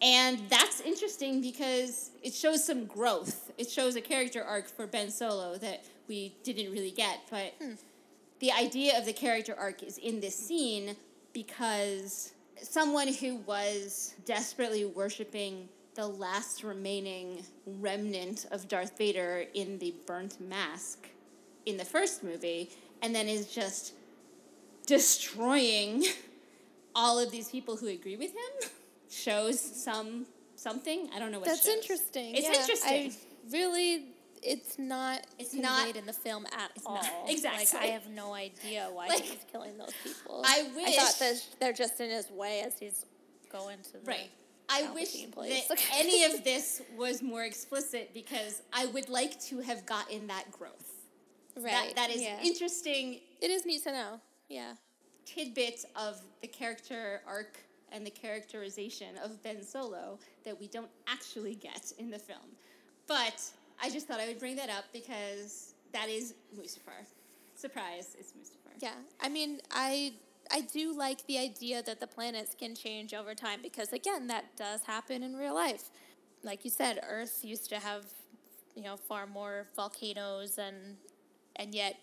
[0.01, 3.51] And that's interesting because it shows some growth.
[3.59, 7.73] It shows a character arc for Ben Solo that we didn't really get, but hmm.
[8.39, 10.95] the idea of the character arc is in this scene
[11.33, 12.33] because
[12.63, 15.69] someone who was desperately worshiping
[15.99, 21.09] the last remaining remnant of Darth Vader in the burnt mask
[21.67, 22.71] in the first movie,
[23.03, 23.95] and then is just
[24.87, 26.05] destroying
[26.95, 28.71] all of these people who agree with him
[29.11, 31.11] shows some something.
[31.13, 31.75] I don't know what That's shows.
[31.75, 32.37] interesting.
[32.37, 33.11] It's Yeah, interesting.
[33.11, 34.05] I really,
[34.41, 36.95] it's not It's not- in the film at all.
[37.03, 37.75] not- Like.
[37.75, 40.43] I have no idea why Like, he's killing those people.
[40.47, 40.89] I wish.
[40.89, 43.05] I thought that they're just in his way as he's
[43.51, 44.31] going to the Right.
[44.69, 49.87] I wish that any of this was more explicit because I would like to have
[49.87, 50.93] gotten that growth.
[51.57, 51.95] Right.
[51.95, 52.41] That, that is yeah.
[52.43, 54.21] interesting It is neat to know.
[54.49, 54.73] Yeah.
[55.27, 57.59] tidbit of the character arc
[57.93, 62.39] and the characterization of Ben Solo that we don't actually get in the film.
[63.07, 63.43] But
[63.83, 67.07] I just thought I would bring that up because that is Mustafar.
[67.55, 68.73] Surprise, it's Mustafar.
[68.81, 68.91] Yeah.
[69.21, 70.13] I mean, I
[70.51, 74.57] I do like the idea that the planets can change over time because again, that
[74.57, 75.91] does happen in real life.
[76.43, 78.05] Like you said, Earth used to have,
[78.75, 80.97] you know, far more volcanoes and
[81.57, 81.97] and yet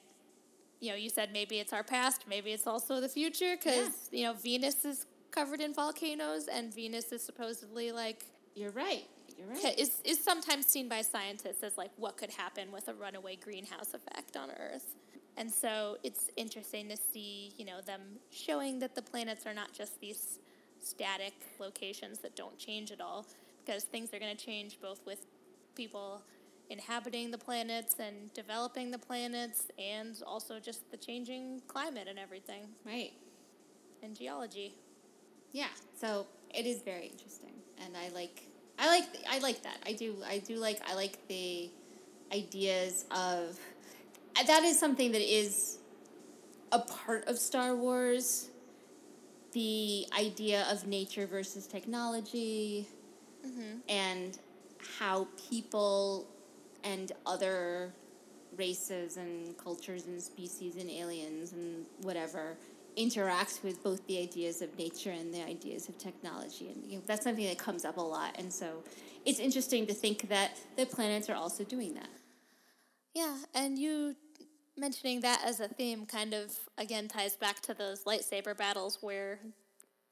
[0.81, 4.23] you know, you said maybe it's our past, maybe it's also the future cuz you
[4.23, 9.05] know, Venus is covered in volcanoes and Venus is supposedly like You're right.
[9.37, 9.79] You're right.
[9.79, 13.93] is is sometimes seen by scientists as like what could happen with a runaway greenhouse
[13.93, 14.95] effect on Earth.
[15.37, 18.01] And so it's interesting to see, you know, them
[18.31, 20.39] showing that the planets are not just these
[20.81, 23.25] static locations that don't change at all,
[23.65, 25.25] because things are going to change both with
[25.75, 26.21] people
[26.69, 32.61] inhabiting the planets and developing the planets, and also just the changing climate and everything,
[32.85, 33.11] Right.
[34.01, 34.73] and geology.
[35.51, 35.67] Yeah.
[35.99, 37.53] So it is very interesting,
[37.83, 38.43] and I like
[38.79, 39.77] I like I like that.
[39.85, 41.69] I do I do like I like the
[42.33, 43.59] ideas of
[44.43, 45.79] that is something that is
[46.71, 48.49] a part of Star Wars.
[49.53, 52.87] The idea of nature versus technology,
[53.45, 53.77] mm-hmm.
[53.87, 54.37] and
[54.99, 56.27] how people
[56.83, 57.93] and other
[58.57, 62.55] races and cultures and species and aliens and whatever
[62.95, 66.69] interact with both the ideas of nature and the ideas of technology.
[66.73, 68.35] And you know, that's something that comes up a lot.
[68.39, 68.83] And so
[69.25, 72.09] it's interesting to think that the planets are also doing that.
[73.13, 74.15] Yeah, and you
[74.77, 79.39] mentioning that as a theme kind of again ties back to those lightsaber battles where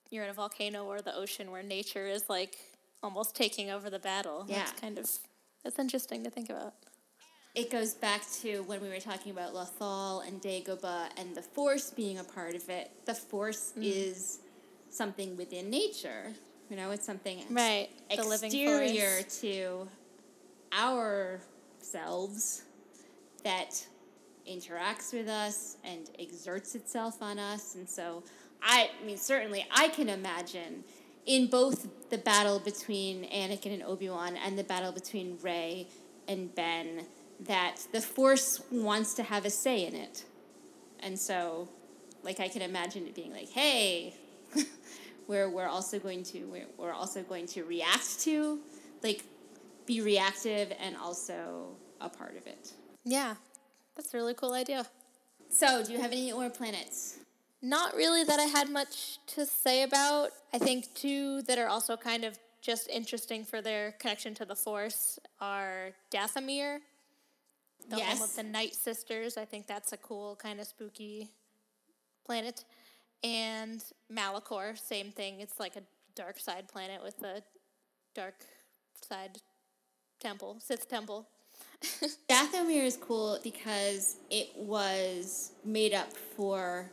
[0.09, 2.57] you're in a volcano or the ocean where nature is like
[3.01, 4.45] almost taking over the battle.
[4.47, 4.65] Yeah.
[4.79, 5.09] kind of
[5.63, 6.73] that's interesting to think about.
[7.55, 11.91] it goes back to when we were talking about Lothal and Dagobah and the Force
[11.91, 12.91] being a part of it.
[13.05, 13.83] The Force mm.
[13.83, 14.39] is
[14.89, 16.31] something within nature.
[16.69, 17.89] You know, it's something Right.
[18.15, 19.87] The living exterior to
[20.73, 22.63] ourselves
[23.43, 23.85] that
[24.49, 27.75] interacts with us and exerts itself on us.
[27.75, 28.23] And so,
[28.61, 30.83] I, I mean, certainly I can imagine
[31.25, 35.87] in both the battle between Anakin and Obi Wan and the battle between Rey
[36.27, 37.05] and Ben
[37.41, 40.25] that the Force wants to have a say in it.
[40.99, 41.67] And so,
[42.23, 44.13] like, I can imagine it being like, hey,
[45.27, 48.59] where we're also going to we're, we're also going to react to
[49.03, 49.23] like
[49.85, 51.67] be reactive and also
[52.01, 52.73] a part of it
[53.05, 53.35] Yeah.
[53.95, 54.85] That's a really cool idea.
[55.49, 57.19] so do you have any more planets
[57.61, 60.31] Not really that I had much to say about.
[60.53, 64.55] I think two that are also kind of just interesting for their connection to the
[64.55, 66.79] Force are Dathomir,
[67.89, 69.37] the home of the Night Sisters.
[69.37, 71.29] I think that's a cool, kind of spooky
[72.25, 72.63] planet.
[73.23, 75.41] And Malachor, same thing.
[75.41, 75.83] It's like a
[76.15, 77.41] dark side planet with a
[78.15, 78.35] dark
[79.07, 79.37] side
[80.19, 81.27] temple, Sith temple.
[82.29, 86.89] Dathomir is cool because it was made up for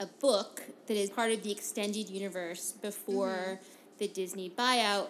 [0.00, 3.64] a book that is part of the extended universe before mm-hmm.
[3.98, 5.08] the Disney buyout.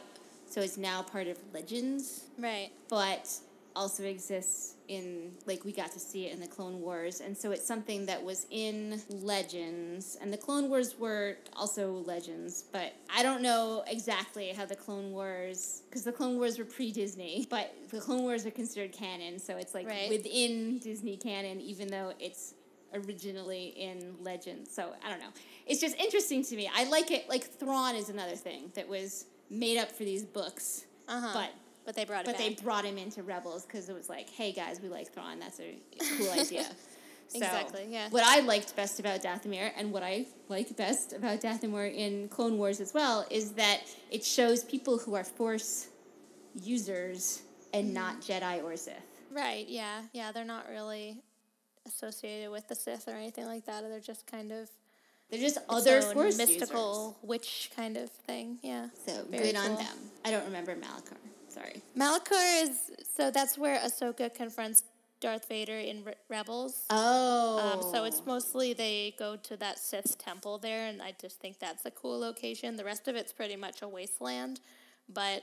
[0.48, 2.70] So it's now part of Legends, Right.
[2.88, 3.32] but
[3.76, 7.50] also exists in like we got to see it in the Clone Wars, and so
[7.52, 13.22] it's something that was in Legends, and the Clone Wars were also Legends, but I
[13.22, 17.74] don't know exactly how the Clone Wars because the Clone Wars were pre Disney, but
[17.90, 20.08] the Clone Wars are considered canon, so it's like Right.
[20.08, 22.54] within Disney canon, even though it's
[22.94, 24.72] originally in Legends.
[24.74, 25.32] So I don't know.
[25.66, 26.70] It's just interesting to me.
[26.74, 27.28] I like it.
[27.28, 31.30] Like Thrawn is another thing that was made up for these books, Uh huh.
[31.34, 31.50] but
[31.86, 32.40] but they brought it but back.
[32.40, 35.38] they brought him into Rebels because it was like, hey guys, we like Thrawn.
[35.38, 35.78] That's a
[36.18, 36.64] cool idea.
[37.28, 38.08] So, Exactly, yeah.
[38.10, 42.56] What I liked best about Dathomir, and what I like best about Dathomir in Clone
[42.58, 43.80] Wars as well, is that
[44.10, 45.88] it shows people who are Force
[46.62, 47.42] users
[47.72, 48.44] and not mm-hmm.
[48.44, 48.94] Jedi or Sith.
[49.32, 50.02] Right, yeah.
[50.12, 51.16] Yeah, they're not really
[51.86, 53.82] associated with the Sith or anything like that.
[53.82, 54.70] They're just kind of
[55.30, 58.58] They're just other Force mystical witch kind of thing.
[58.62, 58.86] Yeah.
[59.04, 59.96] So Very good on them.
[60.24, 61.16] I don't remember Malachor.
[61.56, 61.82] Sorry.
[61.96, 62.70] Malachor is
[63.16, 64.82] so that's where Ahsoka confronts
[65.20, 66.84] Darth Vader in Re- Rebels.
[66.90, 67.58] Oh.
[67.58, 71.58] Um, so it's mostly they go to that Sith temple there, and I just think
[71.58, 72.76] that's a cool location.
[72.76, 74.60] The rest of it's pretty much a wasteland,
[75.08, 75.42] but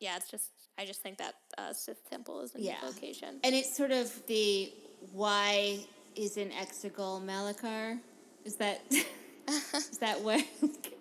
[0.00, 2.86] yeah, it's just I just think that uh, Sith temple is a neat Yeah.
[2.86, 3.40] location.
[3.42, 4.70] And it's sort of the
[5.12, 5.78] why
[6.16, 7.98] is an Exegol Malachor?
[8.44, 10.44] Is that is that what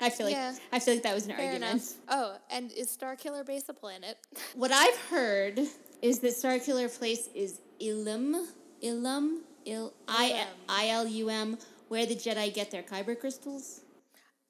[0.03, 0.53] I feel like Yeah.
[0.71, 1.71] I feel like that was an Fair argument.
[1.73, 1.93] enough.
[2.09, 4.17] Oh, and is Starkiller Base a planet?
[4.55, 5.59] What I've heard
[6.01, 8.45] is that Starkiller Place is Ilum,
[8.83, 10.45] Ilum, Il, I,
[10.89, 11.57] L U M,
[11.87, 13.81] where the Jedi get their kyber crystals.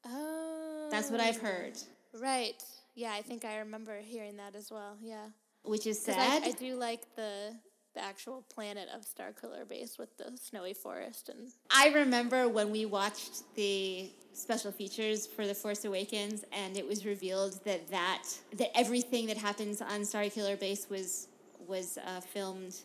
[0.06, 1.46] oh, That's what I've oh.
[1.48, 1.78] heard,
[2.20, 2.62] Right.
[2.96, 4.98] Yeah, I think I remember hearing that as well.
[5.02, 5.28] Yeah.
[5.64, 6.44] which is sad.
[6.44, 7.56] I, I do like the
[7.94, 12.86] the actual planet of Starkiller Base with the snowy forest and I remember when we
[12.86, 18.24] watched the special features for The Force Awakens, and it was revealed that that
[18.58, 21.28] that everything that happens on Starkiller Base was
[21.68, 22.76] was uh, filmed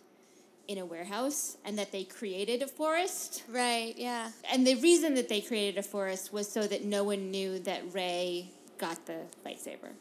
[0.69, 3.43] in a warehouse, and that they created a forest.
[3.49, 3.95] right.
[3.97, 4.31] Yeah.
[4.53, 7.83] And the reason that they created a forest was so that no one knew that
[7.95, 9.93] Rey got the lightsaber.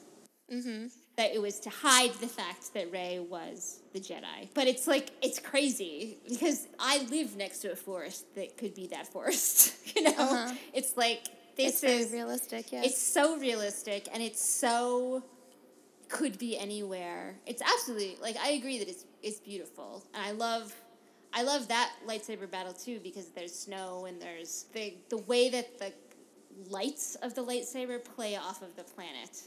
[0.51, 0.87] Mm-hmm.
[1.17, 4.49] That it was to hide the fact that Rey was the Jedi.
[4.53, 8.87] But it's like it's crazy because I live next to a forest that could be
[8.87, 9.75] that forest.
[9.95, 10.53] you know, Uh-huh.
[10.73, 11.23] it's like
[11.55, 12.71] this It's very is realistic.
[12.71, 12.83] Yeah.
[12.83, 15.23] it's so realistic and it's so
[16.07, 17.35] could be anywhere.
[17.47, 20.73] It's absolutely like I agree that it's it's beautiful and I love
[21.33, 25.79] I love that lightsaber battle too because there's snow and there's the the way that
[25.79, 25.91] the
[26.69, 29.41] lights of the lightsaber play off of the planet.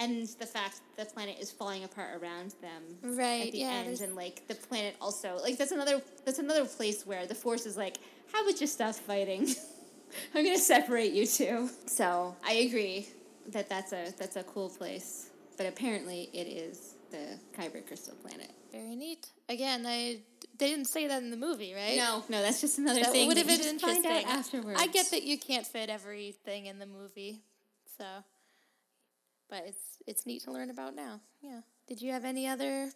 [0.00, 3.86] And the fact the planet is falling apart around them Right, at the yeah, end,
[3.88, 7.66] there's- and like the planet also like that's another that's another place where the force
[7.66, 7.98] is like,
[8.32, 9.48] how about you stop fighting?
[10.34, 11.68] I'm gonna separate you two.
[11.86, 13.08] So I agree
[13.48, 18.50] that that's a that's a cool place, but apparently it is the Kyber Crystal Planet.
[18.70, 19.26] very neat.
[19.48, 20.20] Again, I
[20.58, 21.96] they didn't say that in the movie, right?
[21.96, 24.30] No, no, that's just another That thing would have that been just find interesting.
[24.30, 24.80] out afterwards.
[24.80, 27.40] I get that you can't fit everything in the movie,
[27.98, 28.04] so
[29.48, 31.20] but it's it's neat to learn about now.
[31.42, 31.60] Yeah.
[31.86, 32.90] Did you have any other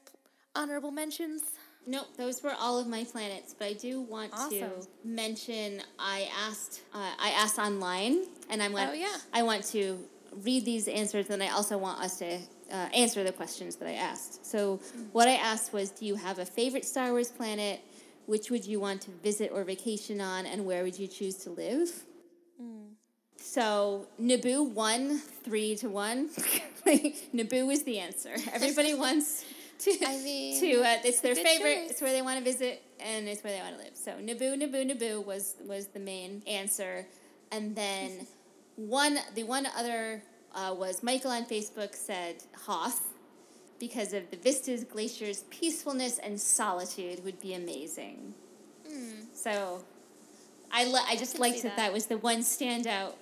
[0.55, 1.43] honorable mentions?
[1.87, 3.55] Nope, those were all of my planets.
[3.59, 4.71] But I do want to
[5.05, 8.89] mention I asked uh, I asked online, and I'm going.
[8.89, 9.17] Oh, yeah.
[9.33, 9.99] I want to
[10.43, 12.39] read these answers, and I also want us to
[12.71, 14.47] uh, answer the questions that I asked.
[14.47, 14.81] So
[15.13, 17.81] what I asked was, do you have a favorite Star Wars planet?
[18.27, 21.51] Which would you want to visit or vacation on, and where would you choose to
[21.51, 22.05] live?
[23.43, 26.29] So Naboo won three to one.
[26.87, 28.35] Naboo is the answer.
[28.53, 29.45] Everybody wants
[29.81, 29.91] to.
[30.07, 31.83] I mean, to uh, it's their favorite.
[31.83, 31.91] choice.
[31.91, 33.95] It's where they want to visit, and it's where they want to live.
[33.95, 37.05] So Naboo, Naboo, Naboo was was the main answer,
[37.51, 38.27] and then
[38.77, 40.23] one the one other
[40.55, 42.37] uh, was Michael on Facebook said
[42.67, 43.03] Hoth
[43.81, 48.35] because of the vistas, glaciers, peacefulness, and solitude would be amazing.
[49.35, 49.83] So
[50.71, 51.77] I li- I just can liked that.
[51.77, 51.77] that.
[51.79, 53.15] that was the one standout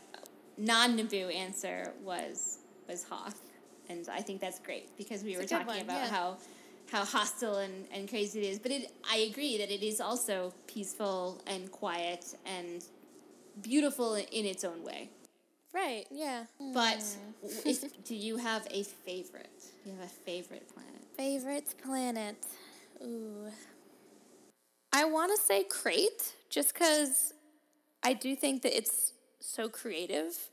[0.61, 2.59] non Naboo answer was
[2.89, 3.41] was Hoth,
[3.89, 6.09] and I think that's great because we It's were talking one, about yeah.
[6.09, 6.37] how
[6.93, 8.59] how hostile and, and crazy it is.
[8.59, 12.85] But it I agree that it is also peaceful and quiet and
[13.63, 15.11] beautiful in its own way.
[15.73, 16.45] Right, yeah.
[16.75, 17.05] But
[17.65, 19.63] if, do you have a favorite?
[19.85, 21.05] Do you have a favorite planet?
[21.17, 22.45] Favorite planet.
[23.03, 23.47] Ooh.
[24.93, 27.33] I want to say Crait, just because
[28.03, 30.49] I do think that it's so creative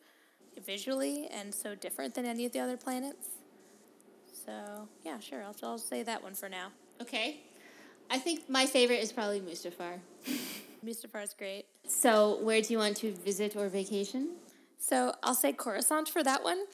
[0.66, 3.28] visually and so different than any of the other planets.
[4.46, 5.44] So, yeah, sure.
[5.44, 6.72] I'll, I'll say that one for now.
[7.02, 7.42] Okay.
[8.10, 10.00] I think my favorite is probably Mustafar.
[10.86, 11.66] Mustafar is great.
[11.88, 14.30] So, where do you want to visit or vacation?
[14.80, 16.66] So I'll say Coruscant for that one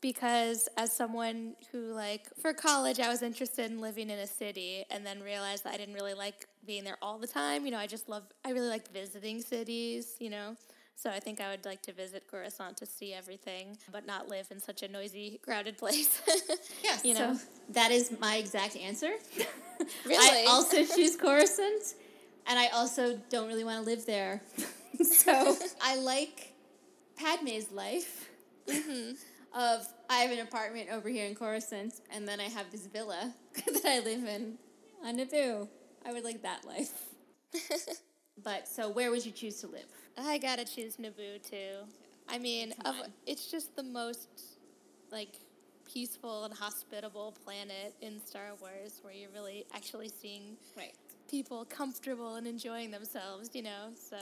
[0.00, 4.84] because as someone who like for college I was interested in living in a city
[4.90, 7.64] and then realized that I didn't really like being there all the time.
[7.64, 10.56] You know, I just love I really like visiting cities, you know.
[11.00, 14.48] So I think I would like to visit Coruscant to see everything, but not live
[14.50, 16.20] in such a noisy, crowded place.
[16.82, 17.04] Yes.
[17.04, 17.34] you know.
[17.34, 19.12] So that is my exact answer.
[20.04, 20.44] Really?
[20.44, 21.94] I also choose Coruscant,
[22.48, 24.42] and I also don't really want to live there.
[25.00, 26.52] so I like
[27.16, 28.28] Padme's life.
[28.66, 29.12] Mm-hmm.
[29.56, 33.32] Of I have an apartment over here in Coruscant, and then I have this villa
[33.54, 34.58] that I live in
[35.04, 35.68] on Naboo.
[36.04, 36.92] I would like that life.
[38.42, 39.86] but so, where would you choose to live?
[40.26, 41.86] I gotta choose Naboo too.
[42.28, 42.94] I mean, of,
[43.26, 44.28] it's just the most
[45.10, 45.30] like
[45.90, 50.92] peaceful and hospitable planet in Star Wars, where you're really actually seeing Right.
[51.30, 53.50] people comfortable and enjoying themselves.
[53.54, 54.18] You know, so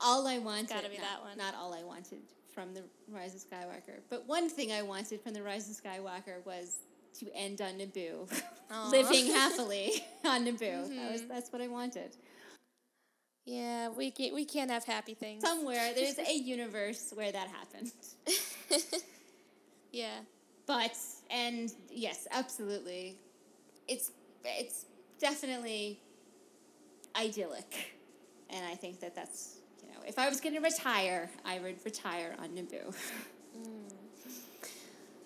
[0.00, 0.68] all I wanted.
[0.70, 1.38] gotta be not, that one.
[1.38, 2.18] Not all I wanted
[2.52, 6.44] from the Rise of Skywalker, but one thing I wanted from the Rise of Skywalker
[6.44, 6.78] was
[7.20, 8.28] to end on Naboo,
[8.90, 10.58] living happily on Naboo.
[10.58, 11.12] That Mm-hmm.
[11.12, 12.16] was that's what I wanted.
[13.44, 15.42] Yeah, we can't we can't have happy things.
[15.42, 17.92] Somewhere there's a universe where that happened,
[19.92, 20.18] yeah,
[20.66, 20.96] but
[21.30, 23.18] and yes, absolutely,
[23.88, 24.10] it's
[24.44, 24.86] it's
[25.18, 26.00] definitely
[27.16, 27.96] idyllic,
[28.50, 31.76] and I think that that's you know if I was going to retire, I would
[31.84, 32.94] retire on Naboo.
[33.56, 33.88] Mm.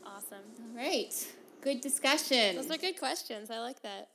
[0.05, 0.45] awesome.
[0.61, 1.15] All right.
[1.62, 2.57] Good discussion.
[2.57, 3.51] Those are good questions.
[3.51, 4.11] I like that.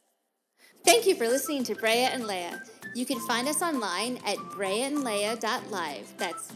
[0.85, 2.61] Thank you for listening to Brea and Leia.
[2.95, 6.13] You can find us online at breaandleia.live.
[6.17, 6.51] That's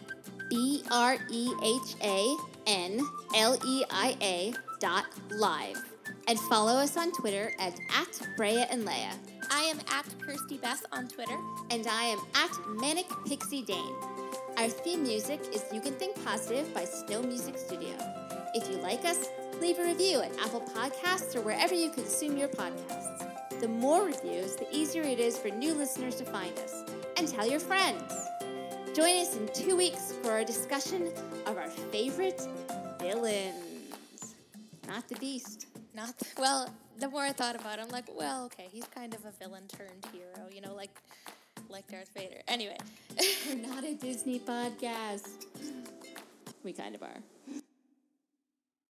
[0.50, 2.38] B R E H A
[2.68, 3.02] N
[3.36, 5.84] L E I A dot live.
[6.28, 9.14] And follow us on Twitter at, at Brea and Leia.
[9.50, 11.38] I am at Kirsty Beth on Twitter.
[11.72, 13.96] And I am at Manic Pixie Dane.
[14.58, 17.96] Our theme music is You Can Think Positive by Snow Music Studio.
[18.54, 22.48] If you like us, leave a review at Apple Podcasts or wherever you consume your
[22.48, 23.60] podcasts.
[23.60, 26.84] The more reviews, the easier it is for new listeners to find us.
[27.18, 28.14] And tell your friends.
[28.94, 31.12] Join us in two weeks for our discussion
[31.46, 32.42] of our favorite
[33.00, 34.36] villains.
[34.88, 35.68] Not the Beast.
[35.96, 36.74] Not the, well.
[37.00, 39.68] The more I thought about it, I'm like, well, okay, he's kind of a villain
[39.68, 40.48] turned hero.
[40.52, 40.92] You know, like
[41.70, 42.42] like Darth Vader.
[42.48, 42.78] Anyway.
[43.48, 45.46] We're not a Disney podcast.
[46.64, 47.18] We kind of are.